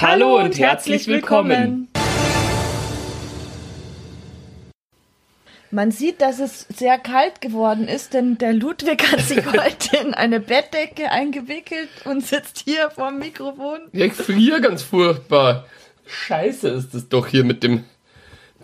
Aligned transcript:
Hallo, 0.00 0.40
und, 0.40 0.58
herzlich 0.58 1.06
willkommen. 1.06 1.86
Man 5.70 5.92
sieht, 5.92 6.20
dass 6.20 6.40
es 6.40 6.66
sehr 6.68 6.98
kalt 6.98 7.40
geworden 7.40 7.86
ist, 7.86 8.12
denn 8.12 8.36
der 8.36 8.54
Ludwig 8.54 9.12
hat 9.12 9.20
sich 9.20 9.46
heute 9.52 9.96
in 9.98 10.12
eine 10.12 10.40
Bettdecke 10.40 11.12
eingewickelt 11.12 11.88
und 12.06 12.26
sitzt 12.26 12.64
hier 12.64 12.90
vorm 12.90 13.20
Mikrofon. 13.20 13.82
Ja, 13.92 14.06
ich 14.06 14.14
friere 14.14 14.60
ganz 14.60 14.82
furchtbar. 14.82 15.64
Scheiße 16.06 16.68
ist 16.70 16.92
es 16.92 17.08
doch 17.08 17.28
hier 17.28 17.44
mit 17.44 17.62
dem 17.62 17.84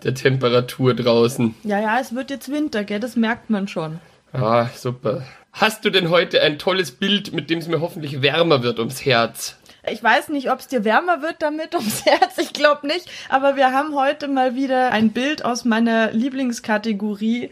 der 0.03 0.13
Temperatur 0.13 0.95
draußen. 0.95 1.55
Ja, 1.63 1.79
ja, 1.79 1.97
es 2.01 2.13
wird 2.13 2.29
jetzt 2.29 2.51
Winter, 2.51 2.83
gell? 2.83 2.99
Das 2.99 3.15
merkt 3.15 3.49
man 3.49 3.69
schon. 3.69 4.01
Ah, 4.33 4.67
super. 4.75 5.25
Hast 5.53 5.85
du 5.85 5.89
denn 5.91 6.09
heute 6.09 6.41
ein 6.41 6.59
tolles 6.59 6.91
Bild, 6.91 7.33
mit 7.33 7.49
dem 7.49 7.59
es 7.59 7.67
mir 7.67 7.79
hoffentlich 7.79 8.21
wärmer 8.21 8.63
wird 8.63 8.79
ums 8.79 9.05
Herz? 9.05 9.57
Ich 9.89 10.03
weiß 10.03 10.29
nicht, 10.29 10.51
ob 10.51 10.59
es 10.59 10.67
dir 10.67 10.83
wärmer 10.83 11.21
wird 11.21 11.37
damit 11.39 11.73
ums 11.75 12.05
Herz. 12.05 12.37
Ich 12.37 12.53
glaube 12.53 12.87
nicht. 12.87 13.09
Aber 13.29 13.55
wir 13.55 13.71
haben 13.71 13.95
heute 13.95 14.27
mal 14.27 14.55
wieder 14.55 14.91
ein 14.91 15.11
Bild 15.11 15.43
aus 15.43 15.65
meiner 15.65 16.11
Lieblingskategorie. 16.11 17.49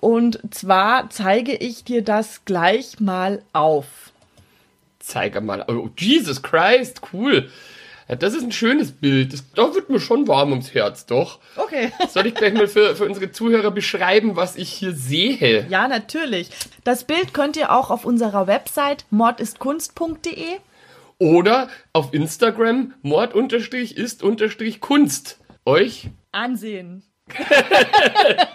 Und 0.00 0.40
zwar 0.50 1.08
zeige 1.08 1.54
ich 1.54 1.84
dir 1.84 2.02
das 2.02 2.44
gleich 2.44 3.00
mal 3.00 3.42
auf. 3.54 3.86
Zeige 4.98 5.40
mal. 5.40 5.64
Oh, 5.68 5.88
Jesus 5.96 6.42
Christ, 6.42 7.00
cool. 7.12 7.50
Ja, 8.08 8.16
das 8.16 8.34
ist 8.34 8.42
ein 8.42 8.52
schönes 8.52 8.92
Bild. 8.92 9.32
Das, 9.32 9.44
da 9.54 9.74
wird 9.74 9.88
mir 9.88 10.00
schon 10.00 10.28
warm 10.28 10.50
ums 10.50 10.74
Herz, 10.74 11.06
doch. 11.06 11.38
Okay. 11.56 11.90
Soll 12.10 12.26
ich 12.26 12.34
gleich 12.34 12.52
mal 12.52 12.68
für, 12.68 12.94
für 12.96 13.06
unsere 13.06 13.32
Zuhörer 13.32 13.70
beschreiben, 13.70 14.36
was 14.36 14.56
ich 14.56 14.70
hier 14.70 14.92
sehe? 14.92 15.66
Ja, 15.70 15.88
natürlich. 15.88 16.50
Das 16.84 17.04
Bild 17.04 17.32
könnt 17.32 17.56
ihr 17.56 17.72
auch 17.72 17.90
auf 17.90 18.04
unserer 18.04 18.46
Website 18.46 19.06
mordistkunst.de 19.08 20.58
oder 21.18 21.68
auf 21.92 22.14
Instagram 22.14 22.94
mord-ist-kunst 23.02 25.38
euch 25.64 26.08
ansehen. 26.32 27.04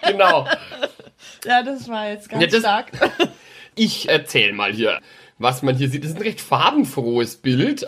genau. 0.06 0.46
Ja, 1.44 1.62
das 1.62 1.88
war 1.88 2.10
jetzt 2.10 2.28
ganz 2.28 2.42
Ja, 2.42 2.48
das- 2.48 2.60
stark. 2.60 2.90
Ich 3.76 4.08
erzähl 4.08 4.52
mal 4.52 4.72
hier, 4.72 4.98
was 5.38 5.62
man 5.62 5.76
hier 5.76 5.88
sieht. 5.88 6.02
Das 6.02 6.10
ist 6.10 6.16
ein 6.16 6.22
recht 6.22 6.40
farbenfrohes 6.40 7.36
Bild. 7.36 7.86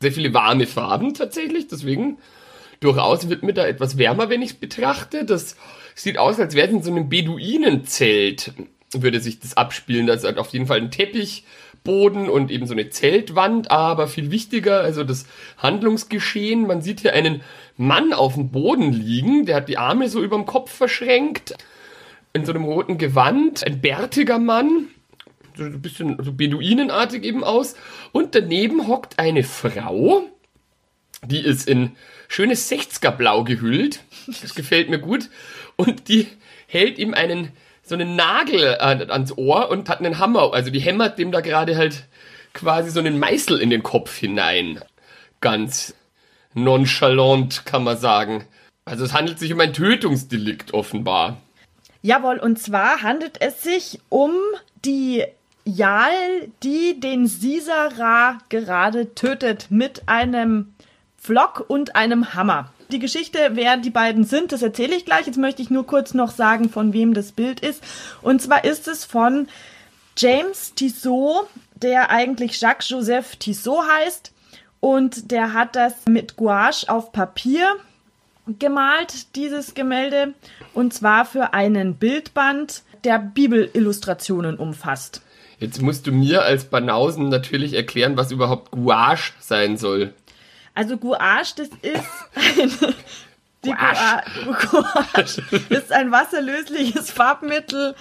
Sehr 0.00 0.12
viele 0.12 0.32
warme 0.32 0.66
Farben 0.66 1.12
tatsächlich, 1.12 1.66
deswegen 1.66 2.18
durchaus 2.80 3.28
wird 3.28 3.42
mir 3.42 3.52
da 3.52 3.66
etwas 3.66 3.98
wärmer, 3.98 4.28
wenn 4.30 4.42
ich 4.42 4.50
es 4.50 4.56
betrachte. 4.56 5.24
Das 5.24 5.56
sieht 5.96 6.18
aus, 6.18 6.38
als 6.38 6.54
wäre 6.54 6.68
es 6.68 6.72
in 6.72 6.82
so 6.84 6.90
einem 6.92 7.08
Beduinenzelt, 7.08 8.52
würde 8.92 9.18
sich 9.20 9.40
das 9.40 9.56
abspielen. 9.56 10.06
Da 10.06 10.14
ist 10.14 10.24
halt 10.24 10.38
auf 10.38 10.50
jeden 10.50 10.66
Fall 10.66 10.78
ein 10.78 10.92
Teppichboden 11.84 12.28
und 12.28 12.50
eben 12.50 12.66
so 12.66 12.72
eine 12.72 12.88
Zeltwand, 12.88 13.70
aber 13.70 14.08
viel 14.08 14.30
wichtiger, 14.30 14.80
also 14.80 15.04
das 15.04 15.26
Handlungsgeschehen. 15.58 16.66
Man 16.66 16.80
sieht 16.80 17.00
hier 17.00 17.12
einen 17.12 17.42
Mann 17.76 18.12
auf 18.12 18.34
dem 18.34 18.50
Boden 18.50 18.92
liegen, 18.92 19.46
der 19.46 19.56
hat 19.56 19.68
die 19.68 19.78
Arme 19.78 20.08
so 20.08 20.22
überm 20.22 20.46
Kopf 20.46 20.72
verschränkt, 20.72 21.54
in 22.32 22.44
so 22.44 22.52
einem 22.52 22.64
roten 22.64 22.98
Gewand, 22.98 23.64
ein 23.66 23.80
bärtiger 23.80 24.38
Mann, 24.38 24.88
so 25.56 25.64
ein 25.64 25.82
bisschen 25.82 26.16
so 26.22 26.32
beduinenartig 26.32 27.22
eben 27.22 27.44
aus. 27.44 27.76
Und 28.12 28.34
daneben 28.34 28.88
hockt 28.88 29.18
eine 29.18 29.44
Frau, 29.44 30.24
die 31.22 31.40
ist 31.40 31.68
in 31.68 31.92
schönes 32.28 32.70
60er-Blau 32.70 33.44
gehüllt. 33.44 34.00
Das 34.26 34.54
gefällt 34.54 34.90
mir 34.90 34.98
gut. 34.98 35.28
Und 35.76 36.08
die 36.08 36.26
hält 36.66 36.98
ihm 36.98 37.14
einen, 37.14 37.50
so 37.84 37.94
einen 37.94 38.16
Nagel 38.16 38.78
an, 38.78 39.10
ans 39.10 39.36
Ohr 39.36 39.70
und 39.70 39.88
hat 39.88 40.00
einen 40.00 40.18
Hammer. 40.18 40.52
Also 40.52 40.70
die 40.70 40.80
hämmert 40.80 41.18
dem 41.18 41.30
da 41.30 41.40
gerade 41.40 41.76
halt 41.76 42.04
quasi 42.54 42.90
so 42.90 43.00
einen 43.00 43.18
Meißel 43.18 43.60
in 43.60 43.70
den 43.70 43.82
Kopf 43.82 44.16
hinein. 44.16 44.80
Ganz 45.40 45.94
nonchalant, 46.54 47.66
kann 47.66 47.84
man 47.84 47.98
sagen. 47.98 48.44
Also 48.86 49.04
es 49.04 49.12
handelt 49.12 49.38
sich 49.38 49.52
um 49.52 49.60
ein 49.60 49.72
Tötungsdelikt 49.72 50.72
offenbar. 50.72 51.38
Jawohl, 52.02 52.38
und 52.38 52.58
zwar 52.58 53.02
handelt 53.02 53.40
es 53.40 53.62
sich 53.62 54.00
um 54.08 54.32
die 54.84 55.24
Jal, 55.64 56.48
die 56.62 57.00
den 57.00 57.26
Sisera 57.26 58.38
gerade 58.50 59.14
tötet 59.14 59.70
mit 59.70 60.02
einem 60.06 60.74
Pflock 61.24 61.64
und 61.68 61.96
einem 61.96 62.34
Hammer. 62.34 62.70
Die 62.90 62.98
Geschichte, 62.98 63.38
wer 63.52 63.78
die 63.78 63.90
beiden 63.90 64.24
sind, 64.24 64.52
das 64.52 64.60
erzähle 64.60 64.94
ich 64.94 65.06
gleich. 65.06 65.26
Jetzt 65.26 65.38
möchte 65.38 65.62
ich 65.62 65.70
nur 65.70 65.86
kurz 65.86 66.12
noch 66.12 66.30
sagen, 66.30 66.68
von 66.68 66.92
wem 66.92 67.14
das 67.14 67.32
Bild 67.32 67.60
ist. 67.60 67.82
Und 68.20 68.42
zwar 68.42 68.64
ist 68.64 68.86
es 68.88 69.06
von 69.06 69.48
James 70.18 70.74
Tissot, 70.74 71.48
der 71.76 72.10
eigentlich 72.10 72.60
Jacques 72.60 72.90
Joseph 72.90 73.36
Tissot 73.36 73.82
heißt. 73.98 74.32
Und 74.80 75.30
der 75.30 75.54
hat 75.54 75.76
das 75.76 75.94
mit 76.06 76.36
Gouache 76.36 76.88
auf 76.88 77.10
Papier 77.10 77.74
gemalt, 78.58 79.34
dieses 79.34 79.72
Gemälde, 79.72 80.34
und 80.74 80.92
zwar 80.92 81.24
für 81.24 81.54
einen 81.54 81.94
Bildband, 81.94 82.82
der 83.04 83.18
Bibelillustrationen 83.18 84.58
umfasst. 84.58 85.22
Jetzt 85.58 85.80
musst 85.80 86.06
du 86.06 86.12
mir 86.12 86.42
als 86.42 86.64
Banausen 86.64 87.30
natürlich 87.30 87.72
erklären, 87.72 88.18
was 88.18 88.30
überhaupt 88.30 88.70
Gouache 88.70 89.32
sein 89.40 89.78
soll. 89.78 90.12
Also 90.74 90.96
Gouache, 90.96 91.54
das 91.56 91.68
ist 91.82 92.04
ein, 92.34 92.70
die. 93.64 93.70
Gouache 93.70 95.42
ist 95.68 95.92
ein 95.92 96.10
wasserlösliches 96.10 97.10
Farbmittel 97.10 97.94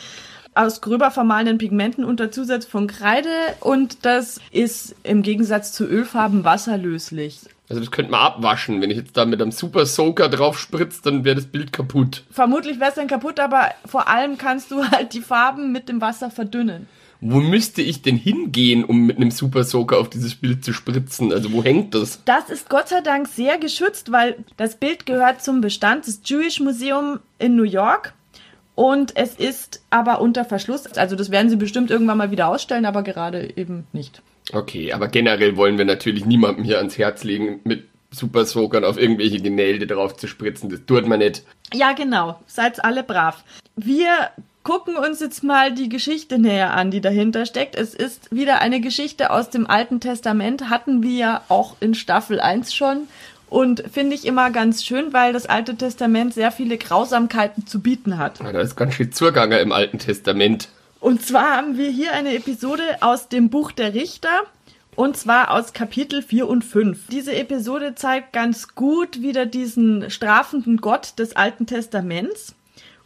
aus 0.55 0.81
gröber 0.81 1.11
vermahlenen 1.11 1.57
Pigmenten 1.57 2.03
unter 2.03 2.31
Zusatz 2.31 2.65
von 2.65 2.87
Kreide 2.87 3.29
und 3.59 4.05
das 4.05 4.39
ist 4.51 4.95
im 5.03 5.23
Gegensatz 5.23 5.71
zu 5.71 5.85
Ölfarben 5.85 6.43
wasserlöslich. 6.43 7.41
Also 7.69 7.81
das 7.81 7.91
könnte 7.91 8.11
man 8.11 8.21
abwaschen. 8.21 8.81
Wenn 8.81 8.91
ich 8.91 8.97
jetzt 8.97 9.17
da 9.17 9.25
mit 9.25 9.41
einem 9.41 9.51
Super 9.51 9.85
Soaker 9.85 10.29
drauf 10.29 10.59
spritze, 10.59 11.01
dann 11.03 11.23
wäre 11.23 11.35
das 11.35 11.45
Bild 11.45 11.71
kaputt. 11.73 12.23
Vermutlich 12.29 12.79
wäre 12.79 12.89
es 12.89 12.95
dann 12.95 13.07
kaputt, 13.07 13.39
aber 13.39 13.71
vor 13.85 14.07
allem 14.07 14.37
kannst 14.37 14.69
du 14.69 14.83
halt 14.91 15.13
die 15.13 15.21
Farben 15.21 15.71
mit 15.71 15.89
dem 15.89 16.01
Wasser 16.01 16.29
verdünnen. 16.29 16.87
Wo 17.25 17.39
müsste 17.39 17.81
ich 17.81 18.01
denn 18.01 18.17
hingehen, 18.17 18.83
um 18.83 19.05
mit 19.05 19.15
einem 19.15 19.31
Super 19.31 19.63
Soaker 19.63 19.97
auf 19.97 20.09
dieses 20.09 20.35
Bild 20.35 20.65
zu 20.65 20.73
spritzen? 20.73 21.31
Also 21.31 21.53
wo 21.53 21.63
hängt 21.63 21.95
das? 21.95 22.21
Das 22.25 22.49
ist 22.49 22.69
Gott 22.69 22.89
sei 22.89 22.99
Dank 22.99 23.29
sehr 23.29 23.57
geschützt, 23.57 24.11
weil 24.11 24.35
das 24.57 24.75
Bild 24.75 25.05
gehört 25.05 25.41
zum 25.41 25.61
Bestand 25.61 26.05
des 26.05 26.19
Jewish 26.25 26.59
Museum 26.59 27.19
in 27.39 27.55
New 27.55 27.63
York. 27.63 28.13
Und 28.75 29.15
es 29.15 29.35
ist 29.35 29.81
aber 29.89 30.19
unter 30.19 30.43
Verschluss. 30.43 30.85
Also 30.97 31.15
das 31.15 31.31
werden 31.31 31.49
sie 31.49 31.55
bestimmt 31.55 31.91
irgendwann 31.91 32.17
mal 32.17 32.31
wieder 32.31 32.49
ausstellen, 32.49 32.85
aber 32.85 33.03
gerade 33.03 33.55
eben 33.55 33.87
nicht. 33.93 34.21
Okay, 34.51 34.91
aber 34.91 35.07
generell 35.07 35.55
wollen 35.55 35.77
wir 35.77 35.85
natürlich 35.85 36.25
niemandem 36.25 36.65
hier 36.65 36.79
ans 36.79 36.97
Herz 36.97 37.23
legen, 37.23 37.61
mit 37.63 37.87
Super 38.11 38.45
Soakern 38.45 38.83
auf 38.83 38.99
irgendwelche 38.99 39.39
Gemälde 39.39 39.87
drauf 39.87 40.17
zu 40.17 40.27
spritzen. 40.27 40.69
Das 40.69 40.81
tut 40.85 41.07
man 41.07 41.19
nicht. 41.19 41.43
Ja, 41.73 41.93
genau. 41.93 42.39
Seid 42.47 42.83
alle 42.83 43.03
brav. 43.03 43.43
Wir 43.75 44.29
gucken 44.63 44.95
uns 44.95 45.19
jetzt 45.19 45.43
mal 45.43 45.73
die 45.73 45.89
Geschichte 45.89 46.39
näher 46.39 46.73
an, 46.73 46.91
die 46.91 47.01
dahinter 47.01 47.45
steckt. 47.45 47.75
Es 47.75 47.93
ist 47.93 48.33
wieder 48.33 48.61
eine 48.61 48.79
Geschichte 48.79 49.31
aus 49.31 49.49
dem 49.49 49.67
Alten 49.67 49.99
Testament. 49.99 50.69
Hatten 50.69 51.03
wir 51.03 51.15
ja 51.15 51.41
auch 51.49 51.75
in 51.79 51.93
Staffel 51.93 52.39
1 52.39 52.73
schon. 52.73 53.07
Und 53.49 53.83
finde 53.91 54.15
ich 54.15 54.25
immer 54.25 54.49
ganz 54.49 54.83
schön, 54.83 55.13
weil 55.13 55.31
das 55.31 55.45
Alte 55.45 55.75
Testament 55.75 56.33
sehr 56.33 56.51
viele 56.51 56.77
Grausamkeiten 56.77 57.67
zu 57.67 57.81
bieten 57.81 58.17
hat. 58.17 58.39
Ja, 58.39 58.51
Da 58.51 58.61
ist 58.61 58.75
ganz 58.75 58.95
schön 58.95 59.11
Zuganger 59.11 59.59
im 59.59 59.71
Alten 59.71 59.99
Testament. 59.99 60.69
Und 60.99 61.23
zwar 61.23 61.57
haben 61.57 61.77
wir 61.77 61.89
hier 61.89 62.13
eine 62.13 62.33
Episode 62.33 62.81
aus 63.01 63.27
dem 63.29 63.49
Buch 63.49 63.71
der 63.71 63.93
Richter. 63.93 64.41
Und 64.95 65.17
zwar 65.17 65.51
aus 65.51 65.73
Kapitel 65.73 66.21
4 66.21 66.47
und 66.47 66.63
5. 66.63 67.07
Diese 67.11 67.35
Episode 67.35 67.93
zeigt 67.95 68.31
ganz 68.31 68.75
gut 68.75 69.21
wieder 69.21 69.45
diesen 69.45 70.09
strafenden 70.09 70.77
Gott 70.77 71.19
des 71.19 71.35
Alten 71.35 71.67
Testaments. 71.67 72.55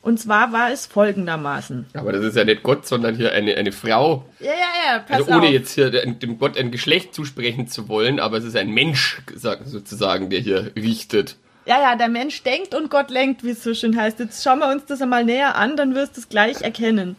Und 0.08 0.20
zwar 0.22 0.54
war 0.54 0.72
es 0.72 0.86
folgendermaßen. 0.86 1.88
Aber 1.94 2.14
das 2.14 2.24
ist 2.24 2.38
ja 2.38 2.46
nicht 2.46 2.64
Gott, 2.64 2.88
sondern 2.88 3.16
hier 3.18 3.34
eine, 3.34 3.56
eine 3.56 3.74
Frau. 3.74 4.24
Ja, 4.40 4.52
ja, 4.52 4.54
ja, 4.94 5.00
pass 5.00 5.18
Also 5.18 5.32
ohne 5.34 5.48
auf. 5.48 5.52
jetzt 5.52 5.74
hier 5.74 5.90
dem 5.92 6.40
Gott 6.40 6.58
ein 6.58 6.72
Geschlecht 6.72 7.14
zusprechen 7.14 7.68
zu 7.68 7.90
wollen, 7.90 8.22
aber 8.22 8.38
es 8.38 8.46
ist 8.46 8.56
ein 8.56 8.70
Mensch 8.70 9.22
sag- 9.36 9.66
sozusagen, 9.66 10.30
der 10.30 10.40
hier 10.40 10.72
richtet. 10.78 11.36
Ja, 11.66 11.82
ja, 11.82 11.98
der 11.98 12.08
Mensch 12.08 12.42
denkt 12.44 12.74
und 12.74 12.90
Gott 12.90 13.10
lenkt, 13.12 13.44
wie 13.44 13.50
es 13.50 13.62
so 13.62 13.74
schön 13.74 14.00
heißt. 14.00 14.20
Jetzt 14.20 14.42
schauen 14.42 14.60
wir 14.60 14.72
uns 14.72 14.86
das 14.86 15.02
einmal 15.02 15.26
näher 15.26 15.56
an, 15.58 15.76
dann 15.76 15.94
wirst 15.94 16.16
du 16.16 16.22
es 16.22 16.30
gleich 16.30 16.62
erkennen. 16.62 17.18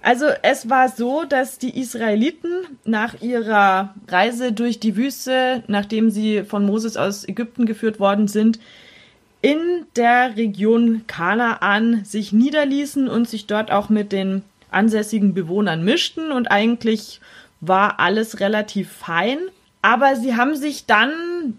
Also 0.00 0.26
es 0.42 0.70
war 0.70 0.90
so, 0.90 1.24
dass 1.24 1.58
die 1.58 1.80
Israeliten 1.80 2.52
nach 2.84 3.22
ihrer 3.22 3.92
Reise 4.06 4.52
durch 4.52 4.78
die 4.78 4.96
Wüste, 4.96 5.64
nachdem 5.66 6.10
sie 6.10 6.44
von 6.44 6.64
Moses 6.64 6.96
aus 6.96 7.26
Ägypten 7.26 7.66
geführt 7.66 7.98
worden 7.98 8.28
sind, 8.28 8.60
in 9.44 9.84
der 9.94 10.38
Region 10.38 11.02
Kanaan 11.06 12.02
sich 12.06 12.32
niederließen 12.32 13.08
und 13.08 13.28
sich 13.28 13.46
dort 13.46 13.70
auch 13.70 13.90
mit 13.90 14.10
den 14.10 14.42
ansässigen 14.70 15.34
Bewohnern 15.34 15.84
mischten 15.84 16.32
und 16.32 16.50
eigentlich 16.50 17.20
war 17.60 18.00
alles 18.00 18.40
relativ 18.40 18.90
fein. 18.90 19.36
Aber 19.84 20.16
sie 20.16 20.34
haben 20.34 20.56
sich 20.56 20.86
dann, 20.86 21.10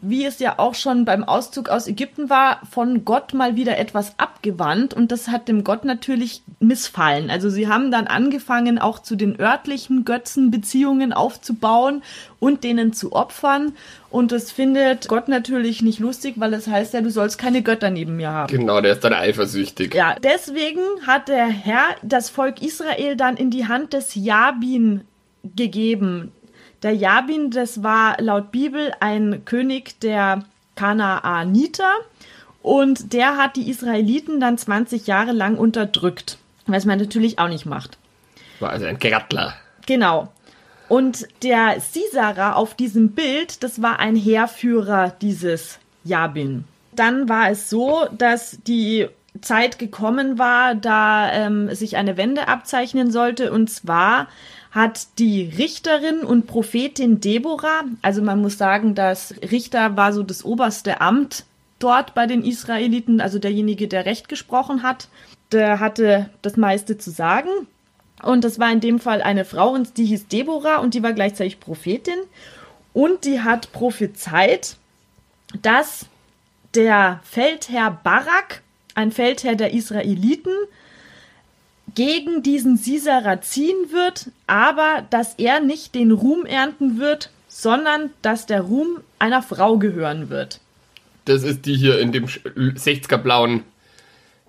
wie 0.01 0.25
es 0.25 0.39
ja 0.39 0.55
auch 0.57 0.73
schon 0.73 1.05
beim 1.05 1.23
Auszug 1.23 1.69
aus 1.69 1.85
Ägypten 1.87 2.27
war, 2.27 2.59
von 2.67 3.05
Gott 3.05 3.35
mal 3.35 3.55
wieder 3.55 3.77
etwas 3.77 4.17
abgewandt 4.17 4.95
und 4.95 5.11
das 5.11 5.27
hat 5.27 5.47
dem 5.47 5.63
Gott 5.63 5.85
natürlich 5.85 6.41
missfallen. 6.59 7.29
Also 7.29 7.51
sie 7.51 7.67
haben 7.67 7.91
dann 7.91 8.07
angefangen, 8.07 8.79
auch 8.79 8.97
zu 8.97 9.15
den 9.15 9.39
örtlichen 9.39 10.05
Götzen 10.05 10.49
Beziehungen 10.49 11.13
aufzubauen 11.13 12.01
und 12.39 12.63
denen 12.63 12.93
zu 12.93 13.13
opfern. 13.13 13.73
Und 14.09 14.31
das 14.31 14.51
findet 14.51 15.07
Gott 15.07 15.27
natürlich 15.27 15.83
nicht 15.83 15.99
lustig, 15.99 16.33
weil 16.37 16.49
das 16.49 16.65
heißt 16.65 16.95
ja, 16.95 17.01
du 17.01 17.11
sollst 17.11 17.37
keine 17.37 17.61
Götter 17.61 17.91
neben 17.91 18.15
mir 18.15 18.31
haben. 18.31 18.51
Genau, 18.51 18.81
der 18.81 18.93
ist 18.93 19.03
dann 19.03 19.13
eifersüchtig. 19.13 19.93
Ja, 19.93 20.15
deswegen 20.23 20.81
hat 21.05 21.27
der 21.27 21.45
Herr 21.45 21.89
das 22.01 22.31
Volk 22.31 22.63
Israel 22.63 23.17
dann 23.17 23.37
in 23.37 23.51
die 23.51 23.67
Hand 23.67 23.93
des 23.93 24.15
Jabin 24.15 25.01
gegeben. 25.55 26.31
Der 26.85 26.93
Jabin, 26.93 27.49
das 27.49 27.81
war 27.81 28.21
laut 28.21 28.51
Bibel 28.51 28.91
ein 28.99 29.43
König 29.43 29.99
der 30.01 30.43
Kanaaniter 30.75 31.89
und 32.61 33.11
der 33.11 33.37
hat 33.37 33.55
die 33.55 33.71
Israeliten 33.71 34.39
dann 34.39 34.59
20 34.59 35.07
Jahre 35.07 35.31
lang 35.31 35.57
unterdrückt, 35.57 36.37
was 36.67 36.85
man 36.85 36.99
natürlich 36.99 37.39
auch 37.39 37.47
nicht 37.47 37.65
macht. 37.65 37.97
War 38.59 38.69
also 38.69 38.85
ein 38.85 38.99
Grattler. 38.99 39.55
Genau. 39.87 40.31
Und 40.87 41.27
der 41.41 41.79
Sisera 41.79 42.53
auf 42.53 42.75
diesem 42.75 43.13
Bild, 43.13 43.63
das 43.63 43.81
war 43.81 43.97
ein 43.97 44.15
Heerführer 44.15 45.11
dieses 45.19 45.79
Jabin. 46.03 46.65
Dann 46.91 47.27
war 47.27 47.49
es 47.49 47.67
so, 47.67 48.05
dass 48.15 48.59
die 48.67 49.07
Zeit 49.41 49.79
gekommen 49.79 50.37
war, 50.37 50.75
da 50.75 51.31
ähm, 51.31 51.73
sich 51.73 51.97
eine 51.97 52.15
Wende 52.15 52.47
abzeichnen 52.47 53.11
sollte. 53.11 53.51
Und 53.51 53.71
zwar 53.71 54.27
hat 54.75 55.07
die 55.19 55.43
Richterin 55.57 56.19
und 56.19 56.47
Prophetin 56.47 57.21
Deborah, 57.21 57.85
also 58.01 58.21
man 58.21 58.41
muss 58.41 58.57
sagen, 58.57 58.93
dass 58.93 59.33
Richter 59.49 59.95
war 59.95 60.11
so 60.11 60.21
das 60.21 60.43
oberste 60.43 60.99
Amt 60.99 61.45
dort 61.79 62.13
bei 62.13 62.27
den 62.27 62.43
Israeliten, 62.43 63.21
also 63.21 63.39
derjenige, 63.39 63.87
der 63.87 64.05
Recht 64.05 64.27
gesprochen 64.27 64.83
hat, 64.83 65.07
der 65.53 65.79
hatte 65.79 66.29
das 66.41 66.57
meiste 66.57 66.97
zu 66.97 67.09
sagen. 67.09 67.49
Und 68.21 68.43
das 68.43 68.59
war 68.59 68.69
in 68.69 68.81
dem 68.81 68.99
Fall 68.99 69.21
eine 69.21 69.45
Frau 69.45 69.77
die 69.77 70.05
hieß 70.05 70.27
Deborah 70.27 70.77
und 70.77 70.93
die 70.93 71.03
war 71.03 71.13
gleichzeitig 71.13 71.61
Prophetin. 71.61 72.19
Und 72.91 73.23
die 73.23 73.41
hat 73.41 73.71
prophezeit, 73.71 74.75
dass 75.61 76.05
der 76.73 77.21
Feldherr 77.23 77.97
Barak, 78.03 78.61
ein 78.93 79.13
Feldherr 79.13 79.55
der 79.55 79.73
Israeliten, 79.73 80.53
gegen 81.95 82.43
diesen 82.43 82.77
Sisera 82.77 83.41
ziehen 83.41 83.91
wird, 83.91 84.31
aber 84.47 85.03
dass 85.09 85.35
er 85.35 85.61
nicht 85.61 85.95
den 85.95 86.11
Ruhm 86.11 86.45
ernten 86.45 86.99
wird, 86.99 87.31
sondern 87.47 88.11
dass 88.21 88.45
der 88.45 88.61
Ruhm 88.61 88.99
einer 89.17 89.41
Frau 89.41 89.77
gehören 89.77 90.29
wird. 90.29 90.59
Das 91.23 91.43
ist 91.43 91.65
die 91.65 91.75
hier 91.75 91.99
in 91.99 92.11
dem 92.11 92.25
60er 92.25 93.17
blauen 93.17 93.63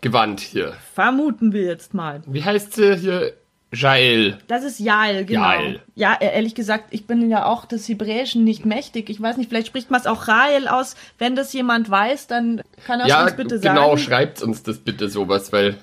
Gewand 0.02 0.40
hier. 0.40 0.74
Vermuten 0.94 1.52
wir 1.52 1.62
jetzt 1.62 1.94
mal. 1.94 2.22
Wie 2.26 2.44
heißt 2.44 2.74
sie 2.74 2.96
hier? 2.96 3.32
Jael. 3.72 4.38
Das 4.46 4.62
ist 4.62 4.78
Jael, 4.78 5.24
genau. 5.24 5.42
Jael. 5.42 5.80
Ja, 5.94 6.16
e-, 6.20 6.24
ehrlich 6.24 6.54
gesagt, 6.54 6.86
ich 6.90 7.06
bin 7.06 7.28
ja 7.28 7.46
auch 7.46 7.64
des 7.64 7.88
Hebräischen 7.88 8.44
nicht 8.44 8.64
mächtig. 8.64 9.10
Ich 9.10 9.20
weiß 9.20 9.36
nicht, 9.36 9.48
vielleicht 9.48 9.66
spricht 9.66 9.90
man 9.90 10.00
es 10.00 10.06
auch 10.06 10.28
Rael 10.28 10.68
aus. 10.68 10.94
Wenn 11.18 11.34
das 11.34 11.52
jemand 11.52 11.90
weiß, 11.90 12.28
dann 12.28 12.62
kann 12.86 13.00
er 13.00 13.08
ja, 13.08 13.24
uns 13.24 13.34
bitte 13.34 13.58
genau, 13.58 13.62
sagen. 13.62 13.76
Ja, 13.76 13.84
genau, 13.84 13.96
schreibt 13.96 14.42
uns 14.42 14.62
das 14.62 14.78
bitte 14.78 15.08
sowas, 15.08 15.52
weil 15.52 15.76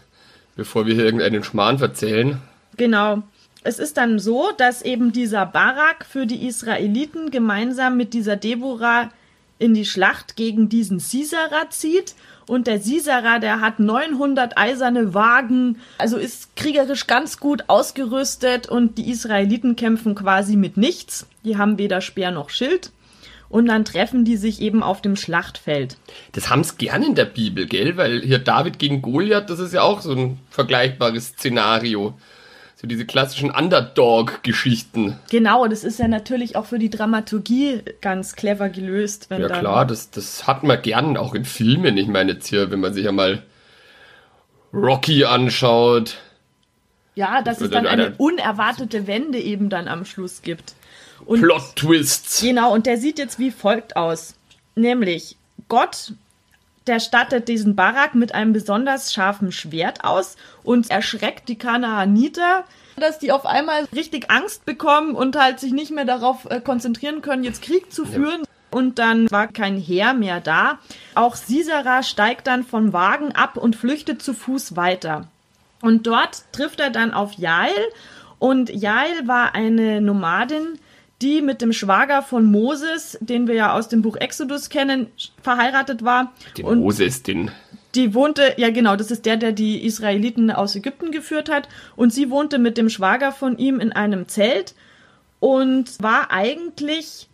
bevor 0.55 0.85
wir 0.85 0.95
hier 0.95 1.05
irgendeinen 1.05 1.43
Schmarrn 1.43 1.79
verzählen. 1.79 2.39
Genau. 2.77 3.23
Es 3.63 3.79
ist 3.79 3.97
dann 3.97 4.19
so, 4.19 4.49
dass 4.57 4.81
eben 4.81 5.13
dieser 5.13 5.45
Barak 5.45 6.05
für 6.05 6.25
die 6.25 6.45
Israeliten 6.45 7.31
gemeinsam 7.31 7.95
mit 7.95 8.13
dieser 8.13 8.35
Deborah 8.35 9.09
in 9.57 9.73
die 9.73 9.85
Schlacht 9.85 10.35
gegen 10.35 10.67
diesen 10.67 10.99
Sisera 10.99 11.69
zieht. 11.69 12.15
Und 12.45 12.67
der 12.67 12.79
Sisera, 12.79 13.39
der 13.39 13.61
hat 13.61 13.79
900 13.79 14.57
eiserne 14.57 15.13
Wagen, 15.13 15.77
also 15.97 16.17
ist 16.17 16.57
kriegerisch 16.57 17.07
ganz 17.07 17.39
gut 17.39 17.63
ausgerüstet 17.67 18.67
und 18.67 18.97
die 18.97 19.09
Israeliten 19.09 19.77
kämpfen 19.77 20.13
quasi 20.13 20.57
mit 20.57 20.75
nichts. 20.75 21.25
Die 21.45 21.57
haben 21.57 21.77
weder 21.77 22.01
Speer 22.01 22.31
noch 22.31 22.49
Schild 22.49 22.91
und 23.53 23.67
dann 23.67 23.85
treffen 23.85 24.25
die 24.25 24.35
sich 24.35 24.61
eben 24.61 24.81
auf 24.81 24.99
dem 25.03 25.15
Schlachtfeld. 25.15 25.97
Das 26.31 26.49
haben 26.49 26.63
sie 26.63 26.75
gern 26.75 27.03
in 27.03 27.13
der 27.13 27.25
Bibel, 27.25 27.67
gell? 27.67 27.97
Weil 27.97 28.21
hier 28.21 28.39
David 28.39 28.79
gegen 28.79 29.03
Goliath, 29.03 29.47
das 29.47 29.59
ist 29.59 29.75
ja 29.75 29.83
auch 29.83 30.01
so 30.01 30.11
ein 30.11 30.39
vergleichbares 30.49 31.27
Szenario. 31.27 32.17
So 32.75 32.87
diese 32.87 33.05
klassischen 33.05 33.51
Underdog-Geschichten. 33.51 35.19
Genau, 35.29 35.67
das 35.67 35.83
ist 35.83 35.99
ja 35.99 36.07
natürlich 36.07 36.55
auch 36.55 36.65
für 36.65 36.79
die 36.79 36.89
Dramaturgie 36.89 37.83
ganz 38.01 38.35
clever 38.35 38.69
gelöst. 38.69 39.27
ja 39.29 39.47
klar, 39.47 39.85
das, 39.85 40.09
das 40.09 40.47
hat 40.47 40.63
man 40.63 40.81
gern 40.81 41.15
auch 41.15 41.35
in 41.35 41.45
Filmen. 41.45 41.95
Ich 41.97 42.07
meine 42.07 42.31
jetzt 42.31 42.47
hier, 42.47 42.71
wenn 42.71 42.79
man 42.79 42.95
sich 42.95 43.05
ja 43.05 43.11
mal 43.11 43.43
Rocky 44.73 45.25
anschaut. 45.25 46.17
Ja, 47.13 47.43
dass 47.43 47.61
es 47.61 47.69
dann 47.69 47.85
eine 47.85 48.15
unerwartete 48.17 49.05
Wende 49.05 49.37
eben 49.37 49.69
dann 49.69 49.87
am 49.87 50.05
Schluss 50.05 50.41
gibt. 50.41 50.73
Und 51.25 51.41
Plot-Twists. 51.41 52.41
Genau, 52.41 52.73
und 52.73 52.85
der 52.85 52.97
sieht 52.97 53.19
jetzt 53.19 53.39
wie 53.39 53.51
folgt 53.51 53.95
aus. 53.95 54.35
Nämlich, 54.75 55.37
Gott, 55.67 56.13
der 56.87 56.99
stattet 56.99 57.47
diesen 57.47 57.75
Barak 57.75 58.15
mit 58.15 58.33
einem 58.33 58.53
besonders 58.53 59.13
scharfen 59.13 59.51
Schwert 59.51 60.03
aus 60.03 60.35
und 60.63 60.91
erschreckt 60.91 61.47
die 61.47 61.57
Kanaaniter, 61.57 62.65
dass 62.97 63.19
die 63.19 63.31
auf 63.31 63.45
einmal 63.45 63.85
richtig 63.95 64.29
Angst 64.29 64.65
bekommen 64.65 65.15
und 65.15 65.35
halt 65.37 65.59
sich 65.59 65.71
nicht 65.71 65.91
mehr 65.91 66.05
darauf 66.05 66.45
äh, 66.49 66.59
konzentrieren 66.59 67.21
können, 67.21 67.43
jetzt 67.43 67.61
Krieg 67.61 67.91
zu 67.91 68.05
führen. 68.05 68.41
Ja. 68.41 68.47
Und 68.71 68.97
dann 68.97 69.29
war 69.29 69.47
kein 69.47 69.77
Heer 69.77 70.13
mehr 70.13 70.39
da. 70.39 70.79
Auch 71.13 71.35
Sisera 71.35 72.01
steigt 72.01 72.47
dann 72.47 72.63
vom 72.63 72.91
Wagen 72.91 73.31
ab 73.31 73.55
und 73.57 73.75
flüchtet 73.75 74.21
zu 74.23 74.33
Fuß 74.33 74.75
weiter. 74.75 75.27
Und 75.81 76.07
dort 76.07 76.43
trifft 76.53 76.79
er 76.79 76.89
dann 76.89 77.13
auf 77.13 77.33
Jael. 77.33 77.71
Und 78.39 78.69
Jael 78.71 79.27
war 79.27 79.53
eine 79.53 80.01
Nomadin, 80.01 80.79
die 81.23 81.41
mit 81.41 81.61
dem 81.61 81.73
Schwager 81.73 82.21
von 82.21 82.45
Moses, 82.45 83.17
den 83.21 83.47
wir 83.47 83.55
ja 83.55 83.73
aus 83.73 83.87
dem 83.87 84.01
Buch 84.01 84.17
Exodus 84.17 84.69
kennen, 84.69 85.07
verheiratet 85.41 86.03
war. 86.03 86.33
Den 86.57 86.65
und 86.65 86.79
Moses, 86.79 87.23
den. 87.23 87.49
Die 87.95 88.13
wohnte, 88.13 88.53
ja 88.57 88.71
genau, 88.71 88.95
das 88.95 89.11
ist 89.11 89.25
der, 89.25 89.37
der 89.37 89.51
die 89.51 89.85
Israeliten 89.85 90.51
aus 90.51 90.75
Ägypten 90.75 91.11
geführt 91.11 91.49
hat. 91.49 91.69
Und 91.95 92.11
sie 92.11 92.29
wohnte 92.29 92.59
mit 92.59 92.77
dem 92.77 92.89
Schwager 92.89 93.31
von 93.31 93.57
ihm 93.57 93.79
in 93.79 93.91
einem 93.91 94.27
Zelt 94.27 94.75
und 95.39 96.01
war 96.01 96.31
eigentlich 96.31 97.29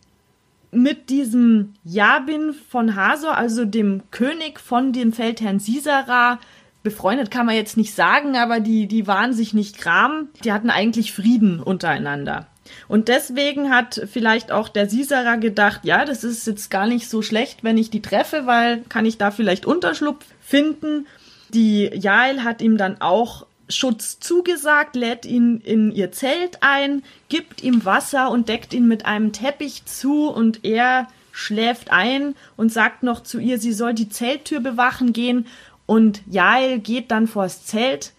mit 0.72 1.10
diesem 1.10 1.74
Jabin 1.84 2.54
von 2.54 2.96
Hasor, 2.96 3.38
also 3.38 3.66
dem 3.66 4.04
König 4.12 4.60
von 4.60 4.94
dem 4.94 5.14
Feldherrn 5.14 5.60
Sisera, 5.60 6.40
befreundet 6.84 7.32
kann 7.32 7.46
man 7.46 7.56
jetzt 7.56 7.78
nicht 7.78 7.94
sagen, 7.94 8.38
aber 8.38 8.60
die, 8.60 8.88
die 8.88 9.08
waren 9.08 9.34
sich 9.34 9.54
nicht 9.54 9.80
gram. 9.80 10.30
Die 10.44 10.52
hatten 10.52 10.70
eigentlich 10.70 11.12
Frieden 11.12 11.60
untereinander. 11.60 12.48
Und 12.88 13.08
deswegen 13.08 13.70
hat 13.70 14.02
vielleicht 14.12 14.52
auch 14.52 14.70
der 14.70 14.90
Sisera 14.90 15.36
gedacht, 15.36 15.82
ja, 15.84 16.06
das 16.06 16.24
ist 16.24 16.48
jetzt 16.48 16.70
gar 16.70 16.88
nicht 16.88 17.10
so 17.10 17.22
schlecht, 17.22 17.64
wenn 17.64 17.78
ich 17.78 17.90
die 17.90 18.02
treffe, 18.02 18.46
weil 18.46 18.82
kann 18.90 19.06
ich 19.06 19.18
da 19.18 19.32
vielleicht 19.32 19.66
Unterschlupf 19.66 20.26
finden. 20.42 21.08
Die 21.50 21.90
Jael 21.94 22.44
hat 22.44 22.62
ihm 22.62 22.78
dann 22.78 23.02
auch 23.02 23.46
Schutz 23.70 24.20
zugesagt, 24.20 24.96
lädt 24.96 25.26
ihn 25.26 25.62
in 25.64 25.92
ihr 25.92 26.12
Zelt 26.12 26.58
ein, 26.62 27.04
gibt 27.28 27.64
ihm 27.64 27.86
Wasser 27.86 28.32
und 28.32 28.50
deckt 28.50 28.74
ihn 28.74 28.88
mit 28.88 29.06
einem 29.06 29.32
Teppich 29.32 29.86
zu 29.86 30.28
und 30.30 30.66
er 30.66 31.08
schläft 31.32 31.92
ein 31.92 32.36
und 32.58 32.74
sagt 32.74 33.04
noch 33.04 33.22
zu 33.22 33.40
ihr, 33.40 33.60
sie 33.60 33.74
soll 33.74 33.94
die 33.94 34.10
Zelttür 34.10 34.60
bewachen 34.60 35.14
gehen 35.14 35.46
und 35.86 36.22
Jael 36.30 36.80
geht 36.80 37.12
dann 37.12 37.28
vors 37.28 37.66
Zelt, 37.66 38.14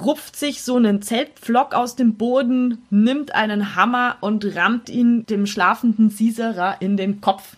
rupft 0.00 0.36
sich 0.36 0.62
so 0.62 0.76
einen 0.76 1.02
Zeltpflock 1.02 1.74
aus 1.74 1.96
dem 1.96 2.14
Boden, 2.14 2.84
nimmt 2.90 3.34
einen 3.34 3.74
Hammer 3.74 4.16
und 4.20 4.56
rammt 4.56 4.88
ihn 4.88 5.26
dem 5.26 5.46
schlafenden 5.46 6.10
Sisera 6.10 6.72
in 6.72 6.96
den 6.96 7.20
Kopf. 7.20 7.56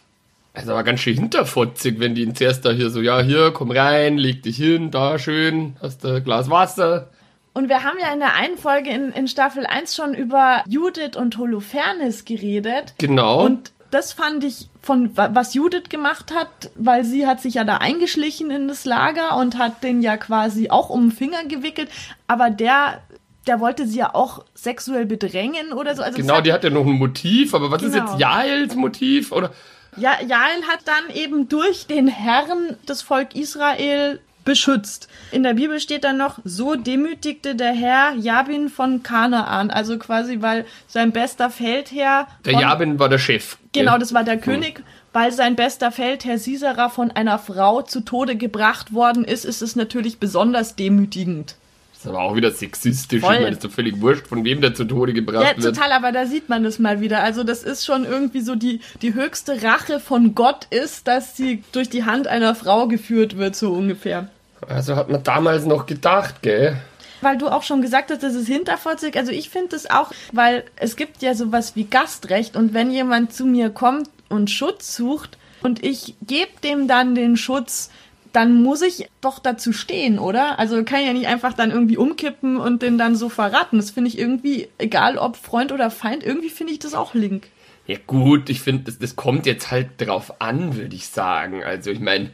Das 0.55 0.65
ist 0.65 0.71
aber 0.71 0.83
ganz 0.83 1.01
schön 1.01 1.15
hinterfotzig, 1.15 2.01
wenn 2.01 2.15
die 2.15 2.23
ihn 2.23 2.35
zuerst 2.35 2.65
da 2.65 2.73
hier 2.73 2.91
so, 2.91 3.01
ja, 3.01 3.21
hier, 3.21 3.53
komm 3.53 3.71
rein, 3.71 4.19
leg 4.19 4.43
dich 4.43 4.57
hin, 4.57 4.91
da 4.91 5.19
schön, 5.19 5.77
hast 5.81 6.03
du 6.03 6.17
ein 6.17 6.25
Glas 6.25 6.51
Wasser. 6.51 7.09
Und 7.53 7.69
wir 7.69 7.83
haben 7.83 7.99
ja 8.01 8.13
in 8.13 8.21
der 8.21 8.35
einen 8.35 8.59
Folge 8.59 8.91
in, 8.91 9.13
in 9.13 9.29
Staffel 9.29 9.67
1 9.67 9.95
schon 9.95 10.15
über 10.15 10.63
Judith 10.69 11.17
und 11.17 11.37
Holofernes 11.37 12.25
geredet. 12.25 12.95
Genau. 12.99 13.45
Und 13.45 13.73
das 13.91 14.13
fand 14.13 14.45
ich 14.45 14.69
von 14.83 15.11
was 15.17 15.55
Judith 15.55 15.89
gemacht 15.89 16.33
hat, 16.35 16.71
weil 16.75 17.05
sie 17.05 17.27
hat 17.27 17.41
sich 17.41 17.55
ja 17.55 17.65
da 17.65 17.79
eingeschlichen 17.79 18.51
in 18.51 18.69
das 18.69 18.85
Lager 18.85 19.37
und 19.37 19.59
hat 19.59 19.83
den 19.83 20.01
ja 20.03 20.17
quasi 20.17 20.71
auch 20.71 20.91
um 20.91 21.09
den 21.11 21.13
Finger 21.13 21.45
gewickelt, 21.45 21.91
aber 22.27 22.51
der 22.51 23.03
der 23.47 23.59
wollte 23.59 23.87
sie 23.87 23.99
ja 23.99 24.15
auch 24.15 24.45
sexuell 24.55 25.07
bedrängen 25.07 25.73
oder 25.73 25.97
so. 25.97 26.03
Also 26.03 26.19
genau, 26.19 26.37
hat, 26.37 26.47
die 26.47 26.53
hat 26.53 26.63
ja 26.63 26.71
noch 26.71 26.87
ein 26.87 26.93
Motiv, 26.93 27.55
aber 27.55 27.71
was 27.71 27.83
Genau. 27.83 27.95
ist 27.95 28.01
jetzt 28.01 28.21
Jaels 28.21 28.75
Motiv? 28.77 29.33
Oder 29.33 29.51
ja, 29.97 30.13
Jael 30.21 30.63
hat 30.69 30.81
dann 30.85 31.15
eben 31.17 31.49
durch 31.49 31.87
den 31.87 32.07
Herrn 32.07 32.77
das 32.87 33.03
Volk 33.03 33.35
Israel 33.35 34.21
beschützt. 34.51 35.07
In 35.31 35.45
der 35.45 35.55
Bibel 35.55 35.79
steht 35.79 36.03
dann 36.03 36.17
noch, 36.17 36.41
so 36.45 36.75
demütigte 36.75 37.55
der 37.55 37.73
Herr 37.73 38.15
Jabin 38.17 38.69
von 38.69 39.05
Kanaan. 39.05 39.71
Also 39.71 39.97
quasi, 39.97 40.43
weil 40.43 40.67
sein 40.89 41.13
bester 41.13 41.51
Feldherr. 41.51 42.27
der 42.45 42.55
Jabin 42.55 42.99
war 42.99 43.09
der 43.09 43.19
Chef. 43.19 43.59
Genau, 43.73 43.97
das 43.97 44.13
war 44.13 44.25
der 44.25 44.39
König. 44.39 44.83
Weil 45.13 45.31
sein 45.31 45.55
bester 45.57 45.93
Feldherr 45.93 46.39
Sisera 46.39 46.89
von 46.89 47.11
einer 47.13 47.39
Frau 47.39 47.83
zu 47.83 48.01
Tode 48.01 48.35
gebracht 48.37 48.93
worden 48.93 49.25
ist, 49.25 49.45
ist 49.45 49.63
es 49.63 49.77
natürlich 49.77 50.19
besonders 50.19 50.75
demütigend. 50.77 51.55
Das 51.93 52.05
ist 52.07 52.07
aber 52.17 52.21
auch 52.23 52.35
wieder 52.35 52.51
sexistisch. 52.51 53.21
Voll. 53.21 53.35
Ich 53.35 53.41
meine, 53.41 53.53
ist 53.53 53.65
doch 53.65 53.71
völlig 53.71 54.01
wurscht, 54.01 54.27
von 54.27 54.43
wem 54.45 54.61
der 54.63 54.73
zu 54.75 54.85
Tode 54.85 55.13
gebracht 55.13 55.45
Ja, 55.45 55.63
wird. 55.63 55.75
total, 55.77 55.93
aber 55.93 56.13
da 56.13 56.27
sieht 56.27 56.49
man 56.49 56.65
das 56.65 56.79
mal 56.79 57.01
wieder. 57.01 57.23
Also 57.23 57.45
das 57.45 57.63
ist 57.63 57.85
schon 57.85 58.05
irgendwie 58.05 58.41
so 58.41 58.55
die, 58.55 58.81
die 59.03 59.13
höchste 59.15 59.63
Rache 59.63 60.01
von 60.01 60.35
Gott 60.35 60.67
ist, 60.71 61.07
dass 61.09 61.37
sie 61.37 61.63
durch 61.73 61.91
die 61.91 62.05
Hand 62.05 62.27
einer 62.27 62.55
Frau 62.55 62.87
geführt 62.89 63.37
wird, 63.37 63.55
so 63.55 63.73
ungefähr. 63.73 64.29
Also 64.69 64.97
hat 64.97 65.09
man 65.09 65.23
damals 65.23 65.65
noch 65.65 65.87
gedacht, 65.87 66.43
gell? 66.43 66.77
Weil 67.23 67.39
du 67.39 67.49
auch 67.49 67.63
schon 67.63 67.83
gesagt 67.83 68.11
hast, 68.11 68.23
das 68.23 68.35
ist 68.35 68.47
hinterfotzig. 68.47 69.17
Also 69.17 69.33
ich 69.33 69.51
finde 69.51 69.69
das 69.71 69.91
auch, 69.91 70.11
weil 70.33 70.65
es 70.77 70.97
gibt 70.97 71.23
ja 71.23 71.35
sowas 71.35 71.77
wie 71.77 71.85
Gastrecht 71.85 72.57
und 72.57 72.73
wenn 72.73 72.91
jemand 72.91 73.33
zu 73.33 73.45
mir 73.45 73.71
kommt 73.71 74.09
und 74.29 74.51
Schutz 74.51 74.97
sucht 74.97 75.37
und 75.63 75.85
ich 75.85 76.15
gebe 76.23 76.51
dem 76.65 76.89
dann 76.89 77.15
den 77.15 77.37
Schutz, 77.37 77.91
dann 78.33 78.63
muss 78.63 78.81
ich 78.81 79.09
doch 79.21 79.39
dazu 79.39 79.73
stehen, 79.73 80.19
oder? 80.19 80.59
Also 80.59 80.83
kann 80.85 81.01
ich 81.01 81.07
ja 81.07 81.13
nicht 81.13 81.27
einfach 81.27 81.53
dann 81.53 81.71
irgendwie 81.71 81.97
umkippen 81.97 82.59
und 82.59 82.83
den 82.83 82.97
dann 82.97 83.17
so 83.17 83.29
verraten. 83.29 83.77
Das 83.77 83.91
finde 83.91 84.09
ich 84.09 84.19
irgendwie, 84.19 84.69
egal 84.79 85.19
ob 85.19 85.37
Freund 85.37 85.73
oder 85.73 85.91
Feind, 85.91 86.23
irgendwie 86.23 86.49
finde 86.49 86.73
ich 86.73 86.79
das 86.79 86.95
auch 86.95 87.15
link. 87.15 87.49
Ja 87.87 87.99
gut, 88.07 88.51
ich 88.51 88.61
finde, 88.61 88.85
das, 88.85 88.99
das 88.99 89.17
kommt 89.17 89.47
jetzt 89.47 89.71
halt 89.71 89.89
drauf 89.99 90.41
an, 90.41 90.77
würde 90.77 90.95
ich 90.95 91.09
sagen. 91.09 91.65
Also 91.65 91.91
ich 91.91 91.99
meine, 91.99 92.31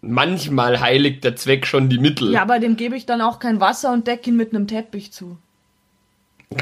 manchmal 0.00 0.80
heiligt 0.80 1.24
der 1.24 1.36
Zweck 1.36 1.66
schon 1.66 1.88
die 1.88 1.98
Mittel. 1.98 2.32
Ja, 2.32 2.42
aber 2.42 2.58
dem 2.58 2.76
gebe 2.76 2.96
ich 2.96 3.06
dann 3.06 3.20
auch 3.20 3.38
kein 3.38 3.60
Wasser 3.60 3.92
und 3.92 4.06
decke 4.06 4.30
ihn 4.30 4.36
mit 4.36 4.54
einem 4.54 4.66
Teppich 4.66 5.12
zu. 5.12 5.36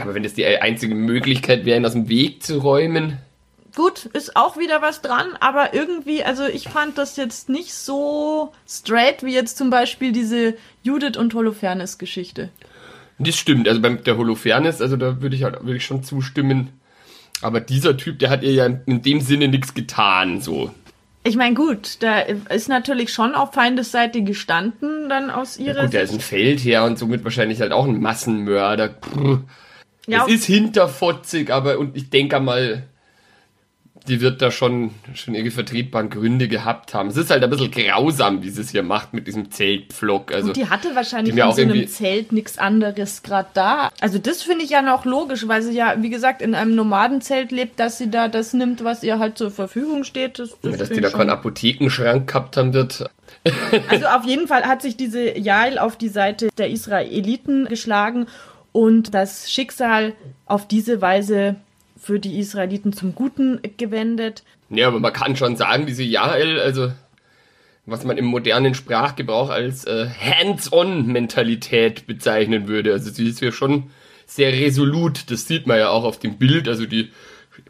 Aber 0.00 0.14
wenn 0.14 0.22
das 0.22 0.34
die 0.34 0.46
einzige 0.46 0.94
Möglichkeit 0.94 1.64
wäre, 1.64 1.78
ihn 1.78 1.86
aus 1.86 1.92
dem 1.92 2.08
Weg 2.08 2.42
zu 2.42 2.58
räumen. 2.58 3.18
Gut, 3.76 4.06
ist 4.06 4.36
auch 4.36 4.56
wieder 4.56 4.80
was 4.80 5.02
dran, 5.02 5.26
aber 5.38 5.74
irgendwie, 5.74 6.24
also 6.24 6.44
ich 6.46 6.68
fand 6.68 6.96
das 6.96 7.16
jetzt 7.16 7.50
nicht 7.50 7.74
so 7.74 8.52
straight 8.66 9.22
wie 9.22 9.34
jetzt 9.34 9.58
zum 9.58 9.68
Beispiel 9.68 10.12
diese 10.12 10.54
Judith 10.82 11.18
und 11.18 11.34
Holofernes-Geschichte. 11.34 12.48
Das 13.18 13.36
stimmt, 13.36 13.68
also 13.68 13.80
beim 13.82 14.02
der 14.02 14.16
Holofernes, 14.16 14.80
also 14.80 14.96
da 14.96 15.20
würde 15.20 15.36
ich 15.36 15.44
halt 15.44 15.62
würde 15.62 15.76
ich 15.76 15.84
schon 15.84 16.02
zustimmen. 16.02 16.70
Aber 17.42 17.60
dieser 17.60 17.98
Typ, 17.98 18.18
der 18.18 18.30
hat 18.30 18.42
ihr 18.42 18.52
ja 18.52 18.64
in 18.64 19.02
dem 19.02 19.20
Sinne 19.20 19.48
nichts 19.48 19.74
getan, 19.74 20.40
so. 20.40 20.72
Ich 21.26 21.36
meine, 21.36 21.56
gut, 21.56 22.02
da 22.04 22.20
ist 22.20 22.68
natürlich 22.68 23.12
schon 23.12 23.34
auf 23.34 23.52
Feindesseite 23.52 24.22
gestanden, 24.22 25.08
dann 25.08 25.28
aus 25.30 25.58
ihrer 25.58 25.82
Gut, 25.82 25.92
der 25.92 26.02
ist 26.02 26.12
ein 26.12 26.20
Feldherr 26.20 26.84
und 26.84 26.98
somit 26.98 27.24
wahrscheinlich 27.24 27.60
halt 27.60 27.72
auch 27.72 27.84
ein 27.84 28.00
Massenmörder. 28.00 28.94
Ja. 30.06 30.24
Es 30.24 30.32
ist 30.32 30.44
hinterfotzig, 30.44 31.52
aber 31.52 31.78
und 31.78 31.96
ich 31.96 32.10
denke 32.10 32.38
mal, 32.38 32.84
die 34.08 34.20
wird 34.20 34.40
da 34.42 34.50
schon, 34.50 34.90
schon 35.14 35.34
ihre 35.34 35.50
vertretbaren 35.50 36.10
Gründe 36.10 36.48
gehabt 36.48 36.94
haben. 36.94 37.08
Es 37.08 37.16
ist 37.16 37.30
halt 37.30 37.42
ein 37.44 37.50
bisschen 37.50 37.70
grausam, 37.70 38.42
wie 38.42 38.50
sie 38.50 38.60
es 38.62 38.70
hier 38.70 38.82
macht 38.82 39.12
mit 39.14 39.26
diesem 39.26 39.50
Zeltpflock. 39.50 40.32
Also, 40.32 40.52
Die 40.52 40.68
hatte 40.68 40.94
wahrscheinlich 40.94 41.34
die 41.34 41.40
in 41.40 41.46
auch 41.46 41.54
so 41.54 41.62
einem 41.62 41.70
irgendwie- 41.74 41.86
Zelt 41.88 42.32
nichts 42.32 42.58
anderes 42.58 43.22
gerade 43.22 43.48
da. 43.54 43.90
Also 44.00 44.18
das 44.18 44.42
finde 44.42 44.64
ich 44.64 44.70
ja 44.70 44.82
noch 44.82 45.04
logisch, 45.04 45.46
weil 45.48 45.62
sie 45.62 45.72
ja, 45.74 45.96
wie 46.02 46.10
gesagt, 46.10 46.42
in 46.42 46.54
einem 46.54 46.74
Nomadenzelt 46.74 47.52
lebt, 47.52 47.78
dass 47.80 47.98
sie 47.98 48.10
da 48.10 48.28
das 48.28 48.52
nimmt, 48.52 48.84
was 48.84 49.02
ihr 49.02 49.18
halt 49.18 49.38
zur 49.38 49.50
Verfügung 49.50 50.04
steht. 50.04 50.38
Das, 50.38 50.56
das 50.62 50.78
dass 50.78 50.88
find 50.88 50.98
die 50.98 51.02
da 51.02 51.10
keinen 51.10 51.30
Apothekenschrank 51.30 52.26
gehabt 52.28 52.56
haben 52.56 52.72
wird. 52.72 53.08
Also 53.88 54.06
auf 54.06 54.24
jeden 54.24 54.46
Fall 54.48 54.64
hat 54.64 54.82
sich 54.82 54.96
diese 54.96 55.36
Jael 55.38 55.78
auf 55.78 55.96
die 55.96 56.08
Seite 56.08 56.48
der 56.58 56.70
Israeliten 56.70 57.66
geschlagen 57.66 58.26
und 58.72 59.14
das 59.14 59.50
Schicksal 59.50 60.12
auf 60.46 60.66
diese 60.68 61.00
Weise 61.00 61.56
für 61.96 62.18
die 62.18 62.38
Israeliten 62.38 62.92
zum 62.92 63.14
Guten 63.14 63.60
gewendet. 63.76 64.42
Ja, 64.70 64.88
aber 64.88 65.00
man 65.00 65.12
kann 65.12 65.36
schon 65.36 65.56
sagen, 65.56 65.86
diese 65.86 66.02
Jael, 66.02 66.60
also 66.60 66.92
was 67.86 68.04
man 68.04 68.18
im 68.18 68.24
modernen 68.24 68.74
Sprachgebrauch 68.74 69.48
als 69.48 69.84
äh, 69.84 70.08
Hands-on-Mentalität 70.08 72.06
bezeichnen 72.06 72.66
würde. 72.66 72.92
Also 72.92 73.10
sie 73.10 73.28
ist 73.28 73.40
ja 73.40 73.52
schon 73.52 73.90
sehr 74.26 74.52
resolut, 74.52 75.30
das 75.30 75.46
sieht 75.46 75.68
man 75.68 75.78
ja 75.78 75.90
auch 75.90 76.02
auf 76.02 76.18
dem 76.18 76.36
Bild, 76.36 76.68
also 76.68 76.84
die 76.84 77.12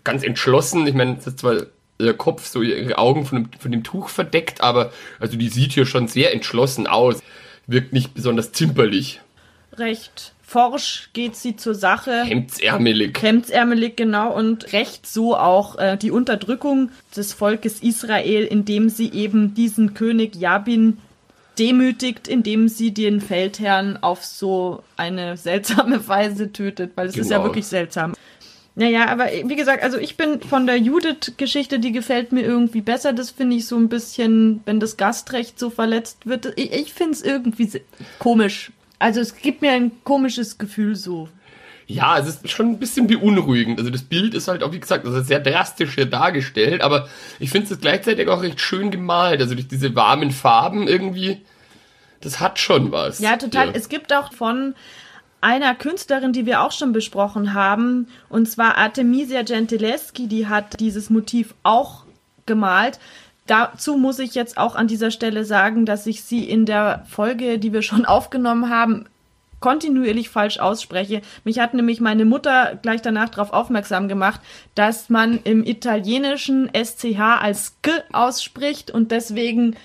ganz 0.04 0.22
entschlossen, 0.22 0.86
ich 0.86 0.94
meine, 0.94 1.16
das 1.16 1.26
ist 1.26 1.40
zwar 1.40 1.66
ihr 1.98 2.14
Kopf, 2.14 2.46
so 2.46 2.62
ihre 2.62 2.96
Augen 2.96 3.26
von 3.26 3.44
dem, 3.44 3.50
von 3.58 3.70
dem 3.70 3.84
Tuch 3.84 4.08
verdeckt, 4.08 4.62
aber 4.62 4.90
also 5.20 5.36
die 5.36 5.48
sieht 5.48 5.72
hier 5.72 5.84
schon 5.84 6.08
sehr 6.08 6.32
entschlossen 6.32 6.86
aus, 6.86 7.22
wirkt 7.66 7.92
nicht 7.92 8.14
besonders 8.14 8.52
zimperlich, 8.52 9.20
Recht 9.78 10.32
forsch 10.46 11.10
geht 11.12 11.34
sie 11.36 11.56
zur 11.56 11.74
Sache. 11.74 12.22
hemdsärmelig. 12.24 13.20
Hemdsärmelig, 13.20 13.96
genau, 13.96 14.32
und 14.32 14.72
recht 14.72 15.06
so 15.06 15.36
auch 15.36 15.76
äh, 15.78 15.96
die 15.96 16.10
Unterdrückung 16.12 16.90
des 17.16 17.32
Volkes 17.32 17.80
Israel, 17.80 18.44
indem 18.44 18.88
sie 18.88 19.10
eben 19.12 19.54
diesen 19.54 19.94
König 19.94 20.36
Jabin 20.36 20.98
demütigt, 21.58 22.28
indem 22.28 22.68
sie 22.68 22.92
den 22.92 23.20
Feldherrn 23.20 23.96
auf 24.00 24.24
so 24.24 24.82
eine 24.96 25.36
seltsame 25.48 26.06
Weise 26.06 26.52
tötet, 26.52 26.92
weil 26.94 27.08
es 27.08 27.16
ist 27.16 27.30
ja 27.30 27.38
Genau. 27.38 27.48
wirklich 27.48 27.66
seltsam. 27.66 28.14
Naja, 28.78 29.08
aber 29.08 29.28
wie 29.46 29.56
gesagt, 29.56 29.82
also 29.82 29.96
ich 29.96 30.18
bin 30.18 30.42
von 30.42 30.66
der 30.66 30.76
Judith-Geschichte, 30.76 31.78
die 31.78 31.92
gefällt 31.92 32.30
mir 32.32 32.42
irgendwie 32.42 32.82
besser. 32.82 33.14
Das 33.14 33.30
finde 33.30 33.56
ich 33.56 33.66
so 33.66 33.74
ein 33.76 33.88
bisschen, 33.88 34.60
wenn 34.66 34.80
das 34.80 34.98
Gastrecht 34.98 35.58
so 35.58 35.70
verletzt 35.70 36.26
wird. 36.26 36.52
Ich, 36.56 36.72
ich 36.72 36.92
finde 36.92 37.12
es 37.14 37.22
irgendwie 37.22 37.70
komisch. 38.18 38.70
Also 38.98 39.20
es 39.20 39.36
gibt 39.36 39.62
mir 39.62 39.72
ein 39.72 39.92
komisches 40.04 40.58
Gefühl 40.58 40.96
so. 40.96 41.28
Ja, 41.88 42.18
es 42.18 42.26
ist 42.26 42.50
schon 42.50 42.70
ein 42.70 42.78
bisschen 42.78 43.06
beunruhigend. 43.06 43.78
Also 43.78 43.90
das 43.90 44.02
Bild 44.02 44.34
ist 44.34 44.48
halt 44.48 44.62
auch, 44.62 44.72
wie 44.72 44.80
gesagt, 44.80 45.04
ist 45.04 45.26
sehr 45.28 45.38
drastisch 45.38 45.94
hier 45.94 46.06
dargestellt, 46.06 46.82
aber 46.82 47.08
ich 47.38 47.50
finde 47.50 47.72
es 47.72 47.80
gleichzeitig 47.80 48.28
auch 48.28 48.42
recht 48.42 48.60
schön 48.60 48.90
gemalt. 48.90 49.40
Also 49.40 49.54
durch 49.54 49.68
diese 49.68 49.94
warmen 49.94 50.32
Farben 50.32 50.88
irgendwie, 50.88 51.42
das 52.20 52.40
hat 52.40 52.58
schon 52.58 52.90
was. 52.90 53.20
Ja, 53.20 53.36
total. 53.36 53.70
Es 53.72 53.88
gibt 53.88 54.12
auch 54.12 54.32
von 54.32 54.74
einer 55.40 55.76
Künstlerin, 55.76 56.32
die 56.32 56.44
wir 56.44 56.62
auch 56.62 56.72
schon 56.72 56.92
besprochen 56.92 57.54
haben, 57.54 58.08
und 58.28 58.48
zwar 58.48 58.78
Artemisia 58.78 59.42
Gentileschi, 59.42 60.26
die 60.26 60.48
hat 60.48 60.80
dieses 60.80 61.08
Motiv 61.08 61.54
auch 61.62 62.04
gemalt. 62.46 62.98
Dazu 63.46 63.96
muss 63.96 64.18
ich 64.18 64.34
jetzt 64.34 64.58
auch 64.58 64.74
an 64.74 64.88
dieser 64.88 65.10
Stelle 65.10 65.44
sagen, 65.44 65.86
dass 65.86 66.06
ich 66.06 66.22
sie 66.22 66.44
in 66.44 66.66
der 66.66 67.04
Folge, 67.08 67.58
die 67.58 67.72
wir 67.72 67.82
schon 67.82 68.04
aufgenommen 68.06 68.70
haben, 68.70 69.06
kontinuierlich 69.60 70.28
falsch 70.28 70.58
ausspreche. 70.58 71.22
Mich 71.44 71.58
hat 71.58 71.74
nämlich 71.74 72.00
meine 72.00 72.24
Mutter 72.24 72.78
gleich 72.82 73.02
danach 73.02 73.30
darauf 73.30 73.52
aufmerksam 73.52 74.06
gemacht, 74.06 74.40
dass 74.74 75.08
man 75.08 75.40
im 75.44 75.64
Italienischen 75.64 76.70
SCH 76.74 77.18
als 77.40 77.76
G 77.82 77.90
ausspricht 78.12 78.90
und 78.90 79.10
deswegen 79.10 79.76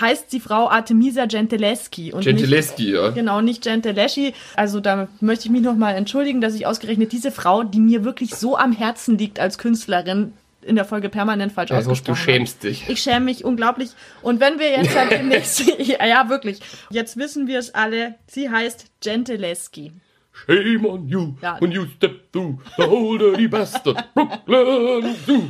heißt 0.00 0.32
die 0.32 0.40
Frau 0.40 0.70
Artemisia 0.70 1.26
Gentileschi 1.26 2.12
und 2.12 2.24
nicht 2.24 2.38
Gentileschi, 2.38 2.92
ja. 2.92 3.10
Genau, 3.10 3.42
nicht 3.42 3.62
Gentileschi. 3.62 4.32
Also 4.56 4.80
da 4.80 5.08
möchte 5.20 5.46
ich 5.46 5.52
mich 5.52 5.60
nochmal 5.60 5.94
entschuldigen, 5.94 6.40
dass 6.40 6.54
ich 6.54 6.66
ausgerechnet 6.66 7.12
diese 7.12 7.30
Frau, 7.30 7.62
die 7.62 7.80
mir 7.80 8.04
wirklich 8.04 8.34
so 8.34 8.56
am 8.56 8.72
Herzen 8.72 9.18
liegt 9.18 9.38
als 9.38 9.58
Künstlerin, 9.58 10.32
in 10.64 10.76
der 10.76 10.84
Folge 10.84 11.08
permanent 11.08 11.52
falsch 11.52 11.70
Also 11.72 11.88
du 11.88 11.92
ausgesprochen 11.92 12.16
habe. 12.20 12.24
schämst 12.32 12.62
dich. 12.64 12.88
Ich 12.88 13.00
schäme 13.00 13.26
mich 13.26 13.44
unglaublich. 13.44 13.90
Und 14.22 14.40
wenn 14.40 14.58
wir 14.58 14.70
jetzt 14.70 14.96
halt 14.96 15.10
demnächst, 15.12 15.60
ja, 15.78 16.04
ja, 16.06 16.28
wirklich, 16.28 16.60
jetzt 16.90 17.16
wissen 17.16 17.46
wir 17.46 17.58
es 17.58 17.74
alle, 17.74 18.14
sie 18.26 18.50
heißt 18.50 18.86
Gentileschi. 19.00 19.92
Shame 20.32 20.86
on 20.86 21.08
you 21.08 21.34
Ja. 21.42 21.60
when 21.60 21.72
you 21.72 21.86
step 21.96 22.32
through 22.32 22.58
the 22.78 22.84
whole 22.84 23.18
dirty 23.18 23.46
bastard 23.48 24.02
Brooklyn 24.14 25.14
Zoo. 25.26 25.42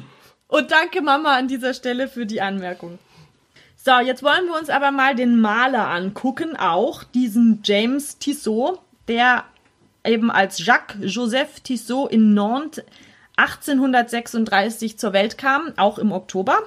Und 0.49 0.71
danke 0.71 1.01
Mama 1.03 1.37
an 1.37 1.49
dieser 1.49 1.73
Stelle 1.73 2.09
für 2.09 2.27
die 2.27 2.41
Anmerkung. 2.41 2.99
So, 3.77 3.93
jetzt 4.05 4.23
wollen 4.23 4.47
wir 4.47 4.59
uns 4.59 4.71
aber 4.71 4.91
mal 4.93 5.15
den 5.15 5.41
Maler 5.41 5.89
angucken, 5.89 6.57
auch 6.57 7.05
diesen 7.05 7.61
James 7.65 8.19
Tissot, 8.19 8.79
der 9.09 9.45
eben 10.05 10.31
als 10.31 10.65
Jacques 10.65 10.97
Joseph 11.01 11.61
Tissot 11.61 12.11
in 12.13 12.35
Nantes 12.35 12.85
1836 13.43 14.99
zur 14.99 15.13
Welt 15.13 15.39
kam, 15.39 15.73
auch 15.77 15.99
im 15.99 16.13
Oktober. 16.13 16.59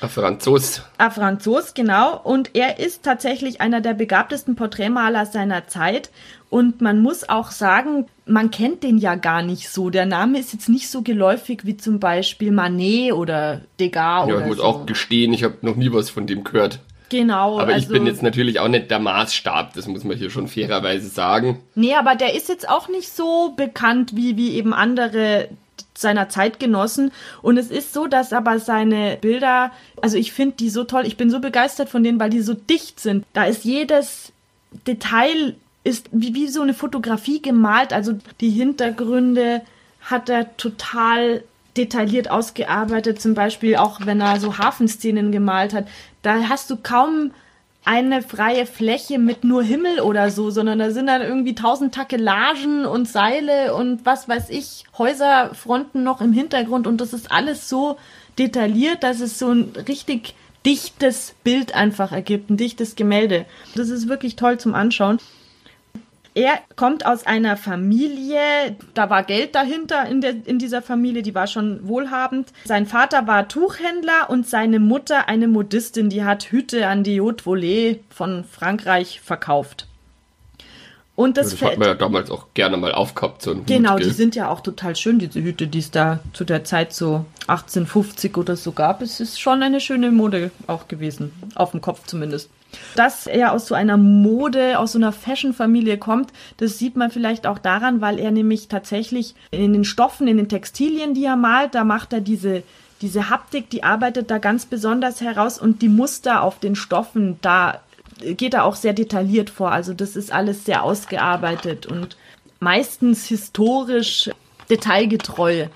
Ein 0.00 0.08
Franzos. 0.08 0.82
Ah, 0.98 1.10
Franzos, 1.10 1.74
genau. 1.74 2.18
Und 2.22 2.50
er 2.54 2.78
ist 2.78 3.02
tatsächlich 3.02 3.60
einer 3.60 3.80
der 3.80 3.92
begabtesten 3.94 4.54
Porträtmaler 4.54 5.26
seiner 5.26 5.66
Zeit. 5.66 6.10
Und 6.48 6.80
man 6.80 7.00
muss 7.00 7.28
auch 7.28 7.50
sagen, 7.50 8.06
man 8.24 8.50
kennt 8.50 8.82
den 8.82 8.98
ja 8.98 9.16
gar 9.16 9.42
nicht 9.42 9.68
so. 9.68 9.90
Der 9.90 10.06
Name 10.06 10.38
ist 10.38 10.52
jetzt 10.52 10.68
nicht 10.68 10.88
so 10.90 11.02
geläufig 11.02 11.64
wie 11.64 11.76
zum 11.76 11.98
Beispiel 12.00 12.52
Manet 12.52 13.12
oder 13.12 13.60
Degas 13.78 14.28
Ja, 14.28 14.40
ich 14.40 14.46
muss 14.46 14.56
so. 14.58 14.64
auch 14.64 14.86
gestehen, 14.86 15.32
ich 15.32 15.44
habe 15.44 15.56
noch 15.62 15.76
nie 15.76 15.92
was 15.92 16.08
von 16.08 16.26
dem 16.26 16.44
gehört. 16.44 16.78
Genau. 17.10 17.58
Aber 17.58 17.70
ich 17.70 17.84
also- 17.86 17.92
bin 17.92 18.06
jetzt 18.06 18.22
natürlich 18.22 18.60
auch 18.60 18.68
nicht 18.68 18.90
der 18.90 19.00
Maßstab, 19.00 19.74
das 19.74 19.88
muss 19.88 20.04
man 20.04 20.16
hier 20.16 20.30
schon 20.30 20.46
fairerweise 20.46 21.08
sagen. 21.08 21.60
Nee, 21.74 21.94
aber 21.94 22.14
der 22.14 22.34
ist 22.34 22.48
jetzt 22.48 22.68
auch 22.68 22.88
nicht 22.88 23.10
so 23.10 23.52
bekannt 23.56 24.14
wie, 24.14 24.36
wie 24.36 24.52
eben 24.52 24.72
andere 24.72 25.48
seiner 26.00 26.28
Zeitgenossen. 26.28 27.12
Und 27.42 27.56
es 27.56 27.70
ist 27.70 27.92
so, 27.92 28.06
dass 28.06 28.32
aber 28.32 28.58
seine 28.58 29.18
Bilder, 29.20 29.72
also 30.00 30.16
ich 30.16 30.32
finde 30.32 30.56
die 30.56 30.70
so 30.70 30.84
toll, 30.84 31.06
ich 31.06 31.16
bin 31.16 31.30
so 31.30 31.40
begeistert 31.40 31.88
von 31.88 32.02
denen, 32.02 32.20
weil 32.20 32.30
die 32.30 32.42
so 32.42 32.54
dicht 32.54 33.00
sind. 33.00 33.24
Da 33.32 33.44
ist 33.44 33.64
jedes 33.64 34.32
Detail 34.86 35.56
ist 35.82 36.08
wie, 36.12 36.34
wie 36.34 36.48
so 36.48 36.62
eine 36.62 36.74
Fotografie 36.74 37.40
gemalt. 37.40 37.92
Also 37.92 38.14
die 38.40 38.50
Hintergründe 38.50 39.62
hat 40.02 40.28
er 40.28 40.56
total 40.56 41.42
detailliert 41.76 42.30
ausgearbeitet. 42.30 43.20
Zum 43.20 43.34
Beispiel 43.34 43.76
auch, 43.76 44.00
wenn 44.04 44.20
er 44.20 44.40
so 44.40 44.58
Hafenszenen 44.58 45.32
gemalt 45.32 45.72
hat. 45.72 45.86
Da 46.22 46.48
hast 46.48 46.70
du 46.70 46.76
kaum 46.76 47.32
eine 47.84 48.22
freie 48.22 48.66
Fläche 48.66 49.18
mit 49.18 49.42
nur 49.42 49.62
Himmel 49.62 50.00
oder 50.00 50.30
so, 50.30 50.50
sondern 50.50 50.78
da 50.78 50.90
sind 50.90 51.06
dann 51.06 51.22
irgendwie 51.22 51.54
tausend 51.54 51.94
Takelagen 51.94 52.84
und 52.84 53.08
Seile 53.08 53.74
und 53.74 54.04
was 54.04 54.28
weiß 54.28 54.50
ich, 54.50 54.84
Häuserfronten 54.98 56.04
noch 56.04 56.20
im 56.20 56.32
Hintergrund 56.32 56.86
und 56.86 57.00
das 57.00 57.12
ist 57.12 57.32
alles 57.32 57.68
so 57.68 57.96
detailliert, 58.38 59.02
dass 59.02 59.20
es 59.20 59.38
so 59.38 59.50
ein 59.50 59.72
richtig 59.88 60.34
dichtes 60.66 61.34
Bild 61.42 61.74
einfach 61.74 62.12
ergibt, 62.12 62.50
ein 62.50 62.56
dichtes 62.56 62.96
Gemälde. 62.96 63.46
Das 63.74 63.88
ist 63.88 64.08
wirklich 64.08 64.36
toll 64.36 64.58
zum 64.58 64.74
Anschauen. 64.74 65.18
Er 66.34 66.60
kommt 66.76 67.04
aus 67.04 67.26
einer 67.26 67.56
Familie, 67.56 68.76
da 68.94 69.10
war 69.10 69.24
Geld 69.24 69.54
dahinter 69.56 70.06
in, 70.06 70.20
der, 70.20 70.34
in 70.46 70.58
dieser 70.60 70.80
Familie, 70.80 71.22
die 71.22 71.34
war 71.34 71.48
schon 71.48 71.86
wohlhabend. 71.88 72.52
Sein 72.64 72.86
Vater 72.86 73.26
war 73.26 73.48
Tuchhändler 73.48 74.30
und 74.30 74.46
seine 74.46 74.78
Mutter 74.78 75.28
eine 75.28 75.48
Modistin, 75.48 76.08
die 76.08 76.24
hat 76.24 76.44
Hüte 76.44 76.86
an 76.86 77.02
die 77.02 77.20
Haute 77.20 77.44
Volée 77.44 77.98
von 78.10 78.44
Frankreich 78.44 79.20
verkauft. 79.20 79.86
Und 81.16 81.36
das, 81.36 81.50
Das 81.50 81.60
hat 81.62 81.78
man 81.78 81.88
ja 81.88 81.94
damals 81.94 82.30
auch 82.30 82.46
gerne 82.54 82.78
mal 82.78 82.92
aufgehabt, 82.92 83.42
so 83.42 83.54
Hut, 83.54 83.66
Genau, 83.66 83.96
gell? 83.96 84.06
die 84.06 84.14
sind 84.14 84.34
ja 84.36 84.48
auch 84.48 84.60
total 84.60 84.96
schön, 84.96 85.18
diese 85.18 85.42
Hüte, 85.42 85.66
die 85.66 85.80
es 85.80 85.90
da 85.90 86.20
zu 86.32 86.44
der 86.44 86.64
Zeit 86.64 86.94
so 86.94 87.26
1850 87.46 88.38
oder 88.38 88.56
so 88.56 88.72
gab. 88.72 89.02
Es 89.02 89.20
ist 89.20 89.38
schon 89.38 89.62
eine 89.62 89.80
schöne 89.80 90.12
Mode 90.12 90.50
auch 90.66 90.88
gewesen, 90.88 91.32
auf 91.56 91.72
dem 91.72 91.82
Kopf 91.82 92.06
zumindest. 92.06 92.48
Dass 92.96 93.26
er 93.26 93.52
aus 93.52 93.66
so 93.66 93.74
einer 93.74 93.96
Mode, 93.96 94.78
aus 94.78 94.92
so 94.92 94.98
einer 94.98 95.12
Fashion-Familie 95.12 95.98
kommt, 95.98 96.32
das 96.56 96.78
sieht 96.78 96.96
man 96.96 97.10
vielleicht 97.10 97.46
auch 97.46 97.58
daran, 97.58 98.00
weil 98.00 98.18
er 98.18 98.30
nämlich 98.30 98.68
tatsächlich 98.68 99.34
in 99.50 99.72
den 99.72 99.84
Stoffen, 99.84 100.28
in 100.28 100.36
den 100.36 100.48
Textilien, 100.48 101.14
die 101.14 101.24
er 101.24 101.36
malt, 101.36 101.74
da 101.74 101.84
macht 101.84 102.12
er 102.12 102.20
diese, 102.20 102.62
diese 103.02 103.30
Haptik, 103.30 103.70
die 103.70 103.82
arbeitet 103.82 104.30
da 104.30 104.38
ganz 104.38 104.66
besonders 104.66 105.20
heraus 105.20 105.58
und 105.58 105.82
die 105.82 105.88
Muster 105.88 106.42
auf 106.42 106.58
den 106.58 106.76
Stoffen, 106.76 107.38
da 107.42 107.80
geht 108.20 108.54
er 108.54 108.64
auch 108.64 108.76
sehr 108.76 108.92
detailliert 108.92 109.50
vor. 109.50 109.72
Also 109.72 109.94
das 109.94 110.16
ist 110.16 110.32
alles 110.32 110.64
sehr 110.64 110.82
ausgearbeitet 110.82 111.86
und 111.86 112.16
meistens 112.60 113.26
historisch 113.26 114.30
detailgetreu, 114.68 115.66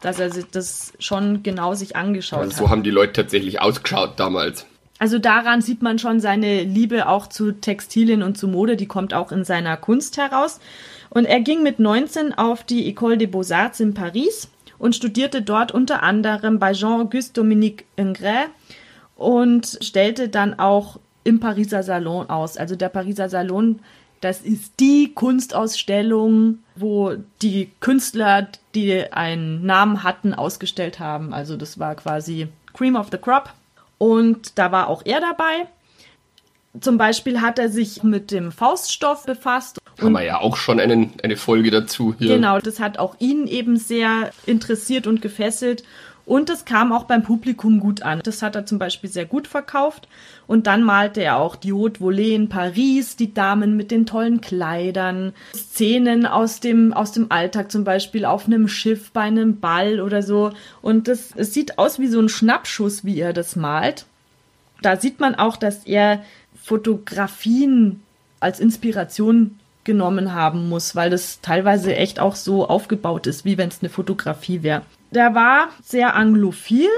dass 0.00 0.18
er 0.18 0.30
sich 0.30 0.46
das 0.50 0.92
schon 0.98 1.42
genau 1.42 1.74
sich 1.74 1.96
angeschaut 1.96 2.40
Also 2.40 2.52
hat. 2.52 2.58
so 2.58 2.70
haben 2.70 2.82
die 2.82 2.90
Leute 2.90 3.12
tatsächlich 3.12 3.60
ausgeschaut 3.60 4.14
damals. 4.16 4.66
Also 4.98 5.18
daran 5.18 5.60
sieht 5.60 5.82
man 5.82 5.98
schon 5.98 6.20
seine 6.20 6.62
Liebe 6.62 7.08
auch 7.08 7.26
zu 7.26 7.52
Textilien 7.52 8.22
und 8.22 8.38
zu 8.38 8.46
Mode, 8.46 8.76
die 8.76 8.86
kommt 8.86 9.12
auch 9.12 9.32
in 9.32 9.44
seiner 9.44 9.76
Kunst 9.76 10.16
heraus. 10.16 10.60
Und 11.10 11.24
er 11.24 11.40
ging 11.40 11.62
mit 11.62 11.78
19 11.78 12.34
auf 12.34 12.64
die 12.64 12.92
École 12.92 13.16
des 13.16 13.30
Beaux-Arts 13.30 13.80
in 13.80 13.94
Paris 13.94 14.48
und 14.78 14.94
studierte 14.94 15.42
dort 15.42 15.72
unter 15.72 16.02
anderem 16.02 16.58
bei 16.58 16.72
Jean-Auguste 16.72 17.32
Dominique 17.34 17.84
Ingres 17.96 18.48
und 19.16 19.78
stellte 19.80 20.28
dann 20.28 20.58
auch 20.58 20.98
im 21.24 21.40
Pariser 21.40 21.82
Salon 21.82 22.28
aus. 22.28 22.56
Also 22.56 22.76
der 22.76 22.88
Pariser 22.88 23.28
Salon, 23.28 23.80
das 24.20 24.40
ist 24.40 24.80
die 24.80 25.12
Kunstausstellung, 25.14 26.58
wo 26.76 27.14
die 27.42 27.70
Künstler, 27.80 28.48
die 28.74 29.12
einen 29.12 29.64
Namen 29.66 30.02
hatten, 30.02 30.34
ausgestellt 30.34 31.00
haben. 31.00 31.32
Also 31.32 31.56
das 31.56 31.78
war 31.78 31.94
quasi 31.94 32.48
Cream 32.72 32.96
of 32.96 33.08
the 33.10 33.18
Crop. 33.18 33.52
Und 34.04 34.58
da 34.58 34.70
war 34.70 34.88
auch 34.88 35.00
er 35.06 35.18
dabei. 35.18 35.66
Zum 36.78 36.98
Beispiel 36.98 37.40
hat 37.40 37.58
er 37.58 37.70
sich 37.70 38.02
mit 38.02 38.30
dem 38.32 38.52
Fauststoff 38.52 39.24
befasst. 39.24 39.78
Haben 39.98 40.12
wir 40.12 40.22
ja 40.22 40.40
auch 40.40 40.58
schon 40.58 40.78
einen, 40.78 41.14
eine 41.22 41.38
Folge 41.38 41.70
dazu 41.70 42.14
hier. 42.18 42.34
Genau, 42.34 42.58
das 42.58 42.80
hat 42.80 42.98
auch 42.98 43.16
ihn 43.18 43.46
eben 43.46 43.78
sehr 43.78 44.30
interessiert 44.44 45.06
und 45.06 45.22
gefesselt. 45.22 45.84
Und 46.26 46.48
es 46.48 46.64
kam 46.64 46.92
auch 46.92 47.04
beim 47.04 47.22
Publikum 47.22 47.80
gut 47.80 48.02
an. 48.02 48.20
Das 48.24 48.40
hat 48.40 48.56
er 48.56 48.64
zum 48.64 48.78
Beispiel 48.78 49.10
sehr 49.10 49.26
gut 49.26 49.46
verkauft. 49.46 50.08
Und 50.46 50.66
dann 50.66 50.82
malte 50.82 51.22
er 51.22 51.36
auch 51.36 51.54
die 51.54 51.72
Haute 51.72 52.00
Volée 52.00 52.34
in 52.34 52.48
Paris, 52.48 53.16
die 53.16 53.34
Damen 53.34 53.76
mit 53.76 53.90
den 53.90 54.06
tollen 54.06 54.40
Kleidern, 54.40 55.34
Szenen 55.54 56.24
aus 56.24 56.60
dem, 56.60 56.94
aus 56.94 57.12
dem 57.12 57.30
Alltag, 57.30 57.70
zum 57.70 57.84
Beispiel 57.84 58.24
auf 58.24 58.46
einem 58.46 58.68
Schiff, 58.68 59.10
bei 59.10 59.22
einem 59.22 59.60
Ball 59.60 60.00
oder 60.00 60.22
so. 60.22 60.52
Und 60.80 61.08
das, 61.08 61.30
es 61.36 61.52
sieht 61.52 61.78
aus 61.78 61.98
wie 61.98 62.08
so 62.08 62.20
ein 62.20 62.30
Schnappschuss, 62.30 63.04
wie 63.04 63.20
er 63.20 63.34
das 63.34 63.54
malt. 63.54 64.06
Da 64.80 64.96
sieht 64.96 65.20
man 65.20 65.34
auch, 65.34 65.56
dass 65.56 65.84
er 65.84 66.22
Fotografien 66.54 68.02
als 68.40 68.60
Inspiration 68.60 69.58
genommen 69.84 70.32
haben 70.32 70.68
muss, 70.68 70.96
weil 70.96 71.10
das 71.10 71.40
teilweise 71.42 71.94
echt 71.94 72.18
auch 72.18 72.34
so 72.34 72.66
aufgebaut 72.66 73.26
ist, 73.26 73.44
wie 73.44 73.58
wenn 73.58 73.68
es 73.68 73.82
eine 73.82 73.90
Fotografie 73.90 74.62
wäre. 74.62 74.82
Der 75.14 75.32
war 75.36 75.68
sehr 75.80 76.16
anglophil, 76.16 76.88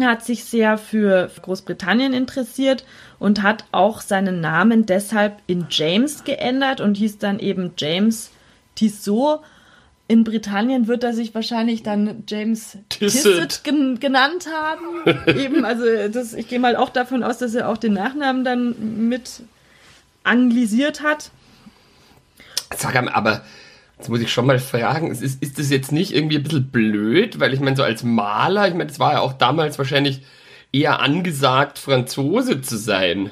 hat 0.00 0.24
sich 0.24 0.44
sehr 0.44 0.78
für 0.78 1.30
Großbritannien 1.42 2.14
interessiert 2.14 2.86
und 3.18 3.42
hat 3.42 3.64
auch 3.72 4.00
seinen 4.00 4.40
Namen 4.40 4.86
deshalb 4.86 5.36
in 5.46 5.66
James 5.68 6.24
geändert 6.24 6.80
und 6.80 6.96
hieß 6.96 7.18
dann 7.18 7.38
eben 7.38 7.72
James 7.76 8.30
Tissot. 8.74 9.40
In 10.08 10.24
Britannien 10.24 10.86
wird 10.86 11.04
er 11.04 11.12
sich 11.12 11.34
wahrscheinlich 11.34 11.82
dann 11.82 12.24
James. 12.26 12.78
Tisset 12.88 13.64
gen 13.64 14.00
genannt 14.00 14.46
haben. 14.46 15.26
Eben, 15.38 15.64
also 15.64 15.84
das, 16.08 16.32
ich 16.32 16.46
gehe 16.46 16.60
mal 16.60 16.76
auch 16.76 16.90
davon 16.90 17.24
aus, 17.24 17.38
dass 17.38 17.56
er 17.56 17.68
auch 17.68 17.76
den 17.76 17.94
Nachnamen 17.94 18.44
dann 18.44 19.08
mit 19.08 19.42
anglisiert 20.22 21.02
hat. 21.02 21.32
Sag 22.76 22.94
mal, 23.02 23.12
aber 23.12 23.42
jetzt 23.98 24.08
muss 24.08 24.20
ich 24.20 24.32
schon 24.32 24.46
mal 24.46 24.58
fragen, 24.58 25.10
ist, 25.10 25.42
ist 25.42 25.58
das 25.58 25.70
jetzt 25.70 25.92
nicht 25.92 26.14
irgendwie 26.14 26.36
ein 26.36 26.42
bisschen 26.42 26.70
blöd? 26.70 27.40
Weil 27.40 27.54
ich 27.54 27.60
meine, 27.60 27.76
so 27.76 27.82
als 27.82 28.02
Maler, 28.02 28.68
ich 28.68 28.74
meine, 28.74 28.86
das 28.86 28.98
war 28.98 29.14
ja 29.14 29.20
auch 29.20 29.32
damals 29.32 29.78
wahrscheinlich 29.78 30.22
eher 30.72 31.00
angesagt, 31.00 31.78
Franzose 31.78 32.60
zu 32.60 32.76
sein. 32.76 33.30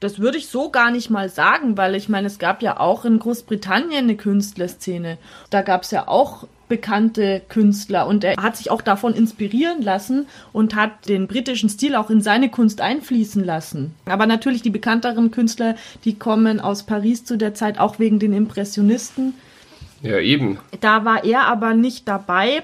Das 0.00 0.18
würde 0.18 0.38
ich 0.38 0.48
so 0.48 0.70
gar 0.70 0.90
nicht 0.90 1.10
mal 1.10 1.28
sagen, 1.28 1.76
weil 1.76 1.94
ich 1.94 2.08
meine, 2.08 2.26
es 2.26 2.38
gab 2.38 2.62
ja 2.62 2.80
auch 2.80 3.04
in 3.04 3.18
Großbritannien 3.18 4.04
eine 4.04 4.16
Künstlerszene. 4.16 5.18
Da 5.50 5.60
gab 5.60 5.82
es 5.82 5.90
ja 5.90 6.08
auch 6.08 6.46
bekannte 6.70 7.42
Künstler 7.48 8.06
und 8.06 8.24
er 8.24 8.36
hat 8.40 8.56
sich 8.56 8.70
auch 8.70 8.80
davon 8.80 9.12
inspirieren 9.12 9.82
lassen 9.82 10.26
und 10.54 10.74
hat 10.74 11.08
den 11.08 11.26
britischen 11.26 11.68
Stil 11.68 11.96
auch 11.96 12.08
in 12.08 12.22
seine 12.22 12.48
Kunst 12.48 12.80
einfließen 12.80 13.44
lassen. 13.44 13.94
Aber 14.06 14.24
natürlich 14.24 14.62
die 14.62 14.70
bekannteren 14.70 15.32
Künstler, 15.32 15.74
die 16.04 16.14
kommen 16.14 16.60
aus 16.60 16.84
Paris 16.84 17.26
zu 17.26 17.36
der 17.36 17.52
Zeit 17.52 17.78
auch 17.78 17.98
wegen 17.98 18.18
den 18.20 18.32
Impressionisten. 18.32 19.34
Ja, 20.02 20.18
eben. 20.18 20.58
Da 20.80 21.04
war 21.04 21.24
er 21.24 21.42
aber 21.42 21.74
nicht 21.74 22.08
dabei. 22.08 22.62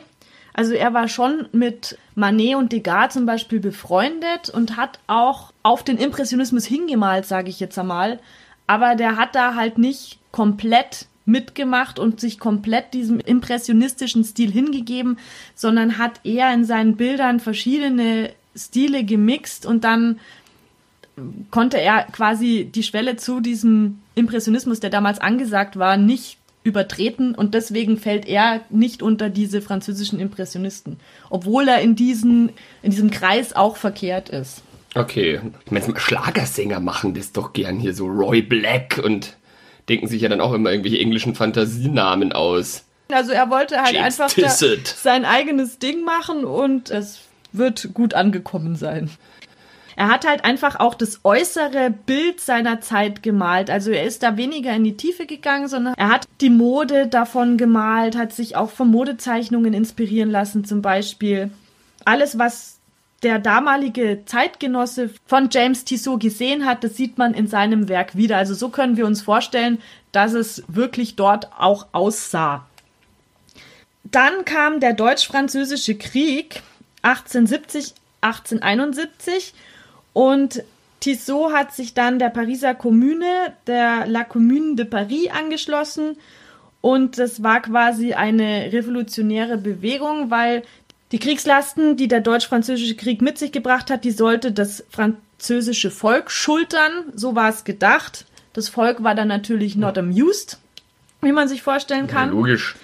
Also 0.52 0.72
er 0.72 0.94
war 0.94 1.06
schon 1.08 1.48
mit 1.52 1.98
Manet 2.14 2.54
und 2.54 2.72
Degas 2.72 3.12
zum 3.12 3.26
Beispiel 3.26 3.60
befreundet 3.60 4.48
und 4.48 4.78
hat 4.78 4.98
auch 5.06 5.52
auf 5.62 5.84
den 5.84 5.98
Impressionismus 5.98 6.64
hingemalt, 6.64 7.26
sage 7.26 7.50
ich 7.50 7.60
jetzt 7.60 7.78
einmal. 7.78 8.20
Aber 8.66 8.94
der 8.94 9.16
hat 9.16 9.34
da 9.34 9.54
halt 9.54 9.76
nicht 9.76 10.18
komplett 10.32 11.06
mitgemacht 11.26 11.98
und 11.98 12.20
sich 12.20 12.38
komplett 12.38 12.94
diesem 12.94 13.20
impressionistischen 13.20 14.24
Stil 14.24 14.50
hingegeben, 14.50 15.18
sondern 15.54 15.98
hat 15.98 16.20
eher 16.24 16.52
in 16.54 16.64
seinen 16.64 16.96
Bildern 16.96 17.40
verschiedene 17.40 18.32
Stile 18.54 19.04
gemixt 19.04 19.66
und 19.66 19.84
dann 19.84 20.20
konnte 21.50 21.80
er 21.80 22.04
quasi 22.04 22.70
die 22.72 22.82
Schwelle 22.82 23.16
zu 23.16 23.40
diesem 23.40 24.00
Impressionismus, 24.14 24.80
der 24.80 24.90
damals 24.90 25.18
angesagt 25.18 25.78
war, 25.78 25.96
nicht 25.96 26.38
übertreten 26.66 27.34
und 27.34 27.54
deswegen 27.54 27.96
fällt 27.96 28.26
er 28.26 28.60
nicht 28.68 29.02
unter 29.02 29.30
diese 29.30 29.62
französischen 29.62 30.18
Impressionisten, 30.18 30.98
obwohl 31.30 31.68
er 31.68 31.80
in, 31.80 31.94
diesen, 31.94 32.50
in 32.82 32.90
diesem 32.90 33.10
Kreis 33.10 33.54
auch 33.54 33.76
verkehrt 33.76 34.28
ist. 34.28 34.62
Okay. 34.94 35.40
Ich 35.64 35.70
meine, 35.70 35.98
Schlagersänger 35.98 36.80
machen 36.80 37.14
das 37.14 37.32
doch 37.32 37.52
gern 37.52 37.78
hier, 37.78 37.94
so 37.94 38.06
Roy 38.06 38.42
Black 38.42 39.00
und 39.02 39.36
denken 39.88 40.08
sich 40.08 40.22
ja 40.22 40.28
dann 40.28 40.40
auch 40.40 40.52
immer 40.52 40.70
irgendwelche 40.70 40.98
englischen 40.98 41.34
Fantasienamen 41.34 42.32
aus. 42.32 42.84
Also 43.12 43.30
er 43.30 43.50
wollte 43.50 43.80
halt 43.80 43.94
James 43.94 44.20
einfach 44.20 44.36
sein 44.84 45.24
eigenes 45.24 45.78
Ding 45.78 46.04
machen 46.04 46.44
und 46.44 46.90
es 46.90 47.20
wird 47.52 47.90
gut 47.94 48.14
angekommen 48.14 48.74
sein. 48.74 49.10
Er 49.96 50.08
hat 50.08 50.26
halt 50.26 50.44
einfach 50.44 50.78
auch 50.78 50.94
das 50.94 51.20
äußere 51.24 51.90
Bild 51.90 52.40
seiner 52.40 52.82
Zeit 52.82 53.22
gemalt. 53.22 53.70
Also 53.70 53.90
er 53.90 54.04
ist 54.04 54.22
da 54.22 54.36
weniger 54.36 54.74
in 54.74 54.84
die 54.84 54.98
Tiefe 54.98 55.24
gegangen, 55.24 55.68
sondern 55.68 55.94
er 55.96 56.08
hat 56.08 56.28
die 56.42 56.50
Mode 56.50 57.06
davon 57.06 57.56
gemalt, 57.56 58.14
hat 58.14 58.34
sich 58.34 58.56
auch 58.56 58.70
von 58.70 58.90
Modezeichnungen 58.90 59.72
inspirieren 59.72 60.30
lassen 60.30 60.66
zum 60.66 60.82
Beispiel. 60.82 61.50
Alles, 62.04 62.38
was 62.38 62.78
der 63.22 63.38
damalige 63.38 64.22
Zeitgenosse 64.26 65.10
von 65.24 65.48
James 65.50 65.84
Tissot 65.84 66.20
gesehen 66.20 66.66
hat, 66.66 66.84
das 66.84 66.96
sieht 66.96 67.16
man 67.16 67.32
in 67.32 67.46
seinem 67.46 67.88
Werk 67.88 68.16
wieder. 68.16 68.36
Also 68.36 68.52
so 68.52 68.68
können 68.68 68.98
wir 68.98 69.06
uns 69.06 69.22
vorstellen, 69.22 69.78
dass 70.12 70.34
es 70.34 70.62
wirklich 70.68 71.16
dort 71.16 71.50
auch 71.58 71.86
aussah. 71.92 72.66
Dann 74.04 74.44
kam 74.44 74.80
der 74.80 74.92
Deutsch-Französische 74.92 75.96
Krieg 75.96 76.62
1870, 77.00 77.94
1871 78.20 79.54
und 80.16 80.64
Tissot 81.00 81.52
hat 81.52 81.74
sich 81.74 81.92
dann 81.92 82.18
der 82.18 82.30
Pariser 82.30 82.74
Kommune, 82.74 83.52
der 83.66 84.06
La 84.06 84.24
Commune 84.24 84.74
de 84.74 84.86
Paris, 84.86 85.28
angeschlossen. 85.30 86.16
Und 86.80 87.18
das 87.18 87.42
war 87.42 87.60
quasi 87.60 88.14
eine 88.14 88.72
revolutionäre 88.72 89.58
Bewegung, 89.58 90.30
weil 90.30 90.62
die 91.12 91.18
Kriegslasten, 91.18 91.98
die 91.98 92.08
der 92.08 92.22
Deutsch-Französische 92.22 92.96
Krieg 92.96 93.20
mit 93.20 93.36
sich 93.36 93.52
gebracht 93.52 93.90
hat, 93.90 94.04
die 94.04 94.10
sollte 94.10 94.52
das 94.52 94.84
französische 94.88 95.90
Volk 95.90 96.30
schultern. 96.30 97.12
So 97.14 97.34
war 97.34 97.50
es 97.50 97.64
gedacht. 97.64 98.24
Das 98.54 98.70
Volk 98.70 99.02
war 99.02 99.14
dann 99.14 99.28
natürlich 99.28 99.76
not 99.76 99.98
amused, 99.98 100.58
wie 101.20 101.32
man 101.32 101.46
sich 101.46 101.60
vorstellen 101.60 102.06
kann. 102.06 102.30
Ja, 102.30 102.34
logisch. 102.34 102.74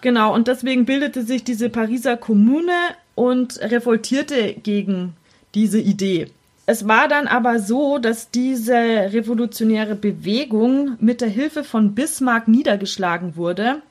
Genau, 0.00 0.32
und 0.32 0.48
deswegen 0.48 0.86
bildete 0.86 1.24
sich 1.24 1.44
diese 1.44 1.68
Pariser 1.68 2.16
Kommune 2.16 2.72
und 3.16 3.60
revoltierte 3.60 4.54
gegen 4.54 5.12
diese 5.52 5.78
Idee. 5.78 6.30
Es 6.70 6.86
war 6.86 7.08
dann 7.08 7.26
aber 7.26 7.58
so, 7.58 7.98
dass 7.98 8.30
diese 8.30 8.74
revolutionäre 8.74 9.96
Bewegung 9.96 10.96
mit 11.00 11.20
der 11.20 11.26
Hilfe 11.26 11.64
von 11.64 11.96
Bismarck 11.96 12.46
niedergeschlagen 12.46 13.34
wurde 13.34 13.82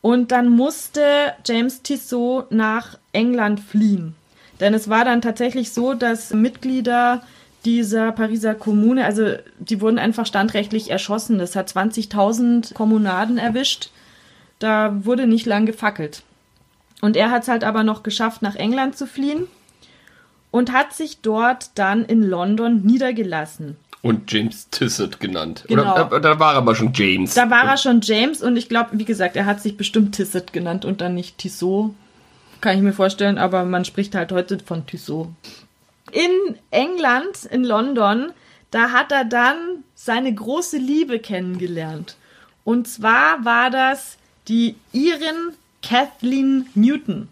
und 0.00 0.30
dann 0.30 0.48
musste 0.48 1.02
James 1.44 1.82
Tissot 1.82 2.52
nach 2.52 2.98
England 3.10 3.58
fliehen. 3.58 4.14
Denn 4.60 4.74
es 4.74 4.88
war 4.88 5.04
dann 5.04 5.22
tatsächlich 5.22 5.72
so, 5.72 5.92
dass 5.92 6.32
Mitglieder 6.32 7.20
dieser 7.64 8.12
Pariser 8.12 8.54
Kommune, 8.54 9.04
also 9.04 9.32
die 9.58 9.80
wurden 9.80 9.98
einfach 9.98 10.26
standrechtlich 10.26 10.92
erschossen. 10.92 11.38
Das 11.38 11.56
hat 11.56 11.68
20.000 11.68 12.74
Kommunaden 12.74 13.38
erwischt. 13.38 13.90
Da 14.60 15.04
wurde 15.04 15.26
nicht 15.26 15.46
lang 15.46 15.66
gefackelt. 15.66 16.22
Und 17.00 17.16
er 17.16 17.32
hat 17.32 17.42
es 17.42 17.48
halt 17.48 17.64
aber 17.64 17.82
noch 17.82 18.04
geschafft, 18.04 18.40
nach 18.40 18.54
England 18.54 18.96
zu 18.96 19.08
fliehen 19.08 19.48
und 20.54 20.70
hat 20.70 20.92
sich 20.92 21.18
dort 21.20 21.70
dann 21.74 22.04
in 22.04 22.22
London 22.22 22.82
niedergelassen. 22.84 23.76
Und 24.02 24.30
James 24.30 24.70
Tissot 24.70 25.18
genannt. 25.18 25.64
Genau. 25.66 26.06
Oder, 26.06 26.20
da 26.20 26.38
war 26.38 26.52
er 26.52 26.58
aber 26.58 26.76
schon 26.76 26.92
James. 26.94 27.34
Da 27.34 27.50
war 27.50 27.64
er 27.64 27.76
schon 27.76 28.02
James 28.02 28.40
und 28.40 28.56
ich 28.56 28.68
glaube, 28.68 28.90
wie 28.92 29.04
gesagt, 29.04 29.34
er 29.34 29.46
hat 29.46 29.60
sich 29.60 29.76
bestimmt 29.76 30.14
Tissot 30.14 30.52
genannt 30.52 30.84
und 30.84 31.00
dann 31.00 31.16
nicht 31.16 31.38
Tissot. 31.38 31.92
Kann 32.60 32.76
ich 32.76 32.84
mir 32.84 32.92
vorstellen, 32.92 33.36
aber 33.36 33.64
man 33.64 33.84
spricht 33.84 34.14
halt 34.14 34.30
heute 34.30 34.60
von 34.60 34.86
Tissot. 34.86 35.26
In 36.12 36.30
England, 36.70 37.46
in 37.50 37.64
London, 37.64 38.30
da 38.70 38.92
hat 38.92 39.10
er 39.10 39.24
dann 39.24 39.56
seine 39.96 40.32
große 40.32 40.76
Liebe 40.78 41.18
kennengelernt. 41.18 42.14
Und 42.62 42.86
zwar 42.86 43.44
war 43.44 43.70
das 43.70 44.18
die 44.46 44.76
Irin 44.92 45.54
Kathleen 45.82 46.68
Newton. 46.76 47.28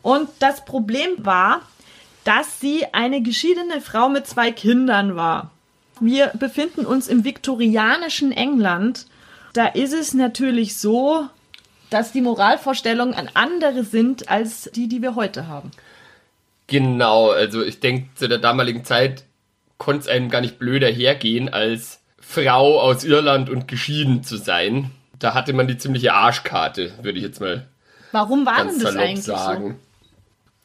Und 0.00 0.30
das 0.38 0.64
Problem 0.64 1.10
war, 1.18 1.60
dass 2.26 2.58
sie 2.58 2.84
eine 2.92 3.22
geschiedene 3.22 3.80
Frau 3.80 4.08
mit 4.08 4.26
zwei 4.26 4.50
Kindern 4.50 5.14
war. 5.14 5.52
Wir 6.00 6.32
befinden 6.34 6.84
uns 6.84 7.06
im 7.06 7.24
viktorianischen 7.24 8.32
England. 8.32 9.06
Da 9.52 9.66
ist 9.66 9.94
es 9.94 10.12
natürlich 10.12 10.76
so, 10.76 11.28
dass 11.88 12.10
die 12.10 12.20
Moralvorstellungen 12.20 13.14
an 13.14 13.30
andere 13.34 13.84
sind 13.84 14.28
als 14.28 14.68
die, 14.74 14.88
die 14.88 15.02
wir 15.02 15.14
heute 15.14 15.46
haben. 15.46 15.70
Genau, 16.66 17.30
also 17.30 17.62
ich 17.62 17.78
denke, 17.78 18.08
zu 18.16 18.28
der 18.28 18.38
damaligen 18.38 18.84
Zeit 18.84 19.24
konnte 19.78 20.00
es 20.00 20.08
einem 20.08 20.28
gar 20.28 20.40
nicht 20.40 20.58
blöder 20.58 20.88
hergehen, 20.88 21.48
als 21.48 22.00
Frau 22.18 22.80
aus 22.80 23.04
Irland 23.04 23.48
und 23.48 23.68
geschieden 23.68 24.24
zu 24.24 24.36
sein. 24.36 24.90
Da 25.20 25.32
hatte 25.32 25.52
man 25.52 25.68
die 25.68 25.78
ziemliche 25.78 26.12
Arschkarte, 26.12 26.92
würde 27.02 27.18
ich 27.18 27.24
jetzt 27.24 27.40
mal 27.40 27.68
Warum 28.10 28.46
war 28.46 28.64
denn 28.64 28.80
das 28.80 28.96
eigentlich 28.96 29.24
sagen. 29.24 29.78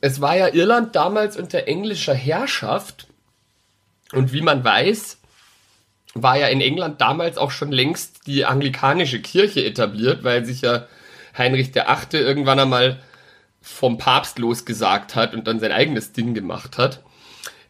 Es 0.02 0.20
war 0.20 0.36
ja 0.36 0.48
Irland 0.48 0.96
damals 0.96 1.38
unter 1.38 1.68
englischer 1.68 2.16
Herrschaft. 2.16 3.08
Und 4.12 4.34
wie 4.34 4.42
man 4.42 4.64
weiß, 4.64 5.20
war 6.16 6.38
ja 6.38 6.48
in 6.48 6.60
England 6.60 7.00
damals 7.00 7.38
auch 7.38 7.52
schon 7.52 7.72
längst 7.72 8.28
die 8.28 8.46
anglikanische 8.46 9.22
Kirche 9.22 9.64
etabliert, 9.64 10.24
weil 10.24 10.44
sich 10.44 10.62
ja 10.62 10.88
Heinrich 11.38 11.74
VIII. 11.74 12.20
irgendwann 12.20 12.60
einmal 12.60 13.00
vom 13.62 13.98
Papst 13.98 14.40
losgesagt 14.40 15.16
hat 15.16 15.34
und 15.34 15.48
dann 15.48 15.60
sein 15.60 15.72
eigenes 15.72 16.12
Ding 16.12 16.34
gemacht 16.34 16.78
hat. 16.78 17.04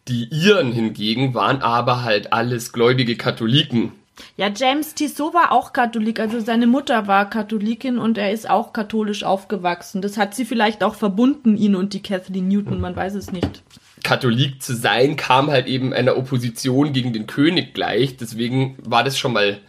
Die 0.07 0.29
Iren 0.31 0.71
hingegen 0.71 1.33
waren 1.33 1.61
aber 1.61 2.03
halt 2.03 2.33
alles 2.33 2.73
gläubige 2.73 3.17
Katholiken. 3.17 3.91
Ja, 4.37 4.49
James 4.55 4.93
Tissot 4.93 5.33
war 5.33 5.51
auch 5.51 5.73
Katholik, 5.73 6.19
also 6.19 6.39
seine 6.39 6.67
Mutter 6.67 7.07
war 7.07 7.29
Katholikin 7.29 7.97
und 7.97 8.17
er 8.17 8.31
ist 8.31 8.49
auch 8.49 8.73
katholisch 8.73 9.23
aufgewachsen. 9.23 10.01
Das 10.01 10.17
hat 10.17 10.35
sie 10.35 10.45
vielleicht 10.45 10.83
auch 10.83 10.95
verbunden, 10.95 11.57
ihn 11.57 11.75
und 11.75 11.93
die 11.93 12.01
Kathleen 12.01 12.47
Newton, 12.47 12.81
man 12.81 12.95
weiß 12.95 13.15
es 13.15 13.31
nicht. 13.31 13.63
Katholik 14.03 14.61
zu 14.61 14.75
sein 14.75 15.15
kam 15.15 15.49
halt 15.49 15.67
eben 15.67 15.93
einer 15.93 16.17
Opposition 16.17 16.91
gegen 16.93 17.13
den 17.13 17.27
König 17.27 17.73
gleich. 17.73 18.17
Deswegen 18.17 18.77
war 18.83 19.03
das 19.03 19.17
schon 19.17 19.33
mal 19.33 19.59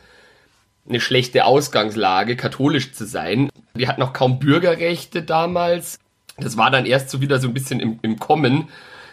eine 0.88 1.00
schlechte 1.00 1.44
Ausgangslage, 1.44 2.36
katholisch 2.36 2.92
zu 2.92 3.06
sein. 3.06 3.50
Die 3.76 3.88
hatten 3.88 4.00
noch 4.00 4.12
kaum 4.12 4.38
Bürgerrechte 4.38 5.22
damals. 5.22 5.98
Das 6.38 6.56
war 6.56 6.70
dann 6.70 6.86
erst 6.86 7.10
so 7.10 7.20
wieder 7.20 7.38
so 7.38 7.48
ein 7.48 7.54
bisschen 7.54 7.78
im, 7.78 7.98
im 8.02 8.18
Kommen. 8.18 8.68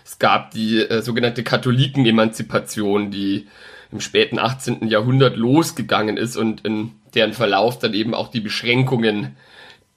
Es 0.06 0.20
gab 0.20 0.52
die 0.52 0.80
äh, 0.80 1.02
sogenannte 1.02 1.44
Katholiken-Emanzipation, 1.44 3.12
die 3.12 3.48
im 3.92 4.02
späten 4.02 4.40
18. 4.40 4.88
Jahrhundert 4.88 5.36
losgegangen 5.36 6.18
ist 6.18 6.38
und 6.38 6.66
in 6.66 6.92
deren 7.16 7.34
Verlauf 7.34 7.80
dann 7.80 7.94
eben 7.94 8.14
auch 8.14 8.30
die 8.30 8.40
Beschränkungen, 8.40 9.36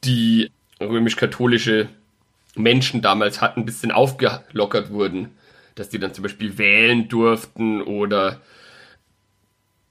die 0.04 0.50
römisch-katholische 0.80 1.88
Menschen 2.54 3.02
damals 3.02 3.40
hatten, 3.40 3.60
ein 3.60 3.66
bisschen 3.66 3.92
aufgelockert 3.92 4.90
wurden. 4.90 5.30
Dass 5.74 5.88
die 5.88 5.98
dann 5.98 6.12
zum 6.12 6.22
Beispiel 6.22 6.58
wählen 6.58 7.08
durften 7.08 7.80
oder 7.80 8.40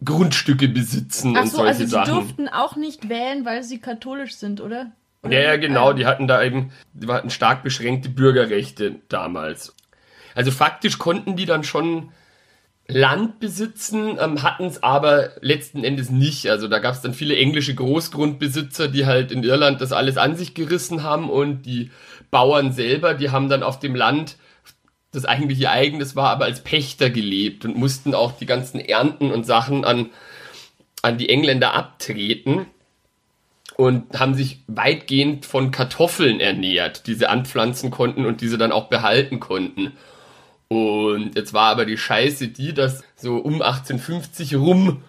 Grundstücke 0.04 0.68
besitzen 0.68 1.36
Ach 1.36 1.44
und 1.44 1.48
so, 1.48 1.58
solche 1.58 1.70
also 1.70 1.84
die 1.84 1.90
Sachen. 1.90 2.14
durften 2.14 2.50
auch 2.50 2.76
nicht 2.76 3.10
wählen, 3.10 3.46
weil 3.46 3.64
sie 3.64 3.80
katholisch 3.80 4.36
sind, 4.36 4.62
oder? 4.62 4.92
oder? 5.24 5.34
Ja, 5.34 5.42
ja, 5.42 5.58
genau, 5.58 5.94
die 5.94 6.06
hatten 6.06 6.28
da 6.28 6.44
eben, 6.44 6.72
die 6.94 7.08
hatten 7.08 7.30
stark 7.30 7.64
beschränkte 7.64 8.10
Bürgerrechte 8.10 8.96
damals. 9.10 9.76
Also 10.36 10.52
faktisch 10.52 10.98
konnten 10.98 11.36
die 11.36 11.46
dann 11.46 11.64
schon 11.64 12.12
Land 12.92 13.40
besitzen, 13.40 14.18
ähm, 14.20 14.44
hatten 14.44 14.66
es 14.66 14.84
aber 14.84 15.32
letzten 15.42 15.84
Endes 15.84 16.10
nicht. 16.10 16.50
Also 16.50 16.68
da 16.68 16.80
gab 16.80 16.94
es 16.94 17.02
dann 17.02 17.14
viele 17.14 17.36
englische 17.36 17.74
Großgrundbesitzer, 17.74 18.88
die 18.88 19.06
halt 19.06 19.32
in 19.32 19.44
Irland 19.44 19.82
das 19.82 19.92
alles 19.92 20.18
an 20.18 20.36
sich 20.36 20.54
gerissen 20.54 21.04
haben 21.04 21.30
und 21.30 21.64
die 21.64 21.92
Bauern 22.30 22.72
selber, 22.72 23.14
die 23.14 23.30
haben 23.30 23.50
dann 23.50 23.64
auf 23.64 23.80
dem 23.80 23.96
Land, 23.96 24.38
das 25.12 25.26
eigentlich 25.26 25.60
ihr 25.60 25.72
eigenes 25.72 26.16
war, 26.16 26.30
aber 26.30 26.46
als 26.46 26.62
Pächter 26.62 27.10
gelebt 27.10 27.66
und 27.66 27.76
mussten 27.76 28.16
auch 28.16 28.32
die 28.32 28.46
ganzen 28.46 28.80
Ernten 28.80 29.32
und 29.32 29.46
Sachen 29.46 29.84
an, 29.84 30.10
an 31.02 31.18
die 31.18 31.30
Engländer 31.30 31.74
abtreten 31.74 32.66
und 33.76 34.20
haben 34.20 34.36
sich 34.36 34.60
weitgehend 34.68 35.46
von 35.46 35.72
Kartoffeln 35.72 36.40
ernährt, 36.40 37.08
die 37.08 37.14
sie 37.14 37.30
anpflanzen 37.30 37.92
konnten 37.92 38.26
und 38.26 38.42
die 38.42 38.48
sie 38.48 38.58
dann 38.58 38.72
auch 38.72 38.88
behalten 38.88 39.40
konnten. 39.40 39.94
Und 40.72 41.36
jetzt 41.36 41.52
war 41.52 41.70
aber 41.72 41.84
die 41.84 41.98
Scheiße 41.98 42.48
die, 42.48 42.74
dass 42.74 43.04
so 43.18 43.36
um 43.36 43.56
1850 43.56 44.56
rum 44.56 45.04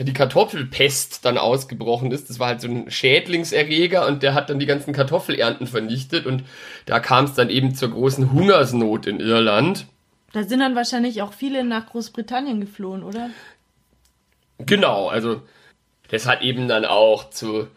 die 0.00 0.12
Kartoffelpest 0.12 1.24
dann 1.24 1.38
ausgebrochen 1.38 2.10
ist. 2.10 2.28
Das 2.28 2.40
war 2.40 2.48
halt 2.48 2.60
so 2.60 2.66
ein 2.66 2.90
Schädlingserreger 2.90 4.04
und 4.04 4.24
der 4.24 4.34
hat 4.34 4.50
dann 4.50 4.58
die 4.58 4.66
ganzen 4.66 4.92
Kartoffelernten 4.92 5.68
vernichtet 5.68 6.26
und 6.26 6.42
da 6.86 6.98
kam 6.98 7.26
es 7.26 7.34
dann 7.34 7.50
eben 7.50 7.76
zur 7.76 7.92
großen 7.92 8.32
Hungersnot 8.32 9.06
in 9.06 9.20
Irland. 9.20 9.86
Da 10.32 10.42
sind 10.42 10.58
dann 10.58 10.74
wahrscheinlich 10.74 11.22
auch 11.22 11.34
viele 11.34 11.62
nach 11.62 11.86
Großbritannien 11.86 12.60
geflohen, 12.60 13.04
oder? 13.04 13.30
Genau, 14.58 15.06
also 15.06 15.40
das 16.08 16.26
hat 16.26 16.42
eben 16.42 16.66
dann 16.66 16.84
auch 16.84 17.30
zu 17.30 17.68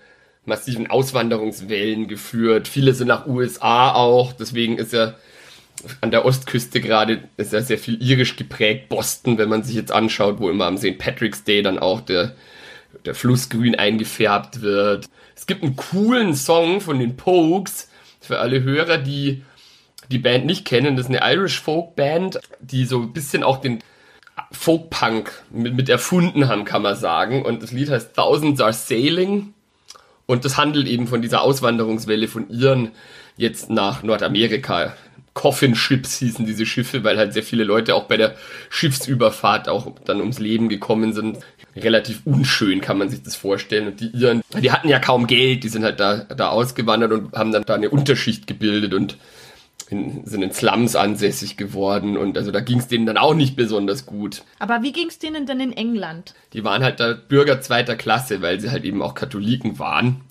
massiven 0.45 0.89
Auswanderungswellen 0.89 2.07
geführt. 2.07 2.67
Viele 2.67 2.95
sind 2.95 3.09
nach 3.09 3.27
USA 3.27 3.93
auch, 3.93 4.33
deswegen 4.33 4.79
ist 4.79 4.93
ja 4.93 5.13
an 6.01 6.11
der 6.11 6.25
Ostküste 6.25 6.81
gerade 6.81 7.23
ist 7.37 7.53
ja 7.53 7.61
sehr 7.61 7.77
viel 7.77 8.01
irisch 8.01 8.35
geprägt. 8.35 8.89
Boston, 8.89 9.37
wenn 9.37 9.49
man 9.49 9.63
sich 9.63 9.75
jetzt 9.75 9.91
anschaut, 9.91 10.39
wo 10.39 10.49
immer 10.49 10.65
am 10.65 10.77
St. 10.77 10.97
Patrick's 10.97 11.43
Day 11.43 11.61
dann 11.61 11.79
auch 11.79 12.01
der, 12.01 12.35
der 13.05 13.15
Fluss 13.15 13.49
grün 13.49 13.75
eingefärbt 13.75 14.61
wird. 14.61 15.07
Es 15.35 15.45
gibt 15.45 15.63
einen 15.63 15.75
coolen 15.75 16.33
Song 16.33 16.81
von 16.81 16.99
den 16.99 17.15
Pogues 17.15 17.89
für 18.19 18.39
alle 18.39 18.63
Hörer, 18.63 18.97
die 18.97 19.43
die 20.09 20.19
Band 20.19 20.45
nicht 20.45 20.65
kennen. 20.65 20.95
Das 20.95 21.07
ist 21.07 21.15
eine 21.15 21.33
Irish 21.33 21.61
Folk 21.61 21.95
Band, 21.95 22.39
die 22.59 22.85
so 22.85 23.01
ein 23.01 23.13
bisschen 23.13 23.43
auch 23.43 23.57
den 23.57 23.79
Folk-Punk 24.51 25.43
mit, 25.51 25.75
mit 25.75 25.89
erfunden 25.89 26.47
haben, 26.47 26.65
kann 26.65 26.81
man 26.81 26.95
sagen. 26.95 27.43
Und 27.43 27.63
das 27.63 27.71
Lied 27.71 27.89
heißt 27.89 28.15
Thousands 28.15 28.61
Are 28.61 28.73
Sailing. 28.73 29.53
Und 30.25 30.45
das 30.45 30.57
handelt 30.57 30.87
eben 30.87 31.07
von 31.07 31.21
dieser 31.21 31.41
Auswanderungswelle 31.41 32.27
von 32.27 32.49
Iren 32.49 32.91
jetzt 33.37 33.69
nach 33.69 34.03
Nordamerika 34.03 34.93
Coffin 35.37 35.75
Ships 35.75 36.17
hießen 36.17 36.47
diese 36.47 36.65
Schiffe, 36.65 37.03
weil 37.03 37.15
halt 37.19 37.31
sehr 37.31 37.43
viele 37.43 37.63
Leute 37.63 37.93
auch 37.93 38.05
bei 38.05 38.17
der 38.17 38.33
Schiffsüberfahrt 38.71 39.69
auch 39.69 39.93
dann 40.03 40.19
ums 40.19 40.39
Leben 40.39 40.67
gekommen 40.67 41.13
sind. 41.13 41.37
Relativ 41.75 42.21
unschön 42.25 42.81
kann 42.81 42.97
man 42.97 43.09
sich 43.09 43.21
das 43.21 43.35
vorstellen. 43.35 43.85
Und 43.85 43.99
die 43.99 44.07
Iren, 44.07 44.41
die 44.59 44.71
hatten 44.71 44.89
ja 44.89 44.97
kaum 44.97 45.27
Geld, 45.27 45.63
die 45.63 45.69
sind 45.69 45.83
halt 45.83 45.99
da, 45.99 46.23
da 46.23 46.49
ausgewandert 46.49 47.11
und 47.11 47.33
haben 47.33 47.51
dann 47.51 47.61
da 47.67 47.75
eine 47.75 47.91
Unterschicht 47.91 48.47
gebildet 48.47 48.95
und 48.95 49.17
in, 49.91 50.25
sind 50.25 50.41
in 50.41 50.51
Slums 50.51 50.95
ansässig 50.95 51.55
geworden 51.55 52.17
und 52.17 52.35
also 52.35 52.49
da 52.49 52.59
ging 52.59 52.79
es 52.79 52.87
denen 52.87 53.05
dann 53.05 53.17
auch 53.17 53.35
nicht 53.35 53.55
besonders 53.55 54.07
gut. 54.07 54.41
Aber 54.57 54.81
wie 54.81 54.91
ging 54.91 55.07
es 55.07 55.19
denen 55.19 55.45
denn 55.45 55.59
in 55.59 55.71
England? 55.71 56.33
Die 56.53 56.63
waren 56.63 56.83
halt 56.83 56.99
da 56.99 57.13
Bürger 57.13 57.61
zweiter 57.61 57.95
Klasse, 57.95 58.41
weil 58.41 58.59
sie 58.59 58.71
halt 58.71 58.85
eben 58.85 59.03
auch 59.03 59.13
Katholiken 59.13 59.77
waren. 59.77 60.21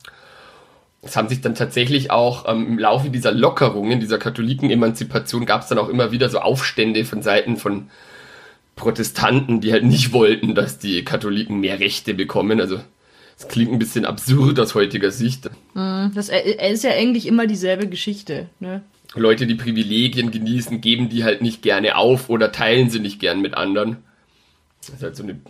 Es 1.03 1.17
haben 1.17 1.29
sich 1.29 1.41
dann 1.41 1.55
tatsächlich 1.55 2.11
auch 2.11 2.49
ähm, 2.49 2.67
im 2.67 2.79
Laufe 2.79 3.11
dieser 3.11 3.33
Lockerungen, 3.33 4.01
dieser 4.01 4.19
Katholiken-Emanzipation, 4.19 5.47
gab 5.47 5.63
es 5.63 5.69
dann 5.69 5.79
auch 5.79 5.89
immer 5.89 6.11
wieder 6.11 6.29
so 6.29 6.39
Aufstände 6.39 7.05
von 7.05 7.23
Seiten 7.23 7.57
von 7.57 7.89
Protestanten, 8.75 9.61
die 9.61 9.73
halt 9.73 9.85
nicht 9.85 10.13
wollten, 10.13 10.55
dass 10.55 10.79
die 10.79 11.05
Katholiken 11.05 11.61
mehr 11.61 11.81
Rechte 11.81 12.13
bekommen. 12.15 12.61
Also 12.61 12.81
es 13.39 13.49
klingt 13.49 13.73
ein 13.73 13.79
bisschen 13.79 14.05
absurd 14.05 14.59
aus 14.61 14.75
heutiger 14.75 15.11
Sicht. 15.11 15.51
Hm, 15.75 16.13
das 16.15 16.29
äh, 16.29 16.73
ist 16.73 16.85
ja 16.85 16.91
eigentlich 16.91 17.27
immer 17.27 17.47
dieselbe 17.47 17.89
Geschichte. 17.89 18.49
Ne? 18.61 18.83
Leute, 19.15 19.47
die 19.47 19.55
Privilegien 19.55 20.31
genießen, 20.31 20.81
geben 20.81 21.09
die 21.09 21.25
halt 21.25 21.41
nicht 21.41 21.63
gerne 21.63 21.97
auf 21.97 22.29
oder 22.29 22.53
teilen 22.53 22.91
sie 22.91 23.01
nicht 23.01 23.21
gern 23.21 23.41
mit 23.41 23.55
anderen. 23.55 23.99
Das 24.81 24.91
ist 24.91 25.03
halt 25.03 25.17
so, 25.17 25.23
eine, 25.23 25.41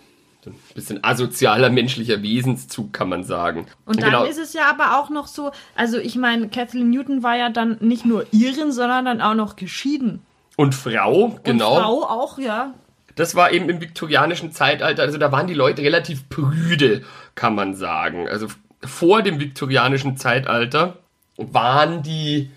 ein 0.47 0.75
bisschen 0.75 1.03
asozialer 1.03 1.71
menschlicher 1.71 2.23
Wesenszug, 2.23 2.93
kann 2.93 3.09
man 3.09 3.25
sagen. 3.25 3.67
Und 3.85 4.03
dann 4.03 4.11
genau. 4.11 4.25
ist 4.25 4.39
es 4.39 4.53
ja 4.53 4.71
aber 4.71 4.99
auch 4.99 5.11
noch 5.11 5.27
so, 5.27 5.51
also 5.75 5.99
ich 5.99 6.17
meine, 6.17 6.49
Kathleen 6.49 6.91
Newton 6.91 7.23
war 7.23 7.37
ja 7.37 7.51
dann 7.51 7.79
nicht 7.81 8.07
nur 8.07 8.27
Irin, 8.33 8.73
sondern 8.73 9.05
dann 9.05 9.21
auch 9.21 9.35
noch 9.35 9.57
geschieden. 9.57 10.21
Und 10.57 10.75
Frau, 10.75 11.39
genau. 11.43 11.77
Und 11.77 11.83
Frau 11.83 12.05
auch, 12.05 12.39
ja. 12.39 12.75
Das 13.15 13.35
war 13.35 13.53
eben 13.53 13.69
im 13.69 13.81
viktorianischen 13.81 14.53
Zeitalter, 14.53 15.03
also 15.03 15.19
da 15.19 15.33
waren 15.33 15.47
die 15.47 15.55
Leute 15.55 15.83
relativ 15.83 16.29
prüde, 16.29 17.03
kann 17.35 17.55
man 17.55 17.75
sagen. 17.75 18.29
Also 18.29 18.49
vor 18.85 19.23
dem 19.23 19.41
viktorianischen 19.41 20.17
Zeitalter 20.17 20.99
waren 21.37 22.03
die 22.03 22.51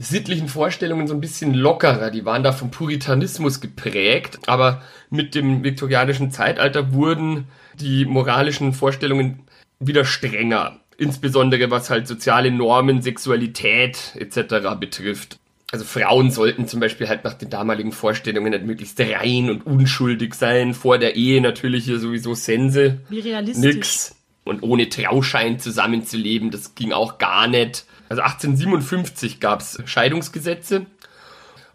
sittlichen 0.00 0.48
Vorstellungen 0.48 1.06
so 1.06 1.14
ein 1.14 1.20
bisschen 1.20 1.52
lockerer. 1.52 2.10
Die 2.10 2.24
waren 2.24 2.42
da 2.42 2.52
vom 2.52 2.70
Puritanismus 2.70 3.60
geprägt, 3.60 4.38
aber 4.46 4.82
mit 5.10 5.34
dem 5.34 5.62
viktorianischen 5.62 6.30
Zeitalter 6.30 6.94
wurden 6.94 7.46
die 7.78 8.06
moralischen 8.06 8.72
Vorstellungen 8.72 9.40
wieder 9.78 10.06
strenger. 10.06 10.80
Insbesondere 10.96 11.70
was 11.70 11.90
halt 11.90 12.08
soziale 12.08 12.50
Normen, 12.50 13.02
Sexualität 13.02 14.16
etc. 14.16 14.78
betrifft. 14.80 15.38
Also 15.70 15.84
Frauen 15.84 16.30
sollten 16.30 16.66
zum 16.66 16.80
Beispiel 16.80 17.08
halt 17.08 17.22
nach 17.24 17.34
den 17.34 17.50
damaligen 17.50 17.92
Vorstellungen 17.92 18.50
nicht 18.50 18.64
möglichst 18.64 18.98
rein 18.98 19.50
und 19.50 19.66
unschuldig 19.66 20.34
sein. 20.34 20.74
Vor 20.74 20.98
der 20.98 21.14
Ehe 21.14 21.40
natürlich 21.40 21.84
hier 21.84 22.00
sowieso 22.00 22.34
Sense. 22.34 22.98
Wie 23.08 23.20
realistisch. 23.20 23.74
Nix. 23.74 24.16
Und 24.50 24.64
ohne 24.64 24.88
Trauschein 24.88 25.60
zusammenzuleben, 25.60 26.50
das 26.50 26.74
ging 26.74 26.90
auch 26.90 27.18
gar 27.18 27.46
nicht. 27.46 27.84
Also 28.08 28.22
1857 28.22 29.38
gab 29.38 29.60
es 29.60 29.80
Scheidungsgesetze 29.84 30.86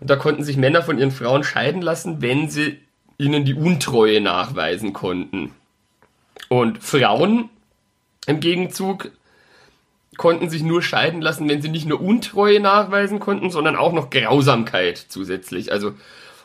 und 0.02 0.10
da 0.10 0.18
konnten 0.18 0.44
sich 0.44 0.58
Männer 0.58 0.82
von 0.84 1.00
ihren 1.00 1.12
Frauen 1.12 1.46
scheiden 1.46 1.82
lassen, 1.82 2.22
wenn 2.22 2.50
sie 2.50 2.82
ihnen 3.18 3.46
die 3.46 3.54
Untreue 3.54 4.20
nachweisen 4.20 4.92
konnten. 4.92 5.54
Und 6.50 6.84
Frauen 6.84 7.50
im 8.28 8.42
Gegenzug 8.42 9.10
konnten 10.18 10.50
sich 10.50 10.62
nur 10.62 10.82
scheiden 10.82 11.22
lassen, 11.22 11.48
wenn 11.48 11.62
sie 11.62 11.70
nicht 11.70 11.88
nur 11.88 12.02
Untreue 12.02 12.60
nachweisen 12.60 13.22
konnten, 13.22 13.52
sondern 13.52 13.78
auch 13.78 13.94
noch 13.94 14.10
Grausamkeit 14.10 14.98
zusätzlich. 14.98 15.72
Also 15.72 15.94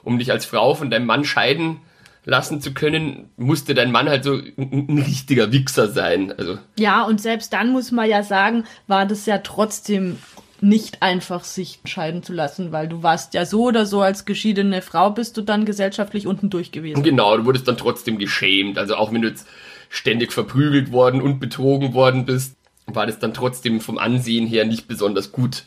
um 0.05 0.17
dich 0.21 0.31
als 0.31 0.45
Frau 0.45 0.77
von 0.77 0.91
deinem 0.91 1.07
Mann 1.07 1.25
scheiden 1.25 1.81
lassen 2.25 2.61
zu 2.61 2.75
können, 2.75 3.31
musste 3.37 3.75
dein 3.75 3.91
Mann 3.91 4.09
halt 4.09 4.25
so 4.25 4.35
ein, 4.35 4.87
ein, 4.89 4.99
richtiger 4.99 5.53
Wichser 5.53 5.89
sein. 5.89 6.33
Also 6.37 6.59
ja, 6.79 7.05
und 7.05 7.21
selbst 7.21 7.53
dann 7.53 7.73
muss 7.73 7.93
man 7.93 8.09
ja 8.09 8.23
sagen, 8.23 8.65
war 8.87 9.07
das 9.07 9.27
ja 9.27 9.39
trotzdem 9.39 10.19
nicht 10.63 11.03
einfach 11.03 11.45
sich 11.45 11.81
scheiden 11.87 12.23
zu 12.23 12.33
lassen, 12.33 12.71
weil 12.73 12.87
du 12.89 13.03
warst 13.03 13.35
ja 13.35 13.47
so 13.47 13.65
oder 13.69 13.87
so 13.87 14.03
als 14.03 14.27
geschiedene 14.27 14.83
Frau 14.83 15.11
bist 15.11 15.37
du 15.37 15.43
dann 15.43 15.65
gesellschaftlich 15.65 16.27
unten 16.27 16.51
durch 16.51 16.71
gewesen. 16.71 17.03
Genau, 17.03 17.37
du 17.37 17.47
wurdest 17.47 17.67
dann 17.67 17.79
trotzdem 17.79 18.19
geschämt. 18.19 18.79
Also 18.79 18.97
auch 18.97 19.13
wenn 19.13 19.23
du 19.23 19.29
jetzt 19.29 19.47
ständig 19.89 20.33
verprügelt 20.33 20.93
worden 20.93 21.23
und 21.23 21.41
betrogen 21.41 21.95
worden 21.95 22.27
bist, 22.27 22.57
war 22.87 23.07
das 23.07 23.19
dann 23.19 23.35
trotzdem 23.35 23.81
vom 23.81 23.99
Ansehen 23.99 24.47
her 24.47 24.67
nicht 24.67 24.87
besonders 24.87 25.33
gut. 25.33 25.65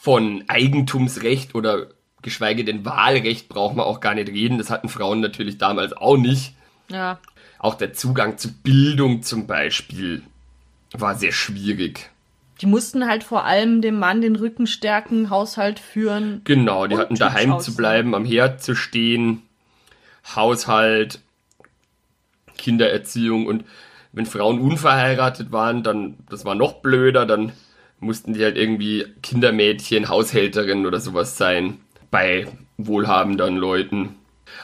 Von 0.00 0.44
Eigentumsrecht 0.46 1.54
oder 1.54 1.88
geschweige 2.22 2.64
denn 2.64 2.84
Wahlrecht 2.84 3.48
braucht 3.48 3.76
man 3.76 3.86
auch 3.86 4.00
gar 4.00 4.14
nicht 4.14 4.28
reden. 4.28 4.58
Das 4.58 4.70
hatten 4.70 4.88
Frauen 4.88 5.20
natürlich 5.20 5.58
damals 5.58 5.92
auch 5.92 6.16
nicht. 6.16 6.54
Ja. 6.88 7.18
Auch 7.58 7.74
der 7.74 7.92
Zugang 7.92 8.38
zu 8.38 8.52
Bildung 8.52 9.22
zum 9.22 9.46
Beispiel 9.46 10.22
war 10.92 11.14
sehr 11.14 11.32
schwierig. 11.32 12.10
Die 12.60 12.66
mussten 12.66 13.06
halt 13.06 13.22
vor 13.22 13.44
allem 13.44 13.82
dem 13.82 13.98
Mann 13.98 14.20
den 14.20 14.36
Rücken 14.36 14.66
stärken, 14.66 15.30
Haushalt 15.30 15.78
führen. 15.78 16.40
Genau, 16.44 16.86
die 16.86 16.96
hatten 16.96 17.14
daheim 17.14 17.60
zu 17.60 17.76
bleiben, 17.76 18.14
am 18.14 18.24
Herd 18.24 18.62
zu 18.62 18.74
stehen, 18.74 19.42
Haushalt, 20.34 21.20
Kindererziehung 22.56 23.46
und 23.46 23.64
wenn 24.12 24.26
Frauen 24.26 24.60
unverheiratet 24.60 25.52
waren, 25.52 25.84
dann, 25.84 26.16
das 26.28 26.44
war 26.44 26.56
noch 26.56 26.80
blöder, 26.80 27.26
dann 27.26 27.52
mussten 28.00 28.32
die 28.32 28.42
halt 28.42 28.56
irgendwie 28.56 29.06
Kindermädchen, 29.22 30.08
Haushälterin 30.08 30.86
oder 30.86 30.98
sowas 30.98 31.36
sein 31.36 31.78
bei 32.10 32.46
wohlhabenden 32.76 33.56
Leuten. 33.56 34.16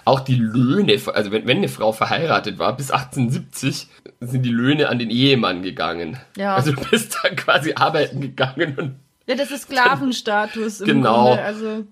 Auch 0.04 0.20
die 0.20 0.37
Löhne, 0.37 0.98
also 1.12 1.30
wenn, 1.30 1.46
wenn 1.46 1.59
eine 1.59 1.68
Frau 1.68 1.92
verheiratet 1.92 2.59
war, 2.59 2.76
bis 2.76 2.90
1870 2.90 3.88
sind 4.20 4.42
die 4.42 4.50
Löhne 4.50 4.88
an 4.88 4.98
den 4.98 5.11
Ehemann 5.11 5.62
gegangen. 5.62 6.18
Ja. 6.37 6.54
Also 6.54 6.72
du 6.72 6.80
bist 6.90 7.18
da 7.22 7.28
quasi 7.30 7.74
arbeiten 7.74 8.20
gegangen 8.20 8.74
und. 8.78 8.94
Ja, 9.26 9.35
das 9.35 9.50
ist 9.50 9.62
Sklavenstatus 9.62 10.80
im 10.80 10.87
genau. 10.87 11.28
Grunde. 11.28 11.42
Also 11.42 11.85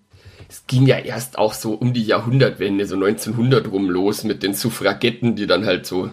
es 0.49 0.67
ging 0.67 0.87
ja 0.87 0.99
erst 0.99 1.39
auch 1.39 1.55
so 1.55 1.73
um 1.73 1.95
die 1.95 2.05
Jahrhundertwende, 2.05 2.87
so 2.87 2.95
1900 2.95 3.71
rum 3.71 3.89
los 3.89 4.25
mit 4.25 4.43
den 4.43 4.53
Suffragetten, 4.53 5.35
die 5.35 5.47
dann 5.47 5.65
halt 5.65 5.87
so 5.87 6.05
ein 6.05 6.13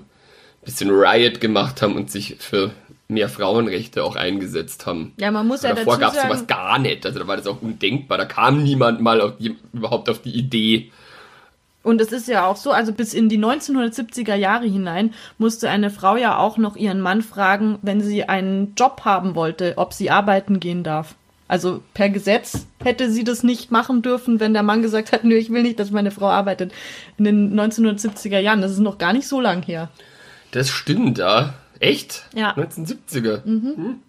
bisschen 0.64 0.90
Riot 0.92 1.42
gemacht 1.42 1.82
haben 1.82 1.96
und 1.96 2.10
sich 2.10 2.38
für 2.40 2.72
mehr 3.10 3.28
Frauenrechte 3.28 4.04
auch 4.04 4.16
eingesetzt 4.16 4.86
haben. 4.86 5.14
Ja, 5.18 5.32
man 5.32 5.48
muss 5.48 5.64
ja 5.64 5.74
davor 5.74 5.98
dazu 5.98 6.00
Davor 6.00 6.22
gab 6.22 6.32
es 6.32 6.40
sowas 6.40 6.48
gar 6.48 6.80
nicht. 6.80 7.06
Also 7.06 7.20
da 7.20 7.28
war 7.28 7.38
das 7.38 7.48
auch 7.48 7.62
undenkbar. 7.62 8.18
Da 8.18 8.26
kam 8.26 8.64
niemand 8.64 9.02
mal 9.02 9.20
auf 9.20 9.34
die, 9.38 9.58
überhaupt 9.74 10.10
auf 10.10 10.22
die 10.22 10.32
Idee. 10.32 10.92
Und 11.82 12.02
es 12.02 12.12
ist 12.12 12.28
ja 12.28 12.46
auch 12.46 12.56
so, 12.56 12.72
also 12.72 12.94
bis 12.94 13.14
in 13.14 13.30
die 13.30 13.40
1970er 13.40 14.36
Jahre 14.36 14.68
hinein 14.68 15.14
musste 15.40 15.70
eine 15.70 15.90
Frau 15.90 16.18
ja 16.18 16.38
auch 16.38 16.58
noch 16.58 16.76
ihren 16.76 17.02
Mann 17.02 17.24
fragen, 17.24 17.80
wenn 17.82 18.02
sie 18.02 18.26
einen 18.26 18.76
Job 18.76 19.02
haben 19.06 19.34
wollte, 19.34 19.74
ob 19.78 19.94
sie 19.94 20.12
arbeiten 20.12 20.60
gehen 20.60 20.84
darf. 20.84 21.16
Also 21.48 21.82
per 21.96 22.10
Gesetz 22.10 22.68
hätte 22.84 23.10
sie 23.10 23.24
das 23.24 23.42
nicht 23.42 23.72
machen 23.72 24.04
dürfen, 24.04 24.40
wenn 24.40 24.54
der 24.54 24.62
Mann 24.62 24.84
gesagt 24.84 25.12
hat, 25.12 25.24
nö, 25.24 25.36
ich 25.36 25.50
will 25.50 25.64
nicht, 25.64 25.80
dass 25.80 25.90
meine 25.90 26.12
Frau 26.12 26.28
arbeitet. 26.28 26.74
In 27.18 27.24
den 27.26 27.60
1970er 27.60 28.38
Jahren, 28.38 28.62
das 28.62 28.74
ist 28.74 28.80
noch 28.80 29.00
gar 29.00 29.14
nicht 29.14 29.28
so 29.28 29.42
lang 29.42 29.64
her. 29.64 29.90
Das 30.52 30.70
stimmt, 30.70 31.18
ja. 31.18 31.56
Echt? 31.80 32.26
Ja. 32.34 32.56
1970er. 32.56 33.46
Mhm. 33.46 33.76
Hm? 33.76 34.00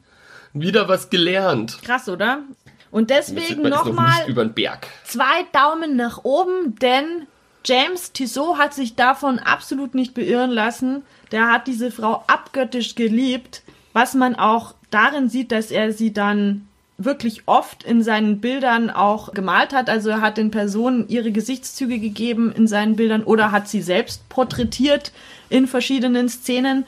Wieder 0.53 0.89
was 0.89 1.11
gelernt. 1.11 1.79
Krass, 1.83 2.09
oder? 2.09 2.43
Und 2.91 3.11
deswegen 3.11 3.63
nochmal 3.63 4.29
noch 4.29 4.49
Berg. 4.53 4.89
zwei 5.05 5.45
Daumen 5.53 5.95
nach 5.95 6.25
oben, 6.25 6.75
denn 6.81 7.27
James 7.65 8.13
Tissot 8.13 8.59
hat 8.59 8.75
sich 8.75 8.97
davon 8.97 9.39
absolut 9.39 9.95
nicht 9.95 10.15
beirren 10.15 10.51
lassen. 10.51 11.03
Der 11.31 11.53
hat 11.53 11.67
diese 11.67 11.91
Frau 11.91 12.25
abgöttisch 12.27 12.97
geliebt, 12.97 13.63
was 13.93 14.15
man 14.15 14.35
auch 14.35 14.75
darin 14.91 15.29
sieht, 15.29 15.53
dass 15.53 15.71
er 15.71 15.93
sie 15.93 16.13
dann 16.13 16.67
wirklich 16.99 17.43
oft 17.47 17.83
in 17.83 18.03
seinen 18.03 18.41
Bildern 18.41 18.91
auch 18.91 19.33
gemalt 19.33 19.73
hat. 19.73 19.89
Also 19.89 20.11
er 20.11 20.21
hat 20.21 20.37
den 20.37 20.51
Personen 20.51 21.09
ihre 21.09 21.33
Gesichtszüge 21.33 21.99
gegeben 21.99 22.53
in 22.53 22.67
seinen 22.67 22.97
Bildern 22.97 23.23
oder 23.23 23.53
hat 23.53 23.69
sie 23.69 23.83
selbst 23.83 24.29
porträtiert 24.29 25.13
in 25.49 25.67
verschiedenen 25.67 26.29
Szenen 26.29 26.85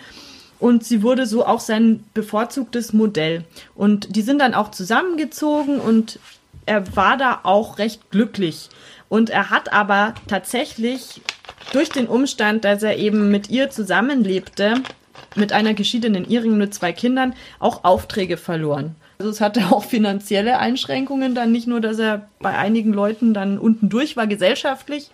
und 0.62 0.84
sie 0.84 1.02
wurde 1.02 1.26
so 1.26 1.44
auch 1.44 1.58
sein 1.58 2.04
bevorzugtes 2.14 2.92
Modell. 2.92 3.42
Und 3.74 4.14
die 4.14 4.22
sind 4.22 4.38
dann 4.38 4.54
auch 4.54 4.70
zusammengezogen 4.70 5.80
und 5.80 6.20
er 6.66 6.96
war 6.96 7.16
da 7.16 7.40
auch 7.42 7.78
recht 7.78 8.12
glücklich. 8.12 8.68
Und 9.08 9.28
er 9.28 9.50
hat 9.50 9.72
aber 9.72 10.14
tatsächlich 10.28 11.20
durch 11.72 11.88
den 11.88 12.06
Umstand, 12.06 12.64
dass 12.64 12.84
er 12.84 12.96
eben 12.96 13.28
mit 13.28 13.50
ihr 13.50 13.70
zusammenlebte, 13.70 14.74
mit 15.34 15.52
einer 15.52 15.74
geschiedenen 15.74 16.30
Irin 16.30 16.58
mit 16.58 16.72
zwei 16.72 16.92
Kindern, 16.92 17.34
auch 17.58 17.82
Aufträge 17.82 18.36
verloren. 18.36 18.94
Also 19.18 19.32
es 19.32 19.40
hatte 19.40 19.66
auch 19.72 19.82
finanzielle 19.82 20.58
Einschränkungen, 20.58 21.34
dann 21.34 21.50
nicht 21.50 21.66
nur, 21.66 21.80
dass 21.80 21.98
er 21.98 22.28
bei 22.38 22.56
einigen 22.56 22.92
Leuten 22.92 23.34
dann 23.34 23.58
unten 23.58 23.88
durch 23.88 24.16
war 24.16 24.28
gesellschaftlich, 24.28 25.10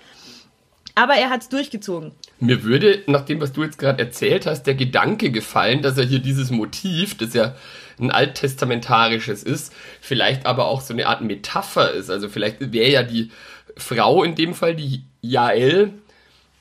Aber 0.98 1.14
er 1.14 1.30
hat's 1.30 1.48
durchgezogen. 1.48 2.10
Mir 2.40 2.64
würde, 2.64 3.04
nach 3.06 3.20
dem, 3.20 3.40
was 3.40 3.52
du 3.52 3.62
jetzt 3.62 3.78
gerade 3.78 4.02
erzählt 4.02 4.46
hast, 4.46 4.64
der 4.64 4.74
Gedanke 4.74 5.30
gefallen, 5.30 5.80
dass 5.80 5.96
er 5.96 6.04
hier 6.04 6.18
dieses 6.18 6.50
Motiv, 6.50 7.16
das 7.16 7.34
ja 7.34 7.54
ein 8.00 8.10
alttestamentarisches 8.10 9.44
ist, 9.44 9.72
vielleicht 10.00 10.44
aber 10.44 10.66
auch 10.66 10.80
so 10.80 10.92
eine 10.92 11.06
Art 11.06 11.20
Metapher 11.20 11.92
ist. 11.92 12.10
Also 12.10 12.28
vielleicht 12.28 12.72
wäre 12.72 12.90
ja 12.90 13.02
die 13.04 13.30
Frau 13.76 14.24
in 14.24 14.34
dem 14.34 14.54
Fall, 14.54 14.74
die 14.74 15.04
Jael, 15.20 15.92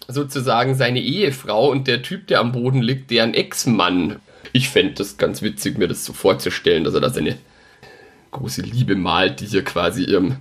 sozusagen 0.07 0.75
seine 0.75 1.01
Ehefrau 1.01 1.71
und 1.71 1.87
der 1.87 2.03
Typ, 2.03 2.27
der 2.27 2.39
am 2.39 2.51
Boden 2.51 2.83
liegt, 2.83 3.09
deren 3.09 3.33
Ex-Mann. 3.33 4.17
Ich 4.53 4.69
fände 4.69 4.93
das 4.93 5.17
ganz 5.17 5.41
witzig, 5.41 5.79
mir 5.79 5.87
das 5.87 6.05
so 6.05 6.13
vorzustellen, 6.13 6.83
dass 6.83 6.93
er 6.93 7.01
da 7.01 7.09
seine 7.09 7.39
große 8.29 8.61
Liebe 8.61 8.95
malt, 8.95 9.39
die 9.39 9.47
hier 9.47 9.63
quasi 9.63 10.03
ihrem 10.03 10.37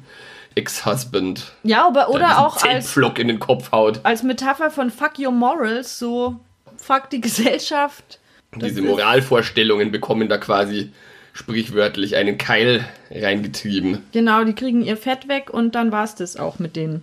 Ex-Husband 0.56 1.52
Ja, 1.62 1.86
aber 1.86 2.10
oder 2.10 2.38
auch 2.38 2.54
als, 2.56 2.62
Zeltpflock 2.62 3.18
in 3.20 3.28
den 3.28 3.38
Kopf 3.38 3.70
haut. 3.70 4.00
als 4.02 4.24
Metapher 4.24 4.70
von 4.70 4.90
Fuck 4.90 5.18
Your 5.18 5.30
Morals, 5.32 5.98
so 5.98 6.40
Fuck 6.78 7.10
die 7.10 7.20
Gesellschaft. 7.20 8.18
Diese 8.54 8.82
Moralvorstellungen 8.82 9.92
bekommen 9.92 10.28
da 10.28 10.38
quasi 10.38 10.92
sprichwörtlich 11.32 12.16
einen 12.16 12.38
Keil 12.38 12.86
reingetrieben. 13.10 14.02
Genau, 14.12 14.44
die 14.44 14.54
kriegen 14.54 14.82
ihr 14.82 14.96
Fett 14.96 15.28
weg 15.28 15.50
und 15.50 15.74
dann 15.74 15.92
war's 15.92 16.14
das 16.14 16.36
auch 16.36 16.58
mit 16.58 16.76
denen. 16.76 17.02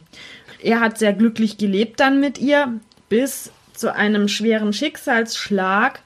Er 0.61 0.79
hat 0.79 0.97
sehr 0.97 1.13
glücklich 1.13 1.57
gelebt 1.57 1.99
dann 1.99 2.19
mit 2.19 2.39
ihr, 2.39 2.79
bis 3.09 3.51
zu 3.73 3.93
einem 3.93 4.27
schweren 4.27 4.73
Schicksalsschlag. 4.73 6.01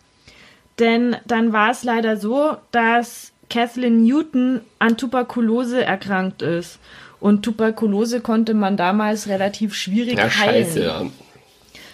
Denn 0.79 1.15
dann 1.25 1.53
war 1.53 1.71
es 1.71 1.83
leider 1.83 2.17
so, 2.17 2.57
dass 2.71 3.31
Kathleen 3.49 4.03
Newton 4.03 4.61
an 4.79 4.97
Tuberkulose 4.97 5.83
erkrankt 5.83 6.41
ist. 6.41 6.79
Und 7.19 7.43
Tuberkulose 7.43 8.21
konnte 8.21 8.53
man 8.53 8.77
damals 8.77 9.27
relativ 9.27 9.73
schwierig 9.73 10.17
Ja, 10.17 10.29
heilen. 10.29 10.65
scheiße, 10.65 10.83
ja. 10.83 11.01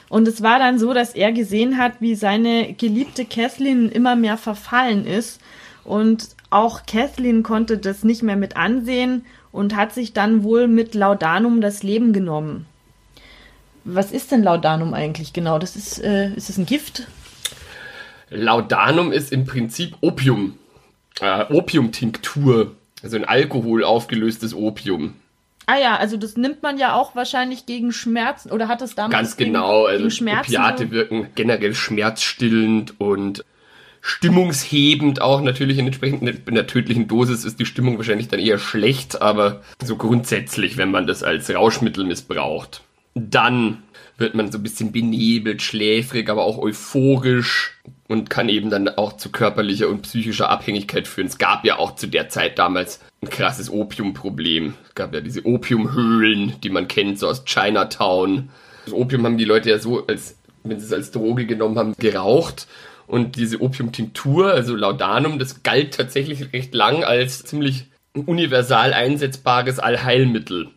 Und 0.10 0.28
es 0.28 0.44
war 0.44 0.60
dann 0.60 0.78
so, 0.78 0.94
dass 0.94 1.16
er 1.16 1.32
gesehen 1.32 1.78
hat, 1.78 1.94
wie 2.00 2.16
seine 2.16 2.74
geliebte 2.74 3.26
Kathleen 3.26 3.90
immer 3.90 4.16
mehr 4.16 4.38
verfallen 4.38 5.08
ist. 5.08 5.40
Und 5.86 6.28
auch 6.50 6.86
Kathleen 6.86 7.42
konnte 7.42 7.78
das 7.78 8.04
nicht 8.04 8.22
mehr 8.22 8.36
mit 8.36 8.56
ansehen 8.58 9.26
und 9.52 9.76
hat 9.76 9.94
sich 9.94 10.14
dann 10.14 10.44
wohl 10.44 10.68
mit 10.68 10.94
Laudanum 10.94 11.62
das 11.62 11.84
Leben 11.84 12.14
genommen. 12.14 12.66
Was 13.86 14.12
ist 14.12 14.32
denn 14.32 14.44
Laudanum 14.44 14.94
eigentlich 14.94 15.34
genau? 15.34 15.58
Das 15.60 15.76
ist, 15.76 16.02
äh, 16.04 16.34
ist 16.36 16.50
es 16.50 16.58
ein 16.58 16.66
Gift? 16.66 17.08
Laudanum 18.30 19.12
ist 19.12 19.32
im 19.32 19.46
Prinzip 19.46 19.96
Opium. 20.02 20.58
Äh, 21.20 21.46
Opiumtinktur. 21.54 22.76
Also 23.02 23.18
in 23.18 23.26
Alkohol 23.26 23.84
aufgelöstes 23.84 24.54
Opium. 24.54 25.16
Ah 25.66 25.78
ja, 25.78 25.96
also 25.96 26.18
das 26.18 26.36
nimmt 26.36 26.62
man 26.62 26.78
ja 26.78 26.94
auch 26.94 27.16
wahrscheinlich 27.16 27.66
gegen 27.66 27.94
Schmerzen 27.94 28.52
oder 28.52 28.68
hat 28.68 28.82
es 28.82 28.96
damals 28.96 29.14
Ganz 29.14 29.38
gegen, 29.38 29.54
genau. 29.54 29.86
Also 29.86 30.00
gegen 30.00 30.12
Schmerzen 30.12 30.56
Opiate 30.56 30.92
wirken 30.92 31.28
generell 31.36 31.74
schmerzstillend 31.74 33.00
und 33.00 33.46
stimmungshebend 34.02 35.22
auch 35.22 35.42
natürlich 35.42 35.78
in, 35.78 35.86
entsprechend, 35.86 36.48
in 36.48 36.56
der 36.56 36.68
tödlichen 36.68 37.08
Dosis 37.08 37.46
ist 37.46 37.60
die 37.60 37.66
Stimmung 37.66 37.98
wahrscheinlich 37.98 38.28
dann 38.28 38.42
eher 38.42 38.60
schlecht, 38.60 39.22
aber 39.22 39.62
so 39.82 39.96
grundsätzlich, 39.96 40.76
wenn 40.76 40.92
man 40.92 41.08
das 41.08 41.24
als 41.24 41.50
Rauschmittel 41.50 42.04
missbraucht. 42.04 42.82
Dann 43.16 43.84
wird 44.18 44.36
man 44.36 44.52
so 44.52 44.58
ein 44.58 44.64
bisschen 44.64 44.92
benebelt, 44.92 45.62
schläfrig, 45.62 46.30
aber 46.30 46.44
auch 46.44 46.58
euphorisch 46.58 47.80
und 48.14 48.30
kann 48.30 48.48
eben 48.48 48.70
dann 48.70 48.88
auch 48.90 49.18
zu 49.18 49.32
körperlicher 49.32 49.90
und 49.90 50.04
psychischer 50.04 50.48
Abhängigkeit 50.48 51.08
führen. 51.08 51.26
Es 51.26 51.40
gab 51.40 51.66
ja 51.66 51.80
auch 51.80 51.96
zu 51.96 52.06
der 52.06 52.30
Zeit 52.30 52.60
damals 52.60 53.00
ein 53.24 53.30
krasses 53.30 53.72
Opiumproblem. 53.72 54.76
Es 54.88 54.94
gab 54.94 55.16
ja 55.16 55.20
diese 55.20 55.48
Opiumhöhlen, 55.48 56.54
die 56.62 56.70
man 56.70 56.88
kennt, 56.88 57.18
so 57.18 57.28
aus 57.28 57.44
Chinatown. 57.44 58.50
Das 58.86 58.94
Opium 58.94 59.26
haben 59.26 59.40
die 59.40 59.46
Leute 59.46 59.72
ja 59.72 59.80
so, 59.80 60.06
als 60.06 60.38
wenn 60.64 60.80
sie 60.80 60.86
es 60.86 60.94
als 60.94 61.10
Droge 61.10 61.48
genommen 61.48 61.80
haben, 61.80 61.96
geraucht. 61.98 62.68
Und 63.08 63.36
diese 63.36 63.60
Opiumtinktur, 63.60 64.54
also 64.54 64.76
Laudanum, 64.76 65.40
das 65.40 65.64
galt 65.64 65.96
tatsächlich 65.96 66.54
recht 66.54 66.76
lang 66.76 67.04
als 67.04 67.44
ziemlich 67.44 67.88
universal 68.14 68.94
einsetzbares 68.94 69.80
Allheilmittel. 69.80 70.70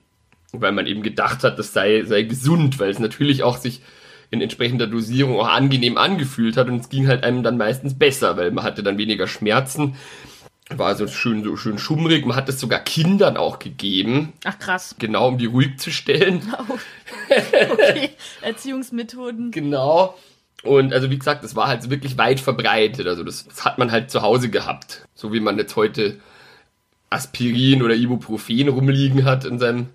Weil 0.53 0.72
man 0.72 0.87
eben 0.87 1.03
gedacht 1.03 1.44
hat, 1.44 1.59
das 1.59 1.75
sei, 1.75 2.03
sei 2.07 2.22
gesund, 2.22 2.79
weil 2.79 2.88
es 2.88 2.99
natürlich 2.99 3.42
auch 3.42 3.59
sich 3.59 3.83
in 4.31 4.41
entsprechender 4.41 4.87
Dosierung 4.87 5.39
auch 5.41 5.49
angenehm 5.49 5.97
angefühlt 5.97 6.57
hat 6.57 6.69
und 6.69 6.81
es 6.81 6.89
ging 6.89 7.07
halt 7.07 7.25
einem 7.25 7.43
dann 7.43 7.57
meistens 7.57 7.99
besser, 7.99 8.37
weil 8.37 8.51
man 8.51 8.65
hatte 8.65 8.83
dann 8.83 8.99
weniger 8.99 9.27
Schmerzen, 9.27 9.97
war 10.69 10.97
so 10.97 11.07
schön, 11.07 11.45
so 11.45 11.57
schön 11.57 11.79
schummrig, 11.79 12.27
man 12.27 12.37
hat 12.37 12.49
es 12.49 12.59
sogar 12.59 12.81
Kindern 12.81 13.37
auch 13.37 13.59
gegeben, 13.61 14.33
Ach 14.45 14.59
krass. 14.59 14.97
genau 14.99 15.29
um 15.29 15.39
die 15.39 15.47
ruhig 15.47 15.79
zu 15.79 15.91
stellen. 15.91 16.43
Okay, 17.29 18.11
Erziehungsmethoden. 18.43 19.51
Genau. 19.51 20.17
Und 20.62 20.93
also 20.93 21.11
wie 21.11 21.19
gesagt, 21.19 21.43
das 21.43 21.57
war 21.57 21.67
halt 21.67 21.91
wirklich 21.91 22.19
weit 22.19 22.41
verbreitet. 22.41 23.07
Also 23.07 23.25
das, 23.25 23.47
das 23.47 23.65
hat 23.65 23.79
man 23.79 23.91
halt 23.91 24.11
zu 24.11 24.23
Hause 24.23 24.49
gehabt. 24.49 25.05
So 25.15 25.33
wie 25.33 25.41
man 25.41 25.59
jetzt 25.59 25.75
heute 25.77 26.21
Aspirin 27.11 27.83
oder 27.83 27.95
Ibuprofen 27.95 28.69
rumliegen 28.69 29.25
hat 29.25 29.45
in 29.45 29.59
seinem 29.59 29.89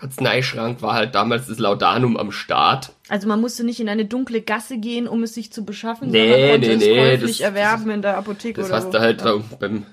Arzneischrank, 0.00 0.82
war 0.82 0.94
halt 0.94 1.14
damals 1.14 1.46
das 1.46 1.58
Laudanum 1.58 2.16
am 2.16 2.32
Start. 2.32 2.92
Also 3.08 3.28
man 3.28 3.40
musste 3.40 3.64
nicht 3.64 3.80
in 3.80 3.88
eine 3.88 4.04
dunkle 4.04 4.40
Gasse 4.42 4.78
gehen, 4.78 5.06
um 5.08 5.22
es 5.22 5.34
sich 5.34 5.52
zu 5.52 5.64
beschaffen, 5.64 6.10
Nee, 6.10 6.28
sondern 6.30 6.50
konnte 6.50 6.66
nee, 6.68 6.74
es 6.74 6.80
nee, 6.80 6.96
käuflich 6.96 7.38
das- 7.38 7.40
erwerben 7.40 7.90
in 7.90 8.02
der 8.02 8.16
Apotheke 8.18 8.60
Das 8.60 8.68
oder 8.68 8.76
hast 8.76 8.84
so. 8.86 8.90
du 8.92 9.00
halt 9.00 9.22
ja. 9.22 9.34
beim 9.60 9.86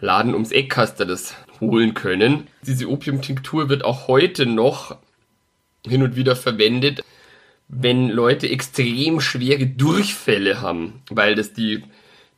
Laden 0.00 0.32
ums 0.34 0.52
Eck 0.52 0.76
hast 0.76 1.00
du 1.00 1.04
das 1.06 1.34
holen 1.60 1.94
können. 1.94 2.46
Diese 2.62 2.88
Opiumtinktur 2.88 3.68
wird 3.68 3.84
auch 3.84 4.06
heute 4.08 4.46
noch 4.46 4.96
hin 5.86 6.02
und 6.02 6.14
wieder 6.16 6.36
verwendet, 6.36 7.02
wenn 7.68 8.08
Leute 8.08 8.48
extrem 8.48 9.20
schwere 9.20 9.66
Durchfälle 9.66 10.60
haben, 10.60 11.02
weil 11.10 11.34
das 11.34 11.52
die 11.52 11.82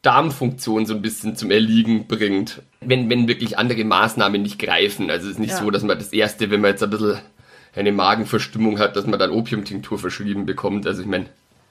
Darmfunktion 0.03 0.87
so 0.87 0.95
ein 0.95 1.03
bisschen 1.03 1.37
zum 1.37 1.51
Erliegen 1.51 2.07
bringt, 2.07 2.63
wenn, 2.81 3.11
wenn 3.11 3.29
wirklich 3.29 3.59
andere 3.59 3.85
Maßnahmen 3.85 4.41
nicht 4.41 4.59
greifen. 4.59 5.11
Also 5.11 5.27
es 5.27 5.33
ist 5.35 5.39
nicht 5.39 5.51
Ja. 5.51 5.59
so, 5.59 5.71
dass 5.71 5.83
man 5.83 5.99
das 5.99 6.13
erste, 6.13 6.51
wenn 6.51 6.61
man 6.63 6.71
jetzt 6.71 6.83
ein 6.83 6.91
bisschen 6.91 7.19
eine 7.77 7.93
Magenverstimmung 7.93 8.79
hat, 8.79 8.97
dass 8.97 9.07
man 9.07 9.19
dann 9.19 9.31
Opiumtinktur 9.31 9.99
verschrieben 9.99 10.47
bekommt. 10.47 10.87
Also 10.87 11.03
ich 11.03 11.09
meine, 11.09 11.27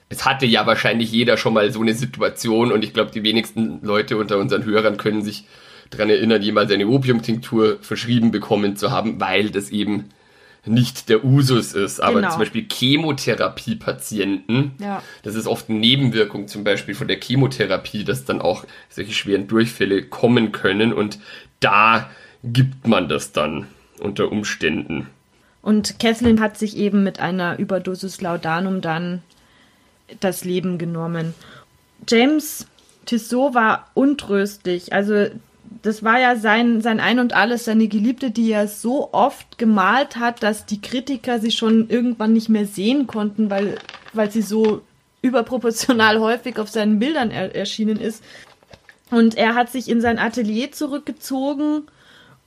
es 0.10 0.26
hatte 0.26 0.46
ja 0.46 0.66
wahrscheinlich 0.66 1.12
jeder 1.12 1.38
schon 1.38 1.54
mal 1.54 1.72
so 1.72 1.82
eine 1.82 1.94
Situation 1.94 2.72
und 2.72 2.84
ich 2.84 2.94
glaube, 2.94 3.12
die 3.12 3.24
wenigsten 3.24 3.80
Leute 3.84 4.18
unter 4.18 4.38
unseren 4.38 4.64
Hörern 4.64 4.98
können 4.98 5.24
sich 5.24 5.46
daran 5.90 6.10
erinnern, 6.10 6.42
jemals 6.42 6.72
eine 6.72 6.88
Opiumtinktur 6.88 7.80
verschrieben 7.82 8.32
bekommen 8.32 8.76
zu 8.76 8.92
haben, 8.92 9.20
weil 9.20 9.50
das 9.50 9.72
eben 9.72 10.06
nicht 10.66 11.10
der 11.10 11.24
Usus 11.24 11.74
ist. 11.74 12.00
Aber 12.02 12.16
Genau. 12.22 12.32
zum 12.32 12.40
Beispiel 12.40 12.68
Chemotherapiepatienten, 12.68 14.72
Ja. 14.80 15.02
das 15.24 15.36
ist 15.36 15.48
oft 15.48 15.70
eine 15.70 15.80
Nebenwirkung 15.80 16.48
zum 16.48 16.64
Beispiel 16.64 16.96
von 16.96 17.08
der 17.08 17.20
Chemotherapie, 17.20 18.04
dass 18.04 18.26
dann 18.26 18.42
auch 18.42 18.66
solche 18.90 19.14
schweren 19.14 19.48
Durchfälle 19.48 20.04
kommen 20.04 20.52
können 20.52 20.94
und 20.94 21.20
da 21.60 22.10
gibt 22.44 22.88
man 22.88 23.10
das 23.10 23.32
dann 23.32 23.68
unter 24.00 24.32
Umständen. 24.32 25.08
Und 25.62 26.00
Kathleen 26.00 26.40
hat 26.40 26.58
sich 26.58 26.78
eben 26.78 27.04
mit 27.04 27.20
einer 27.20 27.60
Überdosis 27.60 28.22
Laudanum 28.22 28.80
dann 28.82 29.22
das 30.22 30.46
Leben 30.46 30.78
genommen. 30.78 31.34
James 32.08 32.66
Tissot 33.06 33.54
war 33.54 33.90
untröstlich. 33.94 34.94
Also 34.94 35.28
das 35.82 36.04
war 36.04 36.20
ja 36.20 36.36
sein, 36.36 36.82
sein 36.82 37.00
Ein 37.00 37.20
und 37.20 37.34
Alles, 37.34 37.66
seine 37.66 37.88
Geliebte, 37.88 38.32
die 38.32 38.52
er 38.52 38.68
so 38.68 39.14
oft 39.14 39.58
gemalt 39.58 40.18
hat, 40.18 40.44
dass 40.44 40.66
die 40.66 40.82
Kritiker 40.82 41.40
sie 41.40 41.52
schon 41.52 41.90
irgendwann 41.90 42.34
nicht 42.34 42.50
mehr 42.50 42.66
sehen 42.66 43.08
konnten, 43.08 43.50
weil, 43.50 43.78
weil 44.14 44.32
sie 44.32 44.42
so 44.42 44.82
überproportional 45.22 46.20
häufig 46.22 46.60
auf 46.60 46.70
seinen 46.70 47.00
Bildern 47.00 47.32
er, 47.32 47.56
erschienen 47.56 48.00
ist. 48.00 48.24
Und 49.12 49.36
er 49.38 49.56
hat 49.56 49.72
sich 49.72 49.90
in 49.90 50.02
sein 50.02 50.20
Atelier 50.20 50.72
zurückgezogen 50.72 51.84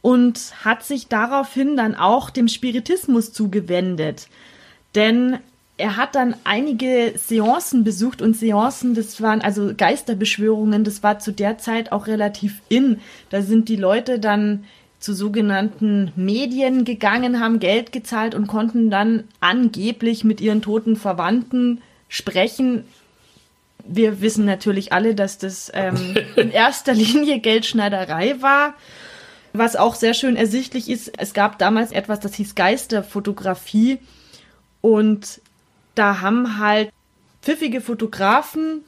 und 0.01 0.53
hat 0.65 0.85
sich 0.85 1.09
daraufhin 1.09 1.77
dann 1.77 1.95
auch 1.95 2.31
dem 2.31 2.49
Spiritismus 2.49 3.33
zugewendet. 3.33 4.29
Denn 4.95 5.39
er 5.83 5.97
hat 5.97 6.15
dann 6.15 6.37
einige 6.45 7.15
Seancen 7.17 7.83
besucht 7.83 8.23
und 8.23 8.37
Seancen, 8.37 8.95
das 8.95 9.21
waren 9.21 9.41
also 9.41 9.73
Geisterbeschwörungen, 9.77 10.85
das 10.85 11.03
war 11.03 11.19
zu 11.19 11.33
der 11.33 11.59
Zeit 11.59 11.91
auch 11.91 12.07
relativ 12.07 12.63
in. 12.69 13.01
Da 13.31 13.43
sind 13.43 13.69
die 13.69 13.75
Leute 13.75 14.21
dann 14.21 14.63
zu 15.01 15.13
sogenannten 15.13 16.13
Medien 16.15 16.85
gegangen, 16.85 17.41
haben 17.41 17.59
Geld 17.59 17.91
gezahlt 17.91 18.37
und 18.37 18.47
konnten 18.47 18.91
dann 18.91 19.25
angeblich 19.41 20.23
mit 20.23 20.41
ihren 20.41 20.63
toten 20.63 20.95
Verwandten 20.95 21.83
sprechen. 22.09 22.85
Wir 23.85 24.21
wissen 24.21 24.45
natürlich 24.45 24.93
alle, 24.93 25.17
dass 25.17 25.39
das 25.39 25.69
ähm, 25.75 26.15
in 26.37 26.51
erster 26.53 26.95
Linie 26.95 27.41
Geldschneiderei 27.41 28.41
war. 28.41 28.75
Was 29.53 29.75
auch 29.75 29.97
sehr 29.97 30.15
schön 30.15 30.37
ersichtlich 30.37 30.89
ist, 30.89 31.19
es 31.19 31.35
gab 31.35 31.59
damals 31.59 31.91
etwas, 31.91 32.21
das 32.21 32.35
hieß 32.35 32.55
Geisterfotografie. 32.55 33.99
Und 34.81 35.41
da 35.95 36.21
haben 36.21 36.59
halt 36.59 36.91
pfiffige 37.43 37.81
Fotografen 37.81 38.83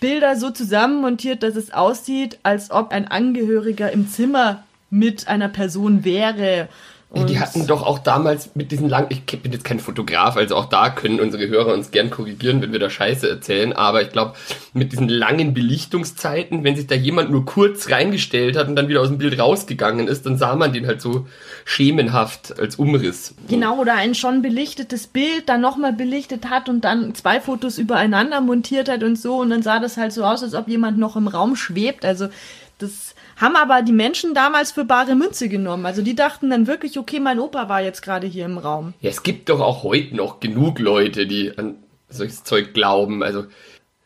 Bilder 0.00 0.36
so 0.36 0.50
zusammenmontiert, 0.50 1.44
dass 1.44 1.54
es 1.54 1.72
aussieht, 1.72 2.40
als 2.42 2.72
ob 2.72 2.90
ein 2.90 3.06
Angehöriger 3.06 3.92
im 3.92 4.08
Zimmer 4.08 4.64
mit 4.90 5.28
einer 5.28 5.48
Person 5.48 6.04
wäre. 6.04 6.68
Ja, 7.14 7.24
die 7.24 7.38
hatten 7.38 7.66
doch 7.66 7.82
auch 7.82 7.98
damals 7.98 8.54
mit 8.54 8.72
diesen 8.72 8.88
langen, 8.88 9.08
ich 9.10 9.24
bin 9.24 9.52
jetzt 9.52 9.64
kein 9.64 9.80
Fotograf, 9.80 10.36
also 10.36 10.56
auch 10.56 10.64
da 10.64 10.88
können 10.88 11.20
unsere 11.20 11.46
Hörer 11.46 11.74
uns 11.74 11.90
gern 11.90 12.08
korrigieren, 12.08 12.62
wenn 12.62 12.72
wir 12.72 12.78
da 12.78 12.88
Scheiße 12.88 13.28
erzählen, 13.28 13.74
aber 13.74 14.00
ich 14.00 14.10
glaube, 14.10 14.32
mit 14.72 14.92
diesen 14.92 15.10
langen 15.10 15.52
Belichtungszeiten, 15.52 16.64
wenn 16.64 16.74
sich 16.74 16.86
da 16.86 16.94
jemand 16.94 17.30
nur 17.30 17.44
kurz 17.44 17.90
reingestellt 17.90 18.56
hat 18.56 18.68
und 18.68 18.76
dann 18.76 18.88
wieder 18.88 19.02
aus 19.02 19.08
dem 19.08 19.18
Bild 19.18 19.38
rausgegangen 19.38 20.08
ist, 20.08 20.24
dann 20.24 20.38
sah 20.38 20.56
man 20.56 20.72
den 20.72 20.86
halt 20.86 21.02
so 21.02 21.26
schemenhaft 21.66 22.58
als 22.58 22.76
Umriss. 22.76 23.34
Genau, 23.46 23.78
oder 23.78 23.94
ein 23.94 24.14
schon 24.14 24.40
belichtetes 24.40 25.06
Bild 25.06 25.50
dann 25.50 25.60
nochmal 25.60 25.92
belichtet 25.92 26.48
hat 26.48 26.70
und 26.70 26.82
dann 26.82 27.14
zwei 27.14 27.40
Fotos 27.40 27.76
übereinander 27.76 28.40
montiert 28.40 28.88
hat 28.88 29.02
und 29.02 29.18
so 29.18 29.40
und 29.40 29.50
dann 29.50 29.62
sah 29.62 29.80
das 29.80 29.98
halt 29.98 30.14
so 30.14 30.24
aus, 30.24 30.42
als 30.42 30.54
ob 30.54 30.66
jemand 30.66 30.96
noch 30.96 31.16
im 31.16 31.28
Raum 31.28 31.56
schwebt, 31.56 32.06
also 32.06 32.28
das 32.82 33.14
haben 33.36 33.56
aber 33.56 33.82
die 33.82 33.92
Menschen 33.92 34.34
damals 34.34 34.72
für 34.72 34.84
bare 34.84 35.14
Münze 35.14 35.48
genommen. 35.48 35.86
Also 35.86 36.02
die 36.02 36.14
dachten 36.14 36.50
dann 36.50 36.66
wirklich, 36.66 36.98
okay, 36.98 37.20
mein 37.20 37.38
Opa 37.38 37.68
war 37.68 37.82
jetzt 37.82 38.02
gerade 38.02 38.26
hier 38.26 38.44
im 38.44 38.58
Raum. 38.58 38.94
Ja, 39.00 39.10
es 39.10 39.22
gibt 39.22 39.48
doch 39.48 39.60
auch 39.60 39.82
heute 39.82 40.16
noch 40.16 40.40
genug 40.40 40.78
Leute, 40.78 41.26
die 41.26 41.56
an 41.56 41.76
solches 42.08 42.44
Zeug 42.44 42.74
glauben. 42.74 43.22
Also 43.22 43.44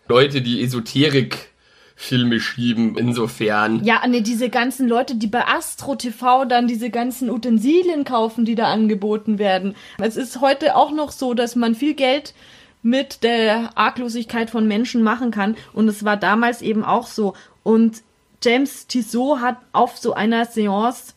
Leute, 0.09 0.43
die 0.43 0.63
Esoterik 0.63 1.51
Filme 1.99 2.41
schieben, 2.41 2.99
insofern. 2.99 3.83
Ja, 3.83 4.07
ne, 4.07 4.21
diese 4.21 4.51
ganzen 4.51 4.87
Leute, 4.87 5.17
die 5.17 5.27
bei 5.29 5.47
Astro 5.47 5.97
TV 5.97 6.45
dann 6.45 6.69
diese 6.69 6.91
ganzen 6.91 7.31
Utensilien 7.31 8.05
kaufen, 8.05 8.45
die 8.45 8.55
da 8.55 8.71
angeboten 8.71 9.39
werden. 9.39 9.75
Es 9.99 10.17
ist 10.17 10.43
heute 10.43 10.77
auch 10.77 10.93
noch 10.93 11.11
so, 11.11 11.33
dass 11.33 11.57
man 11.57 11.75
viel 11.75 11.95
Geld 11.95 12.35
mit 12.83 13.25
der 13.25 13.71
Arglosigkeit 13.77 14.51
von 14.51 14.69
Menschen 14.69 15.03
machen 15.03 15.31
kann. 15.31 15.57
Und 15.73 15.89
es 15.89 16.05
war 16.05 16.19
damals 16.19 16.61
eben 16.61 16.85
auch 16.85 17.07
so. 17.07 17.33
Und 17.63 18.03
James 18.47 18.87
Tissot 18.87 19.41
hat 19.41 19.57
auf 19.73 19.99
so 19.99 20.15
einer 20.15 20.45
Seance 20.45 21.15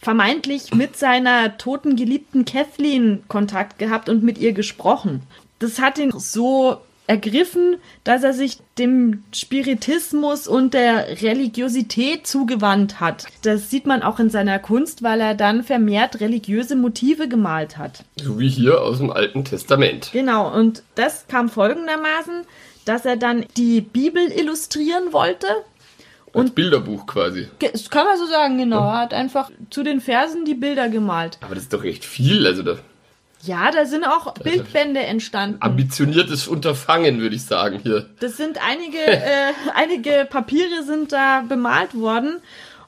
vermeintlich 0.00 0.74
mit 0.74 0.98
seiner 0.98 1.56
toten 1.56 1.96
Geliebten 1.96 2.44
Kathleen 2.44 3.22
Kontakt 3.26 3.78
gehabt 3.78 4.10
und 4.10 4.22
mit 4.22 4.36
ihr 4.36 4.52
gesprochen. 4.52 5.22
Das 5.60 5.80
hat 5.80 5.96
ihn 5.96 6.12
so 6.12 6.76
ergriffen, 7.06 7.78
dass 8.04 8.22
er 8.22 8.34
sich 8.34 8.58
dem 8.76 9.24
Spiritismus 9.32 10.46
und 10.46 10.74
der 10.74 11.22
Religiosität 11.22 12.26
zugewandt 12.26 13.00
hat. 13.00 13.24
Das 13.40 13.70
sieht 13.70 13.86
man 13.86 14.02
auch 14.02 14.20
in 14.20 14.28
seiner 14.28 14.58
Kunst, 14.58 15.02
weil 15.02 15.22
er 15.22 15.34
dann 15.34 15.64
vermehrt 15.64 16.20
religiöse 16.20 16.76
Motive 16.76 17.28
gemalt 17.28 17.78
hat. 17.78 18.04
So 18.20 18.38
wie 18.38 18.50
hier 18.50 18.82
aus 18.82 18.98
dem 18.98 19.10
Alten 19.10 19.42
Testament. 19.42 20.10
Genau, 20.12 20.54
und 20.54 20.82
das 20.96 21.26
kam 21.28 21.48
folgendermaßen, 21.48 22.42
dass 22.84 23.06
er 23.06 23.16
dann 23.16 23.46
die 23.56 23.80
Bibel 23.80 24.30
illustrieren 24.30 25.14
wollte 25.14 25.46
und 26.38 26.54
Bilderbuch 26.54 27.06
quasi. 27.06 27.48
Das 27.58 27.90
kann 27.90 28.06
man 28.06 28.16
so 28.16 28.26
sagen, 28.26 28.58
genau. 28.58 28.80
Er 28.80 28.98
hat 28.98 29.14
einfach 29.14 29.50
zu 29.70 29.82
den 29.82 30.00
Versen 30.00 30.44
die 30.44 30.54
Bilder 30.54 30.88
gemalt. 30.88 31.38
Aber 31.40 31.54
das 31.54 31.64
ist 31.64 31.72
doch 31.72 31.84
echt 31.84 32.04
viel, 32.04 32.46
also 32.46 32.62
da. 32.62 32.76
Ja, 33.42 33.70
da 33.70 33.84
sind 33.86 34.04
auch 34.04 34.34
Bildbände 34.34 35.00
entstanden. 35.00 35.58
Ambitioniertes 35.60 36.48
Unterfangen, 36.48 37.20
würde 37.20 37.36
ich 37.36 37.44
sagen 37.44 37.78
hier. 37.82 38.08
Das 38.20 38.36
sind 38.36 38.58
einige, 38.64 38.98
äh, 38.98 39.52
einige 39.74 40.26
Papiere 40.28 40.82
sind 40.84 41.12
da 41.12 41.44
bemalt 41.48 41.94
worden 41.94 42.38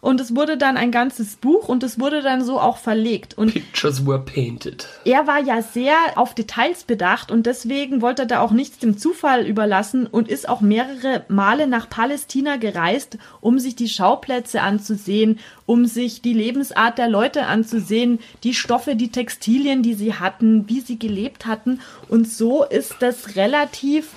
und 0.01 0.21
es 0.21 0.35
wurde 0.35 0.57
dann 0.57 0.77
ein 0.77 0.91
ganzes 0.91 1.37
Buch 1.37 1.69
und 1.69 1.83
es 1.83 2.01
wurde 2.01 2.23
dann 2.23 2.45
so 2.45 2.59
auch 2.59 2.79
verlegt. 2.79 3.37
Und 3.37 3.53
Pictures 3.53 4.07
were 4.07 4.19
painted. 4.19 4.89
Er 5.05 5.27
war 5.27 5.43
ja 5.43 5.61
sehr 5.63 5.95
auf 6.17 6.35
Details 6.35 6.85
bedacht 6.85 7.31
und 7.31 7.45
deswegen 7.47 8.01
wollte 8.01 8.23
er 8.23 8.27
da 8.27 8.41
auch 8.41 8.51
nichts 8.51 8.79
dem 8.79 8.97
Zufall 8.97 9.47
überlassen 9.47 10.07
und 10.07 10.29
ist 10.29 10.49
auch 10.49 10.63
mehrere 10.63 11.25
Male 11.29 11.67
nach 11.67 11.89
Palästina 11.91 12.57
gereist, 12.57 13.19
um 13.41 13.59
sich 13.59 13.77
die 13.77 13.89
Schauplätze 13.89 14.63
anzusehen, 14.63 15.39
um 15.67 15.85
sich 15.87 16.23
die 16.23 16.35
Lebensart 16.35 16.97
der 16.99 17.09
Leute 17.09 17.47
anzusehen, 17.47 18.21
die 18.43 18.55
Stoffe, 18.55 18.97
die 18.97 19.13
Textilien, 19.13 19.83
die 19.83 19.95
sie 19.95 20.15
hatten, 20.15 20.69
wie 20.69 20.81
sie 20.81 20.99
gelebt 20.99 21.47
hatten. 21.47 21.81
Und 22.09 22.27
so 22.29 22.65
ist 22.65 22.97
das 23.01 23.37
relativ 23.37 24.09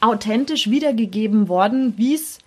authentisch 0.00 0.68
wiedergegeben 0.68 1.48
worden, 1.48 1.94
wie 1.96 2.14
es 2.14 2.38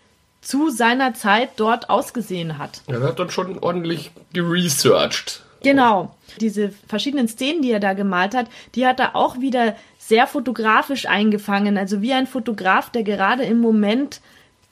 zu 0.42 0.70
seiner 0.70 1.14
Zeit 1.14 1.52
dort 1.58 1.90
ausgesehen 1.90 2.58
hat. 2.58 2.82
Er 2.88 3.02
hat 3.02 3.20
dann 3.20 3.30
schon 3.30 3.60
ordentlich 3.60 4.12
geresearched. 4.34 5.44
Genau. 5.64 6.16
Diese 6.40 6.70
verschiedenen 6.88 7.28
Szenen, 7.28 7.62
die 7.62 7.72
er 7.72 7.80
da 7.80 7.94
gemalt 7.94 8.36
hat, 8.36 8.48
die 8.76 8.86
hat 8.86 9.00
er 9.00 9.16
auch 9.16 9.40
wieder 9.40 9.76
sehr 9.98 10.28
fotografisch 10.28 11.08
eingefangen. 11.08 11.78
Also 11.78 12.02
wie 12.02 12.14
ein 12.14 12.28
Fotograf, 12.28 12.90
der 12.92 13.04
gerade 13.04 13.44
im 13.44 13.60
Moment 13.60 14.22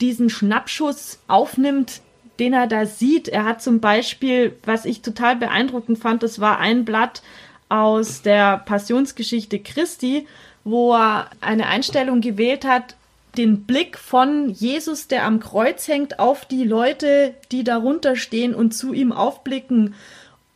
diesen 0.00 0.30
Schnappschuss 0.30 1.18
aufnimmt, 1.26 2.00
den 2.38 2.52
er 2.52 2.66
da 2.66 2.86
sieht. 2.86 3.28
Er 3.28 3.44
hat 3.44 3.62
zum 3.62 3.80
Beispiel, 3.80 4.56
was 4.64 4.84
ich 4.84 5.02
total 5.02 5.36
beeindruckend 5.36 5.98
fand, 5.98 6.22
das 6.22 6.40
war 6.40 6.58
ein 6.58 6.84
Blatt 6.84 7.22
aus 7.68 8.22
der 8.22 8.58
Passionsgeschichte 8.58 9.58
Christi, 9.58 10.26
wo 10.64 10.94
er 10.94 11.30
eine 11.40 11.66
Einstellung 11.66 12.20
gewählt 12.20 12.64
hat, 12.64 12.96
den 13.38 13.64
Blick 13.64 13.98
von 13.98 14.50
Jesus, 14.50 15.08
der 15.08 15.24
am 15.24 15.40
Kreuz 15.40 15.88
hängt, 15.88 16.18
auf 16.18 16.44
die 16.44 16.64
Leute, 16.64 17.34
die 17.52 17.64
darunter 17.64 18.16
stehen 18.16 18.54
und 18.54 18.72
zu 18.72 18.92
ihm 18.92 19.12
aufblicken. 19.12 19.94